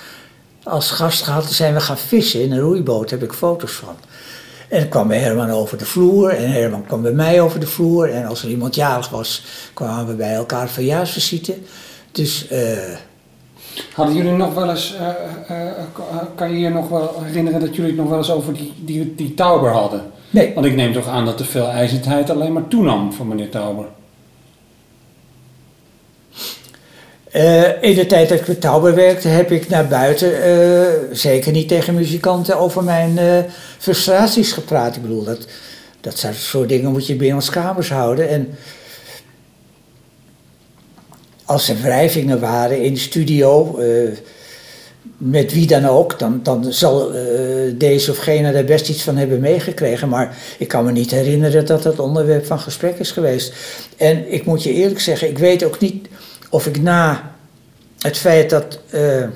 als 0.63 0.91
gast 0.91 1.23
gehad. 1.23 1.43
Toen 1.43 1.53
zijn 1.53 1.73
we 1.73 1.79
gaan 1.79 1.97
vissen 1.97 2.41
in 2.41 2.51
een 2.51 2.59
roeiboot, 2.59 3.09
daar 3.09 3.19
heb 3.19 3.29
ik 3.29 3.35
foto's 3.35 3.71
van. 3.71 3.95
En 4.67 4.79
dan 4.79 4.89
kwam 4.89 5.11
Herman 5.11 5.49
over 5.49 5.77
de 5.77 5.85
vloer 5.85 6.29
en 6.29 6.51
Herman 6.51 6.85
kwam 6.85 7.01
bij 7.01 7.11
mij 7.11 7.41
over 7.41 7.59
de 7.59 7.67
vloer. 7.67 8.09
En 8.09 8.25
als 8.25 8.43
er 8.43 8.49
iemand 8.49 8.75
jarig 8.75 9.09
was, 9.09 9.43
kwamen 9.73 10.07
we 10.07 10.13
bij 10.13 10.33
elkaar 10.33 10.69
verjaarsvisite. 10.69 11.57
Dus 12.11 12.47
eh, 12.47 12.97
Hadden 13.93 14.15
jullie 14.15 14.31
nog 14.31 14.53
wel 14.53 14.69
eens, 14.69 14.95
eh, 14.95 15.07
eh, 15.47 15.67
eh, 15.67 15.83
kan 16.35 16.51
je 16.51 16.59
je 16.59 16.69
nog 16.69 16.89
wel 16.89 17.21
herinneren 17.23 17.59
dat 17.59 17.75
jullie 17.75 17.91
het 17.91 17.99
nog 17.99 18.09
wel 18.09 18.17
eens 18.17 18.31
over 18.31 18.53
die, 18.53 18.73
die, 18.85 19.15
die 19.15 19.33
Tauber 19.33 19.71
hadden? 19.71 20.01
nee, 20.29 20.53
Want 20.53 20.65
ik 20.65 20.75
neem 20.75 20.93
toch 20.93 21.07
aan 21.07 21.25
dat 21.25 21.37
de 21.37 21.43
veelijzendheid 21.43 22.29
alleen 22.29 22.53
maar 22.53 22.67
toenam 22.67 23.13
van 23.13 23.27
meneer 23.27 23.49
Tauber. 23.49 23.85
Eh, 27.37 27.81
in 27.81 27.95
de 27.95 28.05
tijd 28.05 28.29
dat 28.29 28.39
ik 28.39 28.47
met 28.47 28.61
Tauber 28.61 28.95
werkte, 28.95 29.27
heb 29.27 29.51
ik 29.51 29.69
naar 29.69 29.87
buiten, 29.87 30.43
eh, 30.43 30.81
zeker 31.11 31.51
niet 31.51 31.67
tegen 31.67 31.93
muzikanten, 31.95 32.57
over 32.57 32.83
mijn 32.83 33.17
eh, 33.17 33.39
frustraties 33.77 34.51
gepraat. 34.51 34.95
Ik 34.95 35.01
bedoel, 35.01 35.23
dat, 35.23 35.45
dat 36.01 36.25
soort- 36.35 36.69
dingen 36.69 36.91
moet 36.91 37.07
je 37.07 37.15
binnen 37.15 37.35
ons 37.35 37.49
kamers 37.49 37.89
houden. 37.89 38.29
En 38.29 38.57
als 41.45 41.69
er 41.69 41.81
wrijvingen 41.81 42.39
waren 42.39 42.81
in 42.81 42.93
de 42.93 42.99
studio, 42.99 43.79
met 45.17 45.53
wie 45.53 45.67
dan 45.67 45.85
ook, 45.85 46.19
dan, 46.19 46.39
dan 46.43 46.73
zal 46.73 47.11
deze 47.73 48.11
of 48.11 48.17
gene 48.17 48.51
daar 48.51 48.63
best 48.63 48.89
iets 48.89 49.01
van 49.01 49.17
hebben 49.17 49.39
meegekregen. 49.39 50.09
Maar 50.09 50.37
ik 50.57 50.67
kan 50.67 50.85
me 50.85 50.91
niet 50.91 51.11
herinneren 51.11 51.65
dat 51.65 51.83
dat 51.83 51.99
onderwerp 51.99 52.45
van 52.45 52.59
gesprek 52.59 52.99
is 52.99 53.11
geweest. 53.11 53.53
En 53.97 54.33
ik 54.33 54.45
moet 54.45 54.63
je 54.63 54.73
eerlijk 54.73 54.99
zeggen, 54.99 55.29
ik 55.29 55.37
weet 55.37 55.63
ook 55.63 55.79
niet 55.79 56.07
of 56.49 56.67
ik 56.67 56.81
na 56.81 57.31
het 57.99 58.17
feit 58.17 58.49
dat 58.49 58.79
eh 58.89 59.27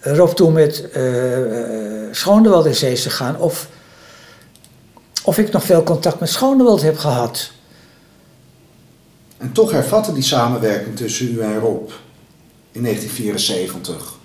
Rob 0.00 0.30
toen 0.30 0.52
met 0.52 0.90
eh 0.90 2.08
eh, 2.10 2.16
Schoonewald 2.16 2.66
in 2.66 2.74
zee 2.74 2.92
is 2.92 3.02
gegaan, 3.02 3.36
of, 3.36 3.68
of 5.24 5.38
ik 5.38 5.52
nog 5.52 5.64
veel 5.64 5.82
contact 5.82 6.20
met 6.20 6.28
Schoonewald 6.28 6.82
heb 6.82 6.98
gehad. 6.98 7.50
En 9.38 9.52
toch 9.52 9.70
hervatte 9.70 10.12
die 10.12 10.22
samenwerking 10.22 10.96
tussen 10.96 11.34
u 11.34 11.40
en 11.40 11.58
Rob 11.58 11.90
in 12.72 12.82
1974. 12.82 14.18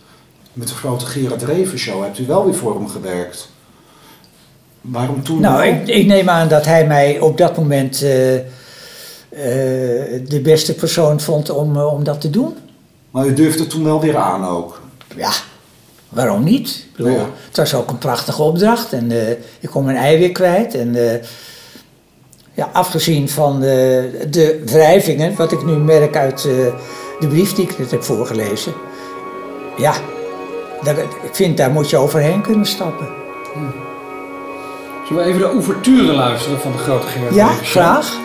Met 0.54 0.68
de 0.68 0.74
grote 0.74 1.06
Gerard 1.06 1.44
Reven 1.44 1.78
show 1.78 2.04
hebt 2.04 2.20
u 2.20 2.26
wel 2.26 2.46
weer 2.46 2.56
voor 2.56 2.76
hem 2.76 2.88
gewerkt. 2.88 3.50
Waarom 4.82 5.24
toen 5.24 5.40
Nou, 5.40 5.66
ik, 5.66 5.88
ik 5.88 6.06
neem 6.06 6.30
aan 6.30 6.48
dat 6.48 6.66
hij 6.66 6.88
mij 6.88 7.20
op 7.20 7.38
dat 7.38 7.58
moment 7.58 8.02
eh, 8.02 8.36
de 10.28 10.40
beste 10.44 10.74
persoon 10.74 11.20
vond 11.22 11.50
om, 11.50 11.76
eh, 11.76 11.94
om 11.94 12.04
dat 12.04 12.22
te 12.22 12.30
doen. 12.30 12.56
Maar 13.12 13.26
u 13.26 13.34
durfde 13.34 13.68
toen 13.68 13.84
wel 13.84 14.02
weer 14.02 14.18
aan 14.18 14.46
ook. 14.46 14.82
Ja, 15.16 15.32
waarom 16.10 16.44
niet? 16.44 16.68
Ik 16.70 16.96
bedoel, 16.98 17.12
Ja. 17.12 17.30
Het 17.48 17.58
was 17.58 17.74
ook 17.74 17.90
een 17.90 17.98
prachtige 17.98 18.42
opdracht 18.42 18.94
en 18.94 19.12
eh, 19.12 19.30
ik 19.60 19.70
kon 19.70 19.86
mijn 19.86 19.98
ei 19.98 20.18
weer 20.18 20.32
kwijt. 20.32 20.74
En 20.76 20.96
eh, 21.12 21.20
ja, 22.54 22.70
afgezien 22.74 23.30
van 23.30 23.56
eh, 23.56 23.62
de 24.30 24.62
wrijvingen, 24.66 25.36
wat 25.36 25.52
ik 25.52 25.66
nu 25.66 25.74
merk 25.74 26.16
uit 26.16 26.46
eh, 26.46 26.52
de 27.20 27.28
brief 27.28 27.54
die 27.54 27.66
ik 27.70 27.78
net 27.80 27.92
heb 27.92 28.04
voorgelezen. 28.04 28.74
Ja, 29.78 29.94
daar, 30.84 30.98
ik 30.98 31.30
vind 31.32 31.58
daar 31.58 31.72
moet 31.72 31.90
je 31.90 31.98
overheen 31.98 32.42
kunnen 32.42 32.66
stappen. 32.66 33.08
Zullen 35.08 35.24
we 35.24 35.30
even 35.30 35.42
de 35.42 35.48
ouverture 35.48 36.14
luisteren 36.14 36.60
van 36.60 36.72
de 36.72 36.78
grote 36.78 37.08
Gerard 37.08 37.36
Ja, 37.36 37.48
graag. 37.48 38.18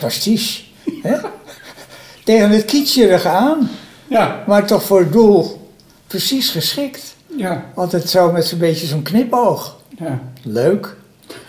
Pastiche. 0.00 0.62
hè? 1.02 1.16
Tegen 2.24 2.50
het 2.50 2.64
kietsjerige 2.64 3.28
aan, 3.28 3.70
Ja, 4.08 4.42
maar 4.46 4.66
toch 4.66 4.82
voor 4.82 4.98
het 5.00 5.12
doel 5.12 5.68
precies 6.06 6.50
geschikt. 6.50 7.14
ja, 7.36 7.64
Altijd 7.74 8.08
zo 8.08 8.32
met 8.32 8.46
zo'n 8.46 8.58
beetje 8.58 8.86
zo'n 8.86 9.02
knipoog. 9.02 9.76
ja. 9.98 10.20
Leuk. 10.42 10.96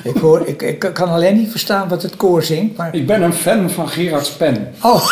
Ik, 0.04 0.16
hoor, 0.18 0.48
ik, 0.48 0.62
ik 0.62 0.80
kan 0.80 1.10
alleen 1.10 1.38
niet 1.38 1.52
verstaan 1.52 1.88
wat 1.88 2.02
het 2.02 2.16
koor 2.16 2.44
zingt, 2.44 2.78
maar... 2.78 2.96
Ik 2.96 3.08
ben 3.08 3.22
een 3.22 3.34
fan 3.34 3.70
van 3.70 3.90
Gerard's 3.90 4.30
pen. 4.32 4.74
Oh! 4.82 5.08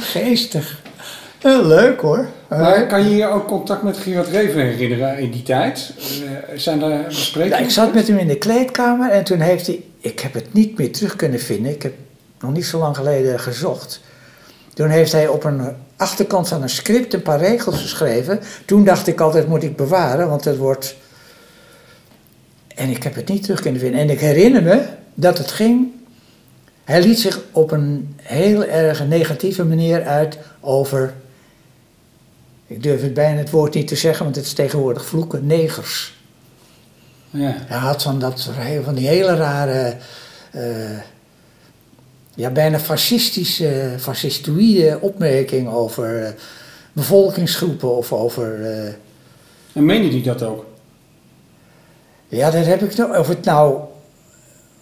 Geestig. 0.00 0.80
Heel 1.38 1.66
leuk 1.66 2.00
hoor. 2.00 2.28
Maar 2.48 2.86
kan 2.86 3.10
je 3.10 3.16
je 3.16 3.26
ook 3.26 3.46
contact 3.46 3.82
met 3.82 3.96
Gerard 3.98 4.28
Reven 4.28 4.60
herinneren 4.60 5.18
in 5.18 5.30
die 5.30 5.42
tijd? 5.42 5.92
Zijn 6.60 7.04
besprekingen? 7.08 7.58
Ja, 7.58 7.64
ik 7.64 7.70
zat 7.70 7.94
met 7.94 8.08
hem 8.08 8.18
in 8.18 8.28
de 8.28 8.38
kleedkamer 8.38 9.10
en 9.10 9.24
toen 9.24 9.40
heeft 9.40 9.66
hij... 9.66 9.82
Ik 10.00 10.20
heb 10.20 10.34
het 10.34 10.52
niet 10.52 10.78
meer 10.78 10.92
terug 10.92 11.16
kunnen 11.16 11.40
vinden. 11.40 11.72
Ik 11.72 11.82
heb 11.82 11.94
nog 12.40 12.52
niet 12.52 12.66
zo 12.66 12.78
lang 12.78 12.96
geleden 12.96 13.40
gezocht. 13.40 14.00
Toen 14.74 14.88
heeft 14.88 15.12
hij 15.12 15.28
op 15.28 15.44
een 15.44 15.76
achterkant 15.96 16.48
van 16.48 16.62
een 16.62 16.68
script 16.68 17.14
een 17.14 17.22
paar 17.22 17.38
regels 17.38 17.80
geschreven. 17.80 18.40
Toen 18.64 18.84
dacht 18.84 19.06
ik 19.06 19.20
altijd, 19.20 19.48
moet 19.48 19.62
ik 19.62 19.76
bewaren, 19.76 20.28
want 20.28 20.44
het 20.44 20.56
wordt... 20.56 20.96
En 22.74 22.88
ik 22.88 23.02
heb 23.02 23.14
het 23.14 23.28
niet 23.28 23.42
terug 23.42 23.60
kunnen 23.60 23.80
vinden. 23.80 24.00
En 24.00 24.10
ik 24.10 24.20
herinner 24.20 24.62
me 24.62 24.86
dat 25.14 25.38
het 25.38 25.50
ging... 25.50 25.88
Hij 26.84 27.02
liet 27.02 27.18
zich 27.18 27.40
op 27.52 27.70
een 27.70 28.16
heel 28.22 28.64
erg 28.64 29.06
negatieve 29.06 29.64
manier 29.64 30.04
uit 30.04 30.38
over... 30.60 31.14
Ik 32.66 32.82
durf 32.82 33.02
het 33.02 33.14
bijna 33.14 33.38
het 33.38 33.50
woord 33.50 33.74
niet 33.74 33.88
te 33.88 33.96
zeggen, 33.96 34.24
want 34.24 34.36
het 34.36 34.44
is 34.44 34.52
tegenwoordig 34.52 35.06
vloeken, 35.06 35.46
negers. 35.46 36.17
Ja. 37.30 37.54
Hij 37.56 37.78
had 37.78 38.02
van, 38.02 38.18
dat, 38.18 38.50
van 38.84 38.94
die 38.94 39.08
hele 39.08 39.34
rare, 39.36 39.94
eh, 40.50 40.98
ja, 42.34 42.50
bijna 42.50 42.78
fascistische, 42.78 43.94
fascistoïde 43.98 44.98
opmerking 45.00 45.68
over 45.68 46.22
eh, 46.24 46.30
bevolkingsgroepen 46.92 47.96
of 47.96 48.12
over. 48.12 48.64
eh, 48.64 48.92
En 49.72 49.84
meende 49.84 50.08
hij 50.10 50.22
dat 50.22 50.42
ook? 50.42 50.66
Ja, 52.28 52.50
dat 52.50 52.64
heb 52.66 52.82
ik 52.82 52.96
nog. 52.96 53.18
Of 53.18 53.28
het 53.28 53.44
nou 53.44 53.80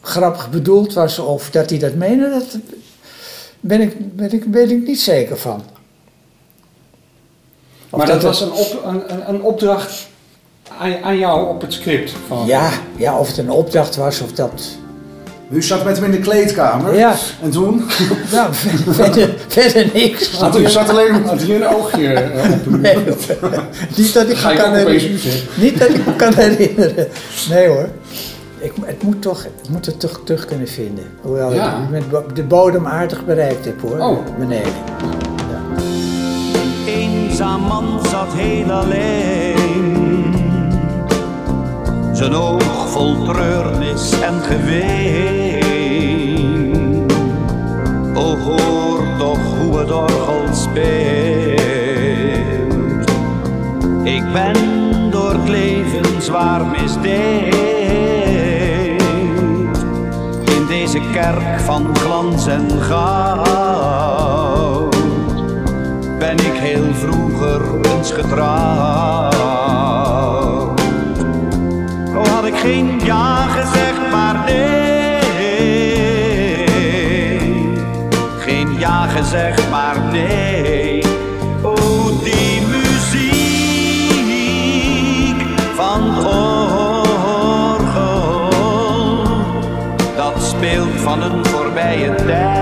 grappig 0.01 0.51
bedoeld 0.51 0.93
was 0.95 1.19
of 1.19 1.51
dat 1.51 1.71
hij 1.71 1.79
dat 1.79 1.95
meende, 1.95 2.31
dat 2.31 2.59
ben 3.61 3.81
ik, 3.81 4.17
ben 4.17 4.33
ik, 4.33 4.45
weet 4.45 4.71
ik 4.71 4.87
niet 4.87 5.01
zeker 5.01 5.39
van. 5.39 5.65
Of 7.91 7.99
Maar 7.99 8.07
dat, 8.07 8.23
was 8.23 8.41
het- 8.41 8.49
een, 8.49 8.55
op, 8.57 8.85
een, 8.85 9.29
een 9.29 9.43
opdracht 9.43 10.09
aan, 10.79 11.03
aan 11.03 11.19
jou 11.19 11.49
op 11.49 11.61
het 11.61 11.73
script. 11.73 12.13
Van, 12.27 12.47
Ja, 12.47 12.71
ja, 12.97 13.19
of 13.19 13.29
het 13.29 13.39
een 13.39 13.51
opdracht 13.51 13.97
was 13.97 14.21
of 14.21 14.33
dat. 14.33 14.63
U 15.51 15.63
zat 15.63 15.85
met 15.85 15.97
hem 15.97 16.05
in 16.05 16.11
de 16.11 16.19
kleedkamer. 16.19 16.97
Ja. 16.97 17.15
En 17.43 17.51
toen? 17.51 17.85
Nou, 18.33 18.49
verder, 18.55 19.35
verder, 19.49 19.91
niks. 19.95 20.31
Had 20.33 20.59
U 20.59 20.69
zat 20.69 20.89
alleen 20.89 21.25
Had 21.25 21.43
hij 21.43 21.57
een 21.57 21.67
oogje 21.67 22.13
eh, 22.13 22.53
op 22.53 22.65
hem? 22.65 22.81
Nee, 22.81 22.97
niet 23.97 24.15
dat 24.15 24.29
ik 24.29 24.37
Ga 24.37 24.49
me 24.49 24.57
kan 24.57 24.75
herinneren. 24.75 25.41
Niet 25.55 25.79
dat 25.79 25.89
ik 25.89 26.07
me 26.07 26.17
kan 26.17 26.35
herinneren. 26.35 27.09
Nee 27.51 27.67
hoor. 27.69 27.89
Ik, 28.59 28.73
het 28.85 29.03
moet 29.03 29.23
toch, 29.23 29.45
ik 29.45 29.69
moet 29.69 29.87
het 29.87 30.01
toch 30.01 30.21
terug 30.25 30.45
kunnen 30.45 30.69
vinden. 30.69 31.05
Hoewel 31.21 31.55
Ja. 31.55 31.89
ik 31.93 32.11
met 32.11 32.37
de 32.37 32.43
bodem 32.43 32.87
aardig 32.87 33.25
bereikt 33.25 33.65
heb 33.65 33.81
hoor. 33.81 33.99
Oh. 33.99 34.19
Beneden. 34.39 34.73
eenzaam 36.87 37.61
man 37.61 38.01
zat 38.11 38.33
heel 38.33 38.71
alleen. 38.71 39.46
Zijn 42.17 42.35
oog 42.35 42.89
vol 42.89 43.25
treurnis 43.25 44.21
en 44.21 44.43
geween. 44.43 45.67
O 48.15 48.37
hoor 48.37 49.03
toch 49.19 49.59
hoe 49.59 49.79
het 49.79 49.93
orgel 49.93 50.43
speelt. 50.53 50.81
Ik 54.05 54.33
ben 54.33 54.57
door 55.11 55.33
het 55.33 55.49
leven 55.49 56.23
zwaar 56.23 56.67
misdeeld. 56.67 57.07
In 60.45 60.67
deze 60.69 61.01
kerk 61.13 61.61
van 61.61 61.97
glans 61.97 62.47
en 62.47 62.71
goud 62.83 63.37
ben 66.19 66.37
ik 66.37 66.55
heel 66.55 66.95
vroeger 66.95 67.61
eens 67.81 68.13
getrouwd. 68.13 69.37
Geen 72.67 73.01
ja 73.05 73.47
gezegd, 73.47 74.11
maar 74.11 74.45
nee. 74.45 75.85
Geen 78.39 78.79
ja 78.79 79.07
gezegd, 79.07 79.71
maar 79.71 80.01
nee. 80.13 81.03
Oh, 81.63 82.07
die 82.25 82.63
muziek 82.69 83.37
van 85.75 86.27
orgel, 86.27 87.29
dat 90.17 90.43
speelt 90.43 91.01
van 91.01 91.23
een 91.23 91.47
voorbije 91.47 92.15
tijd. 92.15 92.56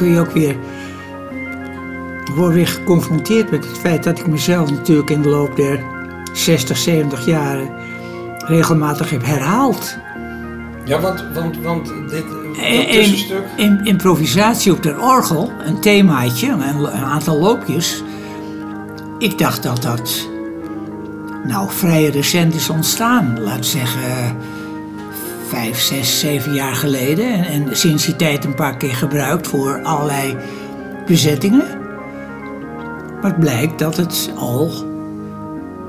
Kun 0.00 0.10
je 0.10 0.20
ook 0.20 0.30
weer. 0.30 0.56
Ik 2.24 2.34
word 2.34 2.54
weer 2.54 2.66
geconfronteerd 2.66 3.50
met 3.50 3.64
het 3.64 3.78
feit 3.78 4.04
dat 4.04 4.18
ik 4.18 4.26
mezelf 4.26 4.70
natuurlijk 4.70 5.10
in 5.10 5.22
de 5.22 5.28
loop 5.28 5.56
der 5.56 5.80
60, 6.32 6.76
70 6.76 7.26
jaren 7.26 7.70
regelmatig 8.46 9.10
heb 9.10 9.24
herhaald. 9.24 9.96
Ja, 10.84 11.00
want, 11.00 11.24
want, 11.34 11.58
want 11.58 11.92
dit 12.08 12.24
In, 12.52 12.86
tussenstuk... 12.90 13.44
in, 13.56 13.84
improvisatie 13.84 14.72
op 14.72 14.82
de 14.82 14.96
orgel, 15.00 15.52
een 15.64 15.80
themaatje, 15.80 16.48
een, 16.48 16.78
een 16.78 17.04
aantal 17.04 17.38
loopjes. 17.38 18.02
Ik 19.18 19.38
dacht 19.38 19.62
dat 19.62 19.82
dat 19.82 20.28
nou 21.44 21.70
vrij 21.70 22.08
recent 22.08 22.54
is 22.54 22.70
ontstaan. 22.70 23.40
Laat 23.40 23.66
zeggen 23.66 24.36
vijf, 25.50 25.78
zes, 25.80 26.18
zeven 26.20 26.54
jaar 26.54 26.74
geleden. 26.74 27.32
En, 27.44 27.68
en 27.68 27.76
sinds 27.76 28.04
die 28.04 28.16
tijd 28.16 28.44
een 28.44 28.54
paar 28.54 28.76
keer 28.76 28.94
gebruikt 28.94 29.48
voor 29.48 29.80
allerlei 29.82 30.36
bezettingen. 31.06 31.64
Maar 33.22 33.30
het 33.30 33.40
blijkt 33.40 33.78
dat 33.78 33.96
het 33.96 34.30
al, 34.36 34.70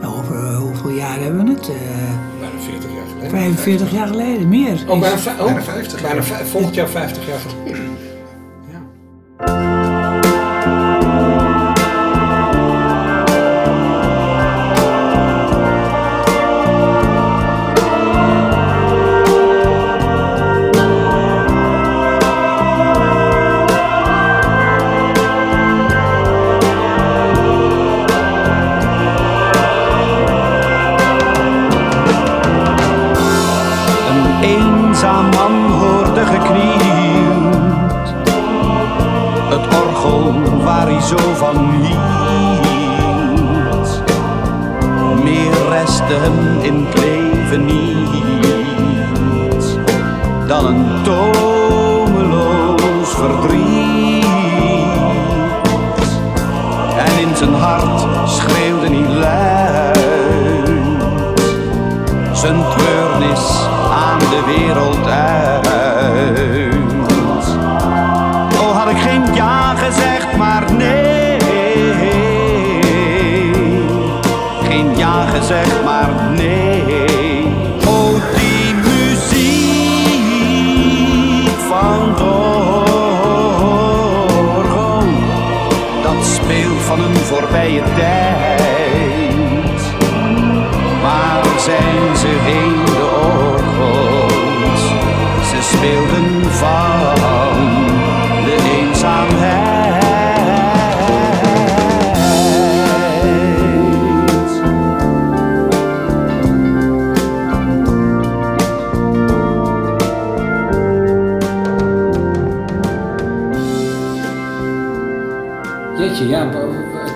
over 0.05 0.55
hoeveel 0.55 0.89
jaar 0.89 1.19
hebben 1.19 1.45
we 1.45 1.51
het? 1.51 1.69
Eh, 1.69 1.75
Bijna 2.39 2.59
40 2.59 2.89
jaar 2.93 3.05
geleden. 3.11 3.29
45 3.29 3.91
jaar 3.91 4.07
geleden, 4.07 4.49
meer. 4.49 4.83
Oh, 4.87 4.99
bijna, 4.99 5.15
oh, 5.39 5.45
Bijna 5.45 5.61
50 5.63 6.01
bijna 6.01 6.23
vij- 6.23 6.45
volgend 6.45 6.75
jaar 6.75 6.89
50 6.89 7.27
jaar 7.27 7.39
geleden. 7.39 7.90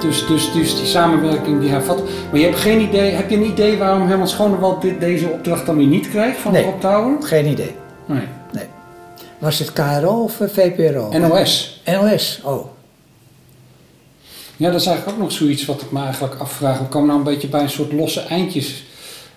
Dus, 0.06 0.28
dus, 0.28 0.52
dus 0.52 0.76
die 0.76 0.86
samenwerking 0.86 1.60
die 1.62 1.70
hij 1.70 1.82
vat. 1.82 2.02
Maar 2.32 2.40
je 2.40 2.46
hebt 2.46 2.60
geen 2.60 2.80
idee, 2.82 3.12
heb 3.12 3.30
je 3.30 3.36
een 3.36 3.46
idee 3.46 3.78
waarom 3.78 4.08
Herman 4.08 4.28
Schonewald 4.28 4.82
dit, 4.82 5.00
deze 5.00 5.28
opdracht 5.28 5.66
dan 5.66 5.78
weer 5.78 5.88
niet 5.88 6.10
krijgt 6.10 6.38
van 6.40 6.52
Nee. 6.52 6.64
Rob 6.64 6.80
Touwer? 6.80 7.16
Geen 7.22 7.46
idee. 7.48 7.76
Nee. 8.06 8.24
Was 9.38 9.60
het 9.60 9.74
KRO 9.74 10.24
of 10.24 10.42
eh, 10.42 10.48
VPRO? 10.50 11.10
NOS. 11.20 11.82
NOS, 11.86 12.42
oh. 12.44 12.66
Ja, 14.58 14.72
dat 14.72 14.82
is 14.82 14.88
eigenlijk 14.88 15.18
ook 15.18 15.24
nog 15.24 15.32
zoiets 15.32 15.66
wat 15.66 15.82
ik 15.82 15.92
me 15.92 16.02
eigenlijk 16.02 16.36
afvraag. 16.40 16.80
We 16.80 16.86
komen 16.86 17.08
nou 17.08 17.20
een 17.20 17.26
beetje 17.26 17.48
bij 17.48 17.62
een 17.62 17.70
soort 17.70 17.94
losse 17.94 18.22
eindjes. 18.22 18.84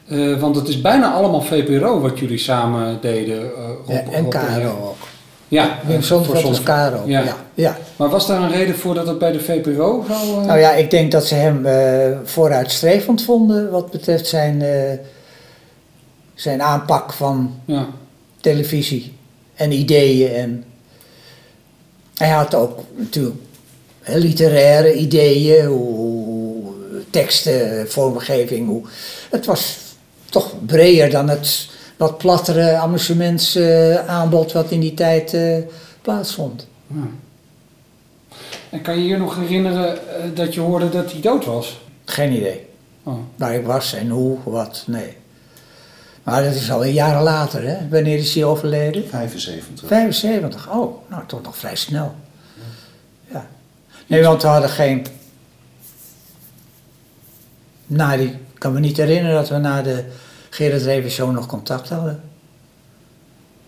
Eh, 0.09 0.41
want 0.41 0.57
het 0.57 0.69
is 0.69 0.81
bijna 0.81 1.13
allemaal 1.13 1.41
VPRO 1.41 2.01
wat 2.01 2.19
jullie 2.19 2.39
samen 2.39 2.99
deden. 3.01 3.51
Rob, 3.87 3.89
Ja, 3.89 4.13
en 4.13 4.23
Rob. 4.23 4.31
KRO 4.33 4.71
ook. 4.89 5.08
Ja, 5.49 5.79
Wim 5.87 5.97
eh, 5.97 6.03
Sonneveld 6.03 6.43
was 6.43 6.57
Sonneveld. 6.57 6.93
KRO. 6.95 7.03
Ja. 7.07 7.23
Ja. 7.25 7.37
Ja. 7.55 7.77
Maar 7.97 8.09
was 8.09 8.27
daar 8.27 8.43
een 8.43 8.51
reden 8.51 8.75
voor 8.75 8.95
dat 8.95 9.07
het 9.07 9.19
bij 9.19 9.33
de 9.33 9.41
VPRO 9.41 10.05
zo... 10.09 10.15
eh, 10.41 10.47
Nou 10.47 10.59
ja, 10.59 10.73
ik 10.73 10.91
denk 10.91 11.13
dat 11.13 11.27
ze 11.27 11.35
hem 11.35 11.67
eh, 11.67 12.19
vooruitstrevend 12.25 13.23
vonden 13.23 13.71
wat 13.71 13.91
betreft 13.91 14.27
zijn, 14.27 14.63
eh, 14.63 14.99
zijn 16.35 16.63
aanpak 16.63 17.13
van 17.13 17.55
ja. 17.65 17.87
televisie 18.41 19.13
en 19.55 19.73
ideeën. 19.73 20.31
En 20.35 20.65
hij 22.17 22.29
had 22.29 22.55
ook 22.55 22.79
natuurlijk 22.97 23.37
literaire 24.05 24.95
ideeën, 24.95 25.67
hoe, 25.67 25.95
hoe- 25.95 26.57
teksten, 27.11 27.91
vormgeving. 27.91 28.69
Hoe, 28.69 28.83
het 29.31 29.47
was 29.47 29.79
toch 30.31 30.55
breder 30.67 31.11
dan 31.11 31.29
het 31.29 31.69
wat 31.99 32.19
plattere 32.19 32.77
amusementsaanbod 32.77 34.53
wat 34.53 34.71
in 34.71 34.81
die 34.81 34.95
tijd 34.95 35.35
eh, 35.35 35.57
plaatsvond. 36.03 36.67
Ja. 36.87 37.07
En 38.71 38.83
kan 38.83 38.99
je 38.99 39.07
je 39.07 39.17
nog 39.17 39.37
herinneren 39.37 39.93
eh, 39.93 40.25
dat 40.35 40.55
je 40.55 40.61
hoorde 40.61 40.89
dat 40.89 41.13
hij 41.13 41.21
dood 41.21 41.45
was? 41.45 41.81
Geen 42.05 42.33
idee 42.33 42.67
Oh. 43.03 43.19
waar 43.37 43.55
ik 43.55 43.67
was 43.67 43.95
en 43.95 44.09
hoe, 44.09 44.39
wat, 44.45 44.85
nee. 44.87 45.17
Maar 46.23 46.43
dat 46.43 46.55
is 46.55 46.71
alweer 46.71 46.93
jaren 46.93 47.23
later, 47.23 47.63
hè? 47.69 47.89
Wanneer 47.89 48.19
is 48.19 48.35
hij 48.35 48.45
overleden? 48.45 49.09
75. 49.09 49.89
75, 49.89 50.71
oh, 50.71 51.11
nou 51.11 51.23
toch 51.27 51.43
nog 51.43 51.57
vrij 51.57 51.77
snel. 51.77 52.15
Ja. 53.33 53.47
Nee, 54.07 54.23
want 54.23 54.43
we 54.43 54.49
hadden 54.49 54.71
geen. 54.71 55.07
Die, 57.87 58.27
ik 58.27 58.39
kan 58.59 58.73
me 58.73 58.81
niet 58.81 58.97
herinneren 58.97 59.37
dat 59.37 59.49
we 59.49 59.57
na 59.57 59.83
de 59.83 60.05
Gerard 60.51 60.83
Reven 60.83 61.11
Show 61.11 61.31
nog 61.33 61.47
contact 61.47 61.89
hadden. 61.89 62.21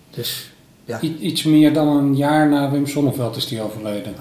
Dus, 0.09 0.51
ja, 0.85 0.95
oké. 0.95 1.05
I- 1.05 1.17
iets 1.19 1.43
meer 1.43 1.73
dan 1.73 1.87
een 1.87 2.15
jaar 2.15 2.49
na 2.49 2.71
Wim 2.71 2.87
Sonneveld 2.87 3.35
is 3.35 3.45
hij 3.49 3.61
overleden. 3.61 4.15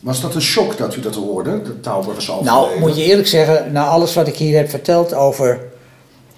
Was 0.00 0.20
dat 0.20 0.34
een 0.34 0.42
shock 0.42 0.76
dat 0.76 0.96
u 0.96 1.00
dat 1.00 1.14
hoorde? 1.14 1.62
Dat 1.62 1.82
Tauber 1.82 2.14
was 2.14 2.30
overleden? 2.30 2.68
Nou, 2.68 2.80
moet 2.80 2.96
je 2.96 3.04
eerlijk 3.04 3.28
zeggen, 3.28 3.72
na 3.72 3.86
alles 3.86 4.14
wat 4.14 4.26
ik 4.28 4.36
hier 4.36 4.56
heb 4.56 4.70
verteld 4.70 5.14
over 5.14 5.60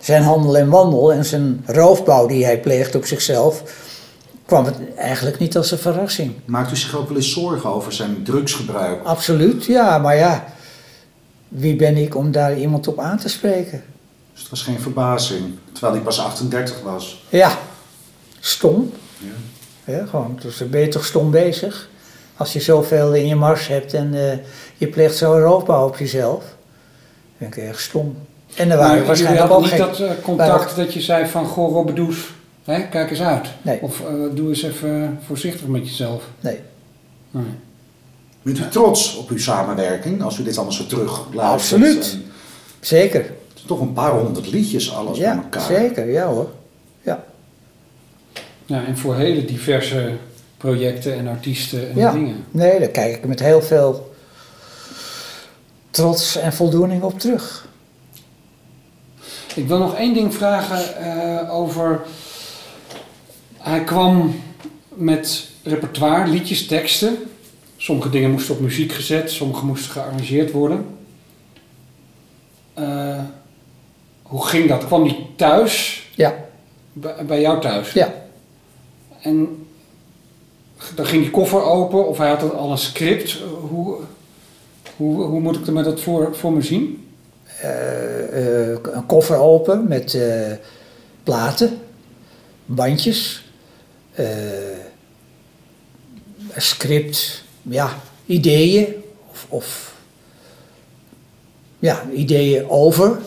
zijn 0.00 0.22
handel 0.22 0.56
en 0.56 0.68
wandel 0.68 1.12
en 1.12 1.24
zijn 1.24 1.62
roofbouw 1.66 2.26
die 2.26 2.44
hij 2.44 2.60
pleegt 2.60 2.94
op 2.94 3.04
zichzelf, 3.04 3.62
kwam 4.46 4.64
het 4.64 4.76
eigenlijk 4.96 5.38
niet 5.38 5.56
als 5.56 5.70
een 5.70 5.78
verrassing. 5.78 6.32
Maakt 6.44 6.72
u 6.72 6.76
zich 6.76 6.96
ook 6.96 7.08
wel 7.08 7.16
eens 7.16 7.32
zorgen 7.32 7.70
over 7.74 7.92
zijn 7.92 8.22
drugsgebruik? 8.22 9.04
Absoluut, 9.04 9.64
ja, 9.64 9.98
maar 9.98 10.16
ja, 10.16 10.44
wie 11.48 11.76
ben 11.76 11.96
ik 11.96 12.16
om 12.16 12.32
daar 12.32 12.58
iemand 12.58 12.88
op 12.88 12.98
aan 12.98 13.18
te 13.18 13.28
spreken? 13.28 13.82
Dus 14.34 14.42
het 14.42 14.50
was 14.50 14.62
geen 14.62 14.80
verbazing, 14.80 15.58
terwijl 15.72 15.94
hij 15.94 16.02
pas 16.02 16.20
38 16.20 16.82
was. 16.82 17.24
Ja, 17.28 17.58
stom. 18.40 18.92
Ja. 19.18 19.92
Ja, 19.92 20.06
gewoon, 20.06 20.38
dus 20.42 20.58
dan 20.58 20.70
ben 20.70 20.80
je 20.80 20.88
toch 20.88 21.04
stom 21.04 21.30
bezig. 21.30 21.88
Als 22.36 22.52
je 22.52 22.60
zoveel 22.60 23.14
in 23.14 23.26
je 23.26 23.34
mars 23.34 23.66
hebt 23.66 23.94
en 23.94 24.30
eh, 24.30 24.38
je 24.76 24.86
pleegt 24.86 25.16
zo 25.16 25.38
roofbouw 25.38 25.86
op 25.86 25.96
jezelf, 25.96 26.42
dan 26.42 26.54
ben 27.38 27.48
ik 27.48 27.56
erg 27.56 27.80
stom. 27.80 28.16
En 28.54 28.70
er 28.70 28.76
waren 28.76 28.96
Maar 28.96 29.06
waarschijnlijk 29.06 29.50
ook 29.50 29.60
niet 29.60 29.70
geen... 29.70 29.78
dat 29.78 30.00
eh, 30.00 30.10
contact 30.22 30.76
dat 30.76 30.92
je 30.92 31.00
zei 31.00 31.26
van, 31.26 31.46
goh 31.46 31.72
Robbedoes, 31.72 32.34
hè, 32.64 32.88
kijk 32.88 33.10
eens 33.10 33.20
uit. 33.20 33.48
Nee. 33.62 33.78
Of 33.82 34.00
eh, 34.00 34.06
doe 34.32 34.48
eens 34.48 34.62
even 34.62 35.18
voorzichtig 35.26 35.66
met 35.66 35.88
jezelf. 35.88 36.22
Nee. 36.40 36.60
Nee. 37.30 37.44
Bent 38.42 38.58
u 38.58 38.68
trots 38.68 39.16
op 39.16 39.28
uw 39.28 39.38
samenwerking, 39.38 40.22
als 40.22 40.38
u 40.38 40.42
dit 40.42 40.56
allemaal 40.56 40.74
zo 40.74 40.86
terug 40.86 41.36
Absoluut. 41.36 42.12
En 42.12 42.32
Zeker. 42.80 43.32
Toch 43.66 43.80
een 43.80 43.92
paar 43.92 44.12
honderd 44.12 44.50
liedjes 44.50 44.92
alles 44.94 45.18
bij 45.18 45.26
Ja, 45.26 45.34
elkaar. 45.42 45.62
zeker, 45.62 46.10
ja 46.10 46.26
hoor. 46.26 46.50
Ja. 47.02 47.24
Ja, 48.66 48.84
en 48.84 48.98
voor 48.98 49.16
hele 49.16 49.44
diverse 49.44 50.12
projecten 50.56 51.14
en 51.14 51.26
artiesten 51.26 51.90
en 51.90 51.96
ja. 51.98 52.12
dingen. 52.12 52.44
Nee, 52.50 52.78
daar 52.78 52.88
kijk 52.88 53.16
ik 53.16 53.24
met 53.26 53.40
heel 53.40 53.62
veel 53.62 54.14
trots 55.90 56.36
en 56.36 56.52
voldoening 56.52 57.02
op 57.02 57.18
terug. 57.18 57.68
Ik 59.54 59.66
wil 59.68 59.78
nog 59.78 59.94
één 59.94 60.14
ding 60.14 60.34
vragen 60.34 60.96
eh, 60.96 61.54
over. 61.54 62.00
Hij 63.56 63.84
kwam 63.84 64.40
met 64.88 65.48
repertoire, 65.62 66.30
liedjes, 66.30 66.66
teksten. 66.66 67.16
Sommige 67.76 68.10
dingen 68.10 68.30
moesten 68.30 68.54
op 68.54 68.60
muziek 68.60 68.92
gezet, 68.92 69.30
sommige 69.30 69.64
moesten 69.64 69.90
gearrangeerd 69.90 70.50
worden. 70.50 70.86
Eh, 72.74 73.18
hoe 74.24 74.46
ging 74.46 74.68
dat? 74.68 74.86
Kwam 74.86 75.02
hij 75.02 75.26
thuis? 75.36 76.02
Ja. 76.14 76.34
Bij, 76.92 77.24
bij 77.26 77.40
jou 77.40 77.60
thuis? 77.60 77.92
Ja. 77.92 78.14
En 79.20 79.66
dan 80.94 81.06
ging 81.06 81.22
die 81.22 81.30
koffer 81.30 81.62
open 81.62 82.08
of 82.08 82.18
hij 82.18 82.28
had 82.28 82.54
al 82.54 82.70
een 82.70 82.78
script. 82.78 83.38
Hoe, 83.68 83.96
hoe, 84.96 85.22
hoe 85.22 85.40
moet 85.40 85.56
ik 85.56 85.66
er 85.66 85.72
met 85.72 85.84
dat 85.84 86.00
voor, 86.00 86.36
voor 86.36 86.52
me 86.52 86.62
zien? 86.62 87.08
Eh, 87.60 88.72
eh, 88.72 88.78
een 88.82 89.06
koffer 89.06 89.36
open 89.36 89.88
met 89.88 90.14
eh, 90.14 90.52
platen, 91.22 91.78
bandjes, 92.64 93.44
een 94.14 94.76
script, 96.56 97.44
ja, 97.62 98.00
ideeën 98.26 98.86
of, 99.30 99.46
of 99.48 99.94
ja, 101.78 102.02
ideeën 102.12 102.68
over. 102.68 103.18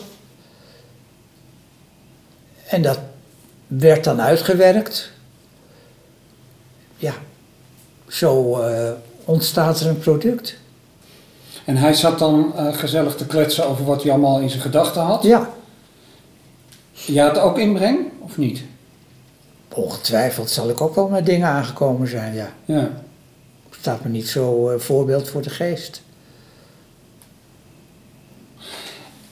En 2.67 2.81
dat 2.81 2.99
werd 3.67 4.03
dan 4.03 4.21
uitgewerkt. 4.21 5.11
Ja, 6.97 7.13
zo 8.07 8.59
eh, 8.59 8.91
ontstaat 9.25 9.79
er 9.79 9.87
een 9.87 9.99
product. 9.99 10.55
En 11.65 11.77
hij 11.77 11.93
zat 11.93 12.19
dan 12.19 12.53
eh, 12.55 12.73
gezellig 12.73 13.15
te 13.15 13.25
kletsen 13.25 13.67
over 13.67 13.85
wat 13.85 14.03
hij 14.03 14.11
allemaal 14.11 14.39
in 14.39 14.49
zijn 14.49 14.61
gedachten 14.61 15.01
had. 15.01 15.23
Ja. 15.23 15.49
Je 16.91 17.21
had 17.21 17.37
ook 17.37 17.57
inbreng, 17.57 17.99
of 18.19 18.37
niet? 18.37 18.63
Ongetwijfeld 19.73 20.49
zal 20.49 20.69
ik 20.69 20.81
ook 20.81 20.95
wel 20.95 21.07
met 21.07 21.25
dingen 21.25 21.47
aangekomen 21.47 22.07
zijn, 22.07 22.33
ja. 22.33 22.53
Ja. 22.65 22.91
Staat 23.69 24.03
me 24.03 24.09
niet 24.09 24.27
zo 24.27 24.69
eh, 24.69 24.79
voorbeeld 24.79 25.29
voor 25.29 25.41
de 25.41 25.49
geest. 25.49 26.01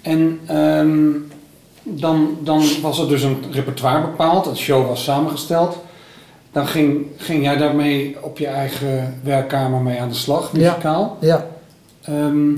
En 0.01 0.39
ehm, 0.45 1.11
dan, 1.87 2.37
dan 2.43 2.63
was 2.81 2.99
er 2.99 3.07
dus 3.07 3.23
een 3.23 3.43
repertoire 3.51 4.01
bepaald, 4.01 4.45
een 4.45 4.57
show 4.57 4.87
was 4.87 5.03
samengesteld. 5.03 5.77
Dan 6.51 6.67
ging, 6.67 7.05
ging 7.17 7.43
jij 7.43 7.57
daarmee 7.57 8.17
op 8.21 8.37
je 8.37 8.47
eigen 8.47 9.19
werkkamer 9.23 9.81
mee 9.81 10.01
aan 10.01 10.09
de 10.09 10.15
slag, 10.15 10.53
muzikaal. 10.53 11.17
Ja. 11.19 11.47
Ehm, 12.01 12.53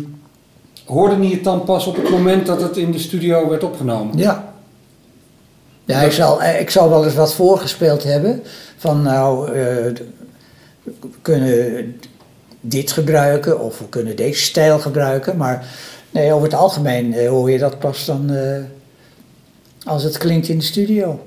hoorde 0.86 1.16
niet 1.16 1.34
het 1.34 1.44
dan 1.44 1.64
pas 1.64 1.88
op 1.88 1.96
het 1.96 2.10
moment 2.10 2.46
dat 2.46 2.62
het 2.62 2.78
in 2.78 2.92
de 2.92 3.00
studio 3.00 3.50
werd 3.50 3.64
opgenomen? 3.64 4.18
Ja. 4.18 4.54
Ja, 5.86 6.02
ik 6.02 6.12
zal, 6.12 6.42
eh, 6.42 6.60
ik 6.60 6.70
zal 6.70 6.90
wel 6.90 7.06
eens 7.06 7.16
wat 7.16 7.34
voorgespeeld 7.34 8.04
hebben. 8.04 8.44
Van 8.78 9.02
nou, 9.02 9.48
eh, 9.48 9.54
we 10.84 11.10
kunnen 11.22 12.00
dit 12.62 12.92
gebruiken 12.92 13.60
of 13.60 13.80
we 13.80 13.90
kunnen 13.90 14.16
deze 14.16 14.42
stijl 14.42 14.80
gebruiken. 14.80 15.38
Maar 15.38 15.66
nee, 16.12 16.34
over 16.34 16.44
het 16.44 16.58
algemeen 16.58 17.14
eh, 17.14 17.30
hoor 17.30 17.52
je 17.52 17.58
dat 17.58 17.80
pas 17.80 18.06
dan 18.06 18.32
als 19.88 20.04
het 20.04 20.18
klinkt 20.18 20.48
in 20.48 20.58
de 20.58 20.64
studio. 20.64 21.20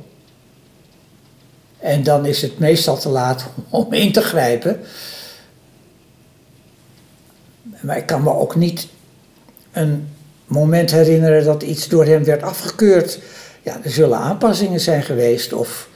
En 1.79 2.03
dan 2.03 2.27
is 2.27 2.43
het 2.43 2.59
meestal 2.59 2.99
te 2.99 3.09
laat 3.09 3.47
om 3.69 3.93
in 3.93 4.13
te 4.13 4.23
grijpen. 4.23 4.81
Maar 7.81 7.97
ik 7.97 8.07
kan 8.07 8.23
me 8.23 8.35
ook 8.35 8.55
niet 8.55 8.89
een 9.73 10.09
moment 10.47 10.91
herinneren 10.91 11.45
dat 11.45 11.63
iets 11.63 11.89
door 11.89 12.05
hem 12.05 12.25
werd 12.25 12.43
afgekeurd. 12.43 13.19
Ja, 13.63 13.81
er 13.83 13.91
zullen 13.91 14.19
aanpassingen 14.19 14.81
zijn 14.81 15.03
geweest 15.03 15.53
of 15.53 15.89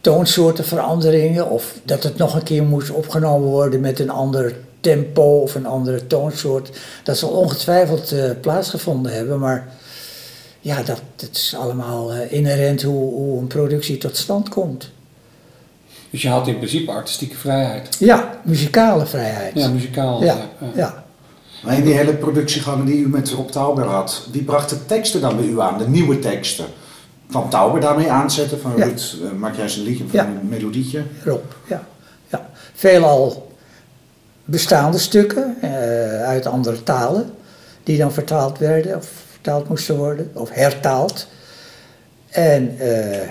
toonsoortenveranderingen 0.00 1.50
of 1.50 1.74
dat 1.84 2.02
het 2.02 2.16
nog 2.16 2.34
een 2.34 2.42
keer 2.42 2.62
moest 2.62 2.90
opgenomen 2.90 3.48
worden 3.48 3.80
met 3.80 3.98
een 3.98 4.10
ander 4.10 4.56
tempo 4.80 5.40
of 5.40 5.54
een 5.54 5.66
andere 5.66 6.06
toonsoort. 6.06 6.70
Dat 7.02 7.18
zal 7.18 7.30
ongetwijfeld 7.30 8.12
eh, 8.12 8.30
plaatsgevonden 8.40 9.12
hebben, 9.12 9.38
maar 9.38 9.68
ja, 10.60 10.82
dat, 10.82 11.02
dat 11.16 11.28
is 11.32 11.54
allemaal 11.58 12.12
eh, 12.12 12.32
inherent 12.32 12.82
hoe, 12.82 13.14
hoe 13.14 13.40
een 13.40 13.46
productie 13.46 13.98
tot 13.98 14.16
stand 14.16 14.48
komt. 14.48 14.90
Dus 16.10 16.22
je 16.22 16.28
had 16.28 16.46
in 16.48 16.56
principe 16.56 16.90
artistieke 16.92 17.36
vrijheid. 17.36 17.96
Ja, 17.98 18.40
muzikale 18.44 19.06
vrijheid. 19.06 19.54
Ja, 19.54 19.68
muzikaal. 19.68 20.24
Ja, 20.24 20.36
ja. 20.60 20.70
ja. 20.74 21.04
Maar 21.64 21.76
in 21.76 21.84
die 21.84 21.94
hele 21.94 22.14
productiegangen 22.14 22.86
die 22.86 22.98
u 22.98 23.08
met 23.08 23.30
Rob 23.30 23.48
Tauber 23.48 23.84
had, 23.84 24.26
wie 24.32 24.42
bracht 24.42 24.68
de 24.70 24.86
teksten 24.86 25.20
dan 25.20 25.36
bij 25.36 25.46
u 25.46 25.60
aan, 25.60 25.78
de 25.78 25.88
nieuwe 25.88 26.18
teksten? 26.18 26.66
Kwam 27.30 27.50
Tauber 27.50 27.80
daarmee 27.80 28.10
aanzetten 28.10 28.60
van 28.60 28.72
Ja. 28.76 28.84
Ruud, 28.84 29.16
eh, 29.24 29.30
maak 29.38 29.54
jij 29.54 29.62
eens 29.62 29.76
een 29.76 29.82
liedje 29.82 30.04
Ja. 30.10 30.24
een 30.26 30.48
melodietje? 30.48 31.02
Rob, 31.24 31.42
ja. 31.68 31.84
ja. 32.28 32.50
Veelal 32.74 33.52
bestaande 34.44 34.98
stukken 34.98 35.56
eh, 35.60 36.22
uit 36.22 36.46
andere 36.46 36.82
talen, 36.82 37.30
die 37.82 37.98
dan 37.98 38.12
vertaald 38.12 38.58
werden 38.58 38.96
of 38.96 39.10
vertaald 39.42 39.68
moesten 39.68 39.96
worden, 39.96 40.30
of 40.34 40.50
hertaald. 40.50 41.26
En 42.30 42.78
eh, 42.78 43.28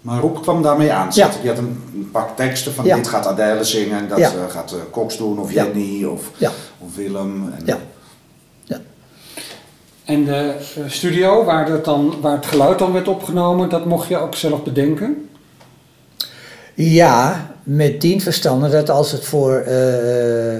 Maar 0.00 0.20
Rob 0.20 0.40
kwam 0.42 0.62
daarmee 0.62 0.92
aanzetten. 0.92 1.40
Die 1.40 1.50
had 1.50 1.58
een, 1.58 2.08
pak 2.12 2.36
teksten 2.36 2.72
van 2.74 2.84
Ja. 2.84 2.96
dit 2.96 3.08
gaat 3.08 3.26
Adèle 3.26 3.64
zingen, 3.64 3.98
en 3.98 4.08
dat 4.08 4.18
Ja. 4.18 4.30
eh, 4.32 4.48
gaat 4.50 4.72
eh, 4.72 4.78
Cox 4.90 5.16
doen, 5.16 5.38
of 5.38 5.52
Ja. 5.52 5.64
Jenny, 5.64 6.04
of, 6.04 6.30
Ja. 6.36 6.50
of 6.78 6.94
Willem. 6.96 7.52
En, 7.58 7.64
Ja. 7.66 7.78
En 10.04 10.24
de 10.24 10.54
studio 10.86 11.44
waar, 11.44 11.66
dat 11.68 11.84
dan, 11.84 12.20
waar 12.20 12.36
het 12.36 12.46
geluid 12.46 12.78
dan 12.78 12.92
werd 12.92 13.08
opgenomen, 13.08 13.68
dat 13.68 13.84
mocht 13.84 14.08
je 14.08 14.16
ook 14.16 14.34
zelf 14.34 14.62
bedenken? 14.62 15.28
ja, 16.74 17.50
met 17.62 18.00
dien 18.00 18.20
verstande 18.20 18.68
dat 18.68 18.90
als 18.90 19.12
het 19.12 19.24
voor 19.24 19.56
eh, 19.56 20.56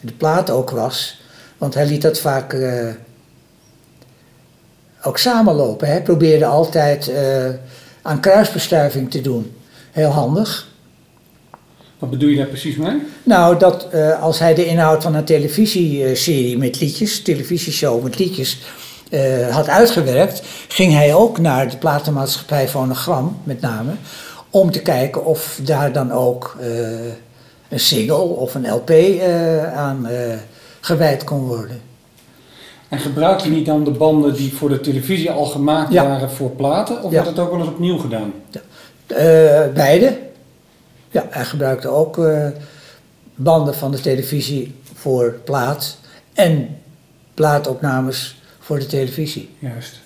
de 0.00 0.12
plaat 0.12 0.50
ook 0.50 0.70
was, 0.70 1.20
want 1.58 1.74
hij 1.74 1.86
liet 1.86 2.02
dat 2.02 2.18
vaak 2.18 2.52
eh, 2.52 2.88
ook 5.02 5.18
samenlopen. 5.18 5.88
Hij 5.88 6.02
probeerde 6.02 6.46
altijd 6.46 7.08
eh, 7.08 7.48
aan 8.02 8.20
kruisbestuiving 8.20 9.10
te 9.10 9.20
doen. 9.20 9.52
Heel 9.90 10.08
handig. 10.08 10.68
Wat 11.98 12.10
bedoel 12.10 12.28
je 12.28 12.36
daar 12.36 12.46
precies 12.46 12.76
mee? 12.76 13.02
Nou, 13.22 13.58
dat 13.58 13.88
eh, 13.90 14.22
als 14.22 14.38
hij 14.38 14.54
de 14.54 14.66
inhoud 14.66 15.02
van 15.02 15.14
een 15.14 15.24
televisieserie 15.24 16.58
met 16.58 16.80
liedjes, 16.80 17.22
televisieshow 17.22 18.02
met 18.02 18.18
liedjes, 18.18 18.58
had 19.50 19.68
uitgewerkt, 19.68 20.42
ging 20.68 20.92
hij 20.92 21.14
ook 21.14 21.38
naar 21.38 21.70
de 21.70 21.76
platenmaatschappij 21.76 22.68
Fonogram, 22.68 23.40
met 23.44 23.60
name, 23.60 23.92
om 24.50 24.70
te 24.70 24.82
kijken 24.82 25.24
of 25.24 25.60
daar 25.62 25.92
dan 25.92 26.12
ook 26.12 26.56
een 27.70 27.80
single 27.80 28.16
of 28.16 28.54
een 28.54 28.70
LP 28.70 28.90
eh, 28.90 29.72
aan 29.78 30.06
eh, 30.06 30.36
gewijd 30.80 31.24
kon 31.24 31.40
worden. 31.46 31.80
En 32.88 32.98
gebruik 32.98 33.40
je 33.40 33.50
niet 33.50 33.66
dan 33.66 33.84
de 33.84 33.90
banden 33.90 34.34
die 34.34 34.52
voor 34.54 34.68
de 34.68 34.80
televisie 34.80 35.30
al 35.30 35.44
gemaakt 35.44 35.92
Ja. 35.92 36.04
waren 36.06 36.30
voor 36.30 36.50
platen? 36.50 36.96
Of 37.02 37.10
Ja. 37.10 37.16
werd 37.16 37.26
het 37.26 37.38
ook 37.38 37.50
wel 37.50 37.60
eens 37.60 37.68
opnieuw 37.68 37.98
gedaan? 37.98 38.32
Eh, 39.06 39.66
beide. 39.74 40.18
Ja, 41.10 41.26
hij 41.30 41.44
gebruikte 41.44 41.88
ook 41.88 42.20
banden 43.34 43.74
van 43.74 43.90
de 43.90 44.00
televisie 44.00 44.74
voor 44.94 45.38
plaat 45.44 45.96
en 46.32 46.76
plaatopnames 47.34 48.40
voor 48.58 48.78
de 48.78 48.86
televisie. 48.86 49.50
Juist. 49.58 50.00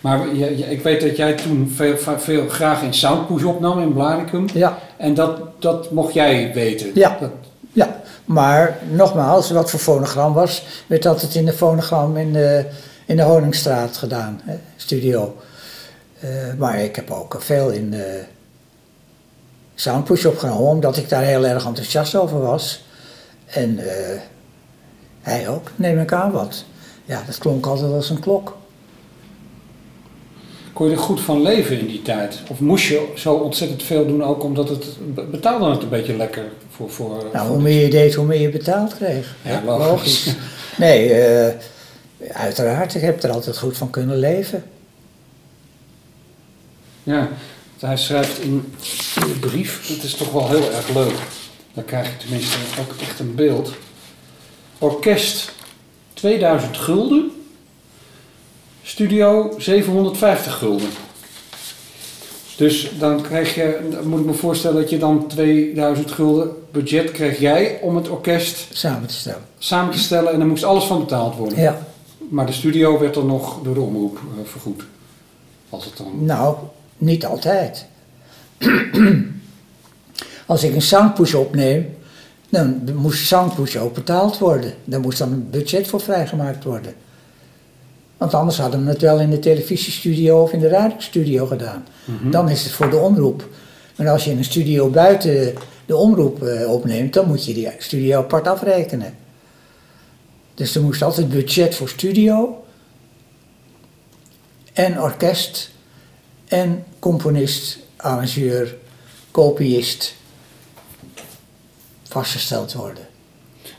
Maar 0.00 0.34
je, 0.34 0.56
je- 0.58 0.64
ik 0.70 0.82
weet 0.82 1.00
dat 1.00 1.16
jij 1.16 1.32
toen 1.34 1.72
veel, 1.74 1.96
veel 2.18 2.48
graag 2.48 2.82
in 2.82 2.94
Soundpush 2.94 3.42
opnam 3.44 3.78
in 3.80 3.92
Blaricum. 3.92 4.46
Ja. 4.54 4.78
En 4.96 5.14
dat, 5.14 5.40
dat 5.62 5.90
mocht 5.90 6.14
jij 6.14 6.50
weten. 6.54 6.90
Ja. 6.94 7.16
Dat, 7.20 7.30
Ja, 7.72 8.00
maar 8.24 8.78
nogmaals, 8.90 9.50
wat 9.50 9.70
voor 9.70 9.80
fonogram 9.80 10.32
was, 10.32 10.62
werd 10.86 11.06
altijd 11.06 11.34
in 11.34 11.44
de 11.44 11.52
fonogram 11.52 12.16
in 12.16 12.32
de, 12.32 12.64
in 13.06 13.16
de 13.16 13.22
Honingstraat 13.22 13.96
gedaan, 13.96 14.40
hè, 14.44 14.56
studio. 14.76 15.36
Eh, 16.20 16.28
maar 16.58 16.78
ik 16.80 16.96
heb 16.96 17.10
ook 17.10 17.36
veel 17.38 17.70
in 17.70 17.90
de 17.90 18.22
Soundpush 19.74 20.24
opgenomen, 20.24 20.66
omdat 20.70 20.96
ik 20.96 21.08
daar 21.08 21.22
heel 21.22 21.46
erg 21.46 21.66
enthousiast 21.66 22.14
over 22.14 22.40
was. 22.40 22.84
En 23.46 23.78
eh, 23.78 24.18
hij 25.20 25.48
ook, 25.48 25.70
neem 25.76 25.98
ik 26.00 26.12
aan 26.12 26.30
wat. 26.30 26.64
Ja, 27.04 27.22
dat 27.26 27.38
klonk 27.38 27.66
altijd 27.66 27.92
als 27.92 28.10
een 28.10 28.20
klok. 28.20 28.56
Kon 30.78 30.88
je 30.88 30.92
er 30.92 30.98
goed 31.02 31.20
van 31.20 31.42
leven 31.42 31.78
in 31.78 31.86
die 31.86 32.02
tijd? 32.02 32.38
Of 32.48 32.60
moest 32.60 32.86
je 32.86 33.12
zo 33.16 33.34
ontzettend 33.34 33.82
veel 33.82 34.06
doen 34.06 34.24
ook 34.24 34.42
omdat 34.42 34.68
het 34.68 34.86
be- 35.14 35.22
betaalde 35.22 35.70
het 35.70 35.82
een 35.82 35.88
beetje 35.88 36.16
lekker 36.16 36.44
voor... 36.70 36.90
voor 36.90 37.08
Nou, 37.32 37.46
voor 37.46 37.46
hoe 37.46 37.62
meer 37.62 37.82
je 37.82 37.90
deed, 37.90 38.14
hoe 38.14 38.26
meer 38.26 38.40
je 38.40 38.48
betaald 38.48 38.96
kreeg. 38.96 39.34
Ja, 39.42 39.62
logisch. 39.64 40.34
Nee, 40.76 41.12
eh, 41.12 41.54
uiteraard, 42.32 42.94
ik 42.94 43.00
heb 43.00 43.22
er 43.22 43.30
altijd 43.30 43.58
goed 43.58 43.76
van 43.76 43.90
kunnen 43.90 44.18
leven. 44.18 44.64
Ja, 47.02 47.28
hij 47.78 47.96
schrijft 47.96 48.38
in 48.38 48.72
de 49.14 49.38
brief, 49.40 49.88
dat 49.94 50.04
is 50.04 50.14
toch 50.14 50.32
wel 50.32 50.48
heel 50.48 50.70
erg 50.72 50.88
leuk. 50.94 51.14
Dan 51.74 51.84
krijg 51.84 52.06
je 52.06 52.16
tenminste 52.16 52.56
ook 52.80 52.92
echt 53.00 53.18
een 53.18 53.34
beeld. 53.34 53.72
Orkest 54.78 55.52
2000 56.14 56.76
gulden, 56.76 57.30
studio 58.88 59.54
750 59.58 60.58
gulden. 60.58 60.88
Dus 62.56 62.90
dan 62.98 63.22
krijg 63.22 63.54
je, 63.54 63.88
dan 63.90 64.08
moet 64.08 64.20
ik 64.20 64.26
me 64.26 64.32
voorstellen 64.32 64.80
dat 64.80 64.90
je 64.90 64.98
dan 64.98 65.26
2000 65.26 66.10
gulden 66.10 66.50
budget 66.72 67.10
kreeg 67.10 67.38
jij 67.38 67.78
om 67.82 67.96
het 67.96 68.08
orkest 68.08 68.76
Samen 68.76 69.08
te 69.08 69.14
stellen. 69.14 69.42
samen 69.58 69.92
te 69.92 69.98
stellen 69.98 70.32
en 70.32 70.38
dan 70.38 70.48
moest 70.48 70.64
alles 70.64 70.84
van 70.84 70.98
betaald 70.98 71.36
worden. 71.36 71.60
Ja. 71.60 71.86
Maar 72.30 72.46
de 72.46 72.52
studio 72.52 72.98
werd 72.98 73.14
dan 73.14 73.26
nog 73.26 73.62
door 73.62 73.74
de 73.74 73.80
omroep 73.80 74.16
eh, 74.16 74.50
vergoed. 74.50 74.82
Als 75.68 75.84
het 75.84 75.96
dan... 75.96 76.24
Nou, 76.24 76.56
niet 76.98 77.26
altijd. 77.26 77.86
Als 80.46 80.64
ik 80.64 80.74
een 80.74 80.82
soundpush 80.82 81.34
opneem, 81.34 81.96
dan 82.48 82.82
moest 82.94 83.26
soundpush 83.26 83.76
ook 83.76 83.94
betaald 83.94 84.38
worden. 84.38 84.74
Daar 84.84 85.00
moest 85.00 85.18
dan 85.18 85.32
een 85.32 85.50
budget 85.50 85.86
voor 85.86 86.00
vrijgemaakt 86.00 86.64
worden. 86.64 86.94
Want 88.18 88.34
anders 88.34 88.58
hadden 88.58 88.84
we 88.84 88.90
het 88.90 89.00
wel 89.00 89.20
in 89.20 89.30
de 89.30 89.38
televisiestudio 89.38 90.42
of 90.42 90.52
in 90.52 90.60
de 90.60 90.68
radiostudio 90.68 91.46
gedaan. 91.46 91.86
Dan 92.30 92.48
is 92.48 92.64
het 92.64 92.72
voor 92.72 92.90
de 92.90 92.96
omroep. 92.96 93.48
Maar 93.96 94.08
als 94.08 94.24
je 94.24 94.30
in 94.30 94.38
een 94.38 94.44
studio 94.44 94.88
buiten 94.88 95.54
de 95.86 95.96
omroep 95.96 96.42
eh, 96.42 96.72
opneemt, 96.72 97.12
dan 97.12 97.26
moet 97.26 97.44
je 97.44 97.54
die 97.54 97.70
studio 97.78 98.18
apart 98.18 98.46
afrekenen. 98.48 99.14
Dus 100.54 100.74
er 100.74 100.82
moest 100.82 101.02
altijd 101.02 101.28
budget 101.28 101.74
voor 101.74 101.88
studio 101.88 102.64
en 104.72 105.02
orkest 105.02 105.70
en 106.48 106.84
componist, 106.98 107.78
arrangeur, 107.96 108.76
kopiist 109.30 110.14
vastgesteld 112.02 112.72
worden. 112.72 113.06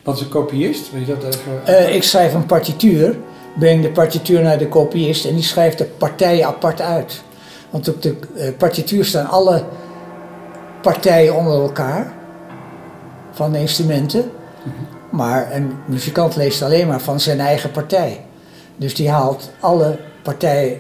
Wat 0.03 0.15
is 0.15 0.21
een 0.21 0.29
kopiist? 0.29 0.91
Weet 0.91 1.07
je 1.07 1.17
dat 1.17 1.35
even? 1.35 1.65
Eh, 1.65 1.95
ik 1.95 2.03
schrijf 2.03 2.33
een 2.33 2.45
partituur, 2.45 3.17
breng 3.57 3.81
de 3.81 3.91
partituur 3.91 4.41
naar 4.41 4.57
de 4.57 4.67
kopiist 4.67 5.25
en 5.25 5.35
die 5.35 5.43
schrijft 5.43 5.77
de 5.77 5.85
partijen 5.85 6.47
apart 6.47 6.81
uit. 6.81 7.21
Want 7.69 7.89
op 7.89 8.01
de 8.01 8.15
eh, 8.35 8.49
partituur 8.57 9.05
staan 9.05 9.27
alle 9.29 9.63
partijen 10.81 11.35
onder 11.35 11.61
elkaar 11.61 12.13
van 13.31 13.51
de 13.51 13.59
instrumenten. 13.59 14.31
Maar 15.11 15.55
een 15.55 15.71
muzikant 15.85 16.35
leest 16.35 16.61
alleen 16.61 16.87
maar 16.87 17.01
van 17.01 17.19
zijn 17.19 17.39
eigen 17.39 17.71
partij. 17.71 18.25
Dus 18.75 18.95
die 18.95 19.09
haalt 19.09 19.51
alle 19.59 19.97
partijen 20.21 20.79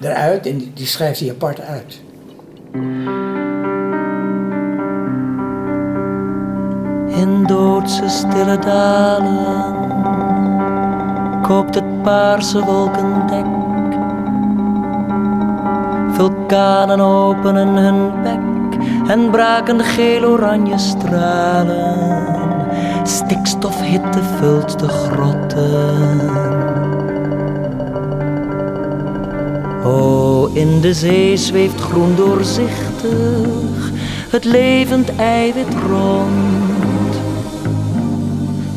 eruit 0.00 0.46
en 0.46 0.72
die, 0.74 0.86
schrijft 0.86 1.18
die 1.18 1.30
apart 1.30 1.60
uit. 1.60 2.00
In 7.08 7.44
doodse 7.46 8.08
stille 8.08 8.58
dalen 8.58 10.23
koopt 11.46 11.74
het 11.74 12.02
paarse 12.02 12.64
wolkendek. 12.64 13.46
Vulkanen 16.12 17.00
openen 17.00 17.68
hun 17.68 18.22
bek 18.22 18.80
en 19.08 19.30
braken 19.30 19.80
geel-oranje 19.80 20.78
stralen. 20.78 22.26
Stikstofhitte 23.02 24.22
vult 24.38 24.78
de 24.78 24.88
grotten. 24.88 26.20
O, 29.84 30.50
in 30.52 30.80
de 30.80 30.94
zee 30.94 31.36
zweeft 31.36 31.80
groen 31.80 32.16
doorzichtig 32.16 33.92
het 34.30 34.44
levend 34.44 35.16
eiwit 35.16 35.74
rond. 35.88 36.63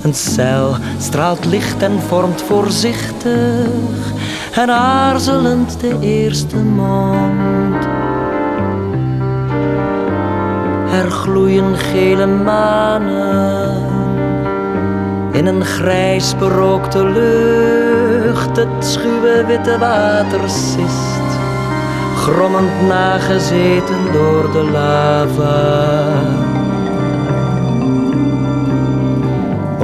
Een 0.08 0.14
cel 0.14 0.76
straalt 0.98 1.46
licht 1.46 1.82
en 1.84 2.00
vormt 2.08 2.42
voorzichtig 2.42 4.14
en 4.52 4.70
aarzelend 4.70 5.80
de 5.80 5.98
eerste 6.00 6.56
mond. 6.56 7.84
Er 10.92 11.12
gloeien 11.12 11.78
gele 11.78 12.26
manen 12.26 13.86
in 15.32 15.46
een 15.46 15.66
grijs 15.66 16.36
berookte 16.38 17.04
lucht. 17.04 18.58
het 18.58 18.86
schuwe 18.86 19.44
witte 19.48 19.78
water 19.78 20.50
sist, 20.50 21.40
grommend 22.16 22.88
nagezeten 22.88 24.12
door 24.12 24.52
de 24.52 24.70
lava. 24.72 26.47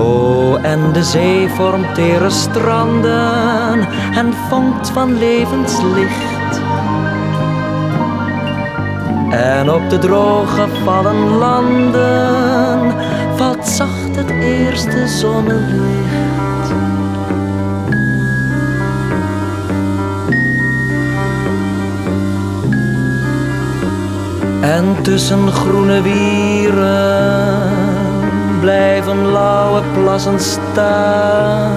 O, 0.04 0.58
en 0.62 0.94
de 0.94 1.04
zee 1.04 1.50
vormt 1.50 1.96
tere 1.96 2.30
stranden 2.30 3.88
en 4.16 4.34
vonkt 4.50 4.90
van 4.90 5.18
levenslicht. 5.18 6.62
En 9.30 9.72
op 9.72 9.90
de 9.90 9.98
droge 9.98 10.68
vallen 10.84 11.38
landen 11.38 12.96
valt 13.36 13.68
zacht 13.68 14.16
het 14.16 14.30
eerste 14.30 15.08
zonnelicht. 15.08 16.72
En 24.62 25.04
tussen 25.04 25.52
groene 25.52 26.02
wieren 26.02 27.93
blijven 28.64 29.32
lauwe 29.32 29.82
plassen 29.94 30.40
staan. 30.40 31.72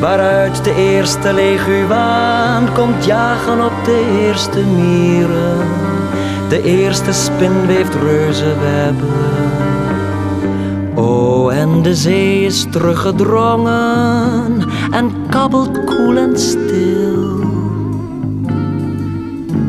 Waaruit 0.00 0.64
de 0.64 0.74
eerste 0.74 1.32
leguaan 1.32 2.72
komt 2.74 3.04
jagen 3.04 3.64
op 3.64 3.72
de 3.84 4.20
eerste 4.22 4.60
mieren. 4.60 5.58
De 6.48 6.62
eerste 6.62 7.12
spin 7.12 7.66
weeft 7.66 7.94
reuzenwebben. 7.94 9.08
O, 10.94 11.48
en 11.48 11.82
de 11.82 11.94
zee 11.94 12.44
is 12.44 12.66
teruggedrongen 12.70 14.64
en 14.90 15.12
kabbelt 15.30 15.84
koel 15.84 16.16
en 16.16 16.38
stil. 16.38 17.44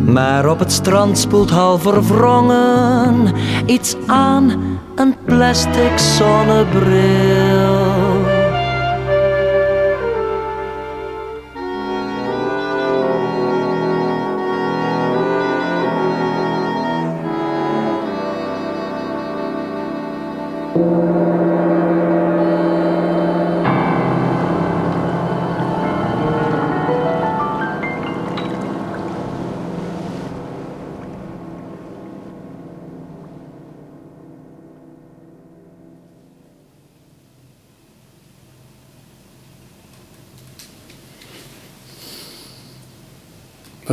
Maar 0.06 0.50
op 0.50 0.60
het 0.60 0.72
strand 0.72 1.18
spoelt 1.18 1.50
half 1.50 1.82
verwrongen 1.82 3.34
iets 3.66 3.96
aan, 4.06 4.52
een 5.00 5.16
plastic 5.26 5.98
zonnebril. 5.98 7.47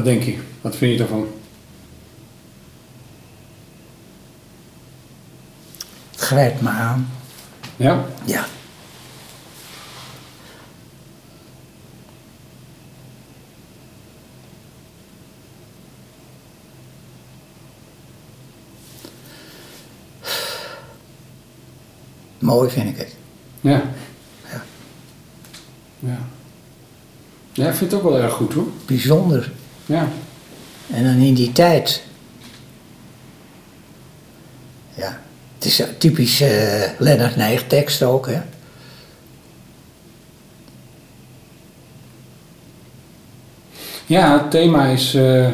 Wat 0.05 0.13
denk 0.13 0.25
je? 0.25 0.39
Wat 0.61 0.77
vind 0.77 0.97
je 0.97 1.03
ervan? 1.03 1.27
Het 6.11 6.21
grijpt 6.21 6.61
me 6.61 6.69
aan. 6.69 7.11
Ja? 7.77 8.05
Ja. 8.25 8.47
Mooi 22.39 22.71
vind 22.71 22.89
ik 22.89 22.97
het. 22.97 23.17
Ja. 23.61 23.83
Ja. 25.99 26.19
Ja, 27.53 27.69
ik 27.69 27.75
vind 27.75 27.91
het 27.91 28.01
ook 28.01 28.11
wel 28.11 28.19
erg 28.19 28.33
goed 28.33 28.53
hoor. 28.53 28.69
Bijzonder. 28.87 29.53
Ja. 29.87 30.09
En 30.95 31.05
dan 31.05 31.17
in 31.17 31.35
die 31.35 31.53
tijd. 31.53 32.03
Ja, 34.95 35.21
het 35.55 35.65
is 35.65 35.79
een 35.79 35.99
typisch 35.99 36.41
eh 36.41 36.83
Lennart 36.99 37.69
tekst 37.69 38.03
ook, 38.03 38.27
hè. 38.27 38.41
Ja, 44.07 44.33
het 44.33 44.51
thema 44.51 44.85
is 44.87 45.15
eh, 45.15 45.47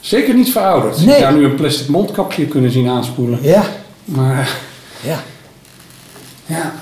zeker 0.00 0.34
niet 0.34 0.50
verouderd. 0.52 0.96
Nee. 1.04 1.14
Je 1.14 1.20
zou 1.20 1.36
nu 1.36 1.44
een 1.44 1.54
plastic 1.54 1.88
mondkapje 1.88 2.46
kunnen 2.46 2.70
zien 2.70 2.88
aanspoelen. 2.88 3.42
Ja. 3.42 3.64
Maar 4.04 4.58
Ja. 5.02 5.22
ja, 6.46 6.72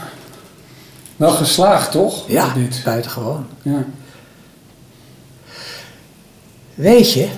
wel 1.16 1.30
geslaagd 1.30 1.90
toch? 1.90 2.28
Ja, 2.28 2.52
Dit. 2.54 2.80
buitengewoon. 2.84 3.46
Ja. 3.62 3.84
Weet 6.74 7.12
je, 7.12 7.28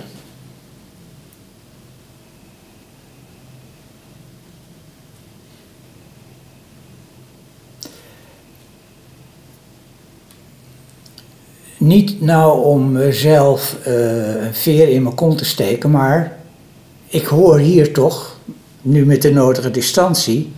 niet 11.76 12.20
nou 12.20 12.64
om 12.64 12.92
mezelf 12.92 13.76
eh, 13.84 14.44
een 14.44 14.54
veer 14.54 14.88
in 14.88 15.02
mijn 15.02 15.14
kont 15.14 15.38
te 15.38 15.44
steken, 15.44 15.90
maar 15.90 16.36
ik 17.06 17.24
hoor 17.24 17.58
hier 17.58 17.92
toch, 17.92 18.38
nu 18.82 19.06
met 19.06 19.22
de 19.22 19.32
nodige 19.32 19.70
distantie, 19.70 20.52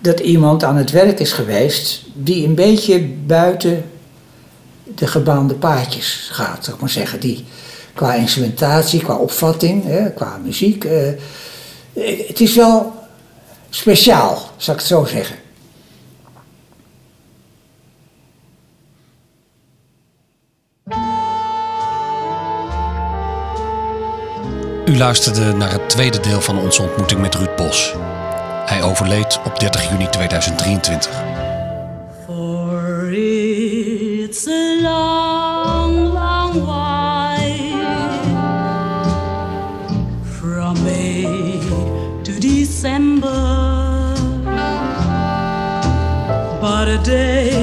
dat 0.00 0.20
iemand 0.20 0.64
aan 0.64 0.76
het 0.76 0.90
werk 0.90 1.20
is 1.20 1.32
geweest 1.32 2.04
die 2.14 2.46
een 2.46 2.54
beetje 2.54 3.08
buiten 3.26 3.84
de 4.94 5.06
gebaande 5.06 5.54
paadjes 5.54 6.28
gaat, 6.32 6.64
zou 6.64 6.76
ik 6.76 6.82
maar 6.82 6.90
zeggen. 6.90 7.20
Die 7.20 7.44
qua 7.94 8.14
instrumentatie, 8.14 9.02
qua 9.02 9.14
opvatting, 9.14 9.84
hè, 9.84 10.10
qua 10.10 10.38
muziek. 10.44 10.84
eh, 10.84 11.08
het 12.28 12.40
is 12.40 12.54
wel 12.54 12.94
speciaal, 13.70 14.50
zou 14.56 14.76
ik 14.76 14.82
het 14.82 14.92
zo 14.92 15.04
zeggen. 15.04 15.36
U 24.84 24.96
luisterde 24.96 25.52
naar 25.52 25.72
het 25.72 25.88
tweede 25.88 26.20
deel 26.20 26.40
van 26.40 26.58
onze 26.58 26.82
ontmoeting 26.82 27.20
met 27.20 27.34
Ruud 27.34 27.56
Bos. 27.56 27.94
Hij 28.66 28.82
overleed 28.82 29.40
op 29.44 29.60
30 29.60 29.90
juni 29.90 30.08
2023. 30.08 31.29
It's 34.30 34.46
a 34.46 34.80
long, 34.80 36.14
long 36.14 36.64
while 36.64 37.34
from 40.22 40.84
May 40.84 41.58
to 42.22 42.38
December, 42.38 43.42
but 46.60 46.86
a 46.86 46.98
days 47.02 47.59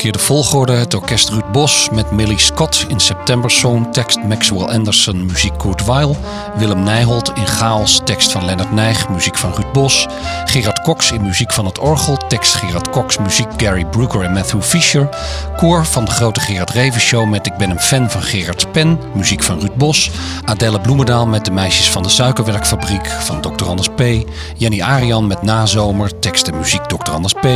omgekeerde 0.00 0.26
volgorde. 0.26 0.72
Het 0.72 0.94
orkest 0.94 1.28
Ruud 1.28 1.52
Bos 1.52 1.88
met 1.92 2.10
Millie 2.10 2.38
Scott. 2.38 2.84
In 2.88 3.00
September 3.00 3.50
Song, 3.50 3.92
tekst 3.92 4.22
Maxwell 4.22 4.66
Anderson, 4.66 5.26
muziek 5.26 5.58
Kurt 5.58 5.84
Weill, 5.84 6.16
Willem 6.56 6.82
Nijholt 6.82 7.32
in 7.34 7.46
Chaos, 7.46 8.00
tekst 8.04 8.32
van 8.32 8.44
Leonard 8.44 8.72
Nijg, 8.72 9.08
muziek 9.08 9.36
van 9.36 9.52
Ruud 9.54 9.72
Bos, 9.72 10.06
Gerard 10.44 10.69
Cox 10.90 11.12
in 11.12 11.22
muziek 11.22 11.52
van 11.52 11.64
het 11.64 11.78
orgel, 11.78 12.16
tekst 12.28 12.54
Gerard 12.54 12.90
Cox, 12.90 13.18
muziek 13.18 13.48
Gary 13.56 13.84
Brooker 13.84 14.22
en 14.22 14.32
Matthew 14.32 14.62
Fisher, 14.62 15.08
koor 15.56 15.86
van 15.86 16.04
de 16.04 16.10
grote 16.10 16.40
Gerard 16.40 16.70
Reven 16.70 17.00
Show 17.00 17.28
met 17.28 17.46
Ik 17.46 17.56
ben 17.56 17.70
een 17.70 17.80
fan 17.80 18.10
van 18.10 18.22
Gerard's 18.22 18.66
Pen, 18.72 18.98
muziek 19.14 19.42
van 19.42 19.60
Ruud 19.60 19.74
Bos, 19.74 20.10
Adelle 20.44 20.80
Bloemendaal 20.80 21.26
met 21.26 21.44
De 21.44 21.50
meisjes 21.50 21.90
van 21.90 22.02
de 22.02 22.08
suikerwerkfabriek 22.08 23.06
van 23.06 23.40
Dr. 23.40 23.64
Anders 23.64 23.88
P, 23.88 24.02
Jenny 24.56 24.80
Arian 24.80 25.26
met 25.26 25.42
Nazomer, 25.42 26.18
tekst 26.18 26.48
en 26.48 26.56
muziek 26.56 26.82
Dr. 26.82 27.10
Anders 27.10 27.32
P, 27.32 27.46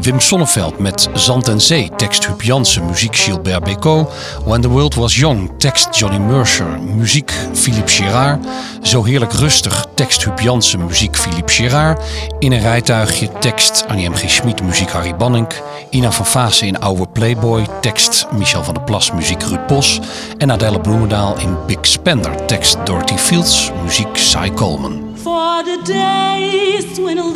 Wim 0.00 0.20
Sonneveld 0.20 0.78
met 0.78 1.08
Zand 1.12 1.48
en 1.48 1.60
Zee, 1.60 1.90
tekst 1.96 2.26
Huub 2.26 2.42
Jansen, 2.42 2.86
muziek 2.86 3.16
Gilbert 3.16 3.64
Bécaud. 3.64 4.12
When 4.44 4.60
the 4.60 4.68
World 4.68 4.94
Was 4.94 5.16
Young, 5.16 5.50
tekst 5.58 5.96
Johnny 5.98 6.18
Mercer, 6.18 6.80
muziek 6.96 7.32
Philippe 7.52 7.90
Girard. 7.90 8.46
Zo 8.82 9.04
heerlijk 9.04 9.32
rustig, 9.32 9.86
tekst 9.94 10.24
Huub 10.24 10.40
Jansen, 10.40 10.84
muziek 10.84 11.16
Philippe 11.16 11.52
Girard. 11.52 12.02
In 12.38 12.52
een 12.52 12.64
rijtuigje, 12.72 13.28
tekst 13.38 13.84
Annie 13.88 14.08
M. 14.08 14.14
G. 14.14 14.28
Schmid, 14.28 14.62
muziek 14.62 14.90
Harry 14.90 15.14
Banning. 15.14 15.46
Ina 15.90 16.10
van 16.10 16.26
Vaassen 16.26 16.66
in 16.66 16.78
Oude 16.78 17.06
Playboy, 17.06 17.66
tekst 17.80 18.26
Michel 18.32 18.64
van 18.64 18.74
der 18.74 18.82
Plas, 18.82 19.12
muziek 19.12 19.42
Ruud 19.42 19.66
Bos. 19.66 20.00
En 20.38 20.50
Adele 20.50 20.80
Bloemendaal 20.80 21.38
in 21.38 21.56
Big 21.66 21.78
Spender, 21.82 22.46
tekst 22.46 22.78
Dorothy 22.84 23.16
Fields, 23.16 23.70
muziek 23.82 24.16
Cy 24.16 24.50
Coleman. 24.54 25.14
For 25.22 25.62
the 25.64 25.78
days 25.84 26.94
dwindle 26.94 27.32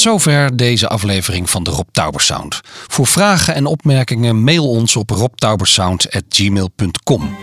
Zover 0.00 0.56
deze 0.56 0.88
aflevering 0.88 1.50
van 1.50 1.62
de 1.62 1.70
Rob 1.70 1.88
Tauber 1.92 2.20
Sound. 2.20 2.60
Voor 2.64 3.06
vragen 3.06 3.54
en 3.54 3.66
opmerkingen 3.66 4.44
mail 4.44 4.70
ons 4.70 4.96
op 4.96 5.10
robtaubersound.gmail.com. 5.10 7.36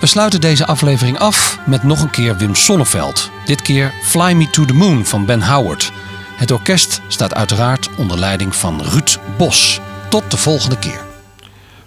We 0.00 0.06
sluiten 0.06 0.40
deze 0.40 0.66
aflevering 0.66 1.18
af 1.18 1.58
met 1.66 1.82
nog 1.82 2.02
een 2.02 2.10
keer 2.10 2.36
Wim 2.36 2.54
Sonneveld. 2.54 3.30
Dit 3.44 3.62
keer 3.62 3.94
Fly 4.02 4.32
Me 4.32 4.50
to 4.50 4.64
the 4.64 4.74
Moon 4.74 5.04
van 5.04 5.26
Ben 5.26 5.42
Howard. 5.42 5.92
Het 6.36 6.50
orkest 6.50 7.00
staat 7.08 7.34
uiteraard 7.34 7.88
onder 7.96 8.18
leiding 8.18 8.54
van 8.54 8.82
Ruud 8.82 9.18
Bos. 9.38 9.80
Tot 10.08 10.30
de 10.30 10.36
volgende 10.36 10.78
keer. 10.78 11.00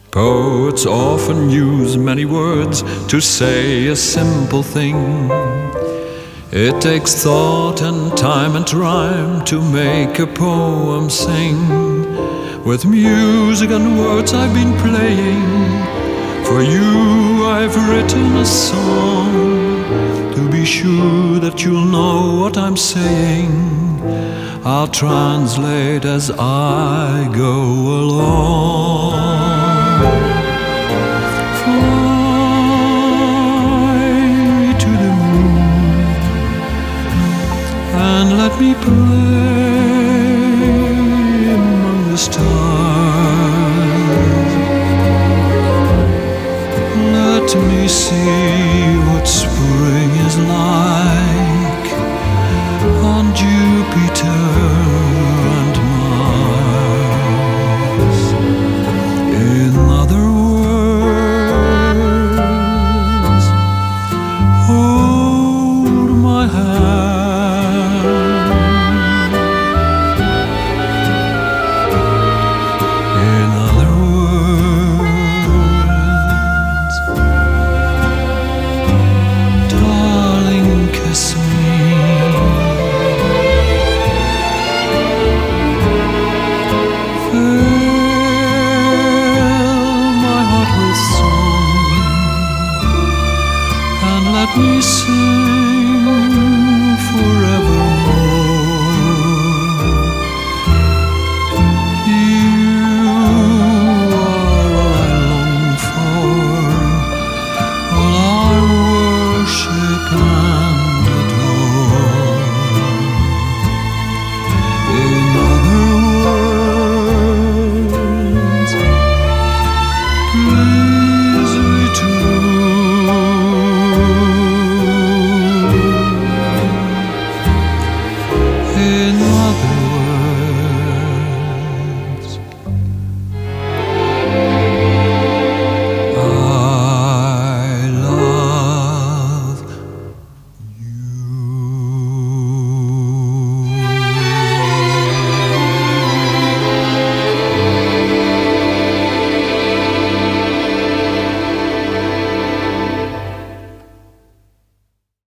Poets 0.10 0.86
often 0.86 1.50
use 1.50 2.00
many 2.00 2.26
words 2.26 2.82
to 3.08 3.20
say 3.20 3.90
a 3.90 3.96
simple 3.96 4.64
thing. 4.74 4.96
It 6.56 6.80
takes 6.80 7.16
thought 7.16 7.82
and 7.82 8.16
time 8.16 8.56
and 8.56 8.72
rhyme 8.72 9.44
to 9.46 9.60
make 9.60 10.20
a 10.20 10.28
poem 10.28 11.10
sing. 11.10 11.58
With 12.64 12.86
music 12.86 13.72
and 13.72 13.98
words 13.98 14.34
I've 14.36 14.54
been 14.54 14.78
playing. 14.78 15.48
For 16.46 16.62
you 16.62 17.48
I've 17.48 17.76
written 17.90 18.36
a 18.36 18.46
song. 18.46 19.34
To 20.36 20.48
be 20.52 20.64
sure 20.64 21.40
that 21.40 21.64
you'll 21.64 21.86
know 21.86 22.42
what 22.42 22.56
I'm 22.56 22.78
saying. 22.78 24.00
I'll 24.64 24.90
translate 24.90 26.06
as 26.06 26.30
I 26.30 27.32
go 27.34 27.64
along. 28.04 29.33
Let 38.54 38.62
me 38.62 38.74
play 38.76 38.94
among 41.54 42.12
the 42.12 42.18
stars. 42.18 42.44
Let 47.18 47.56
me 47.68 47.88
see 47.88 48.98
what 49.08 49.28
spring 49.28 50.12
is 50.26 50.38
like 50.38 50.93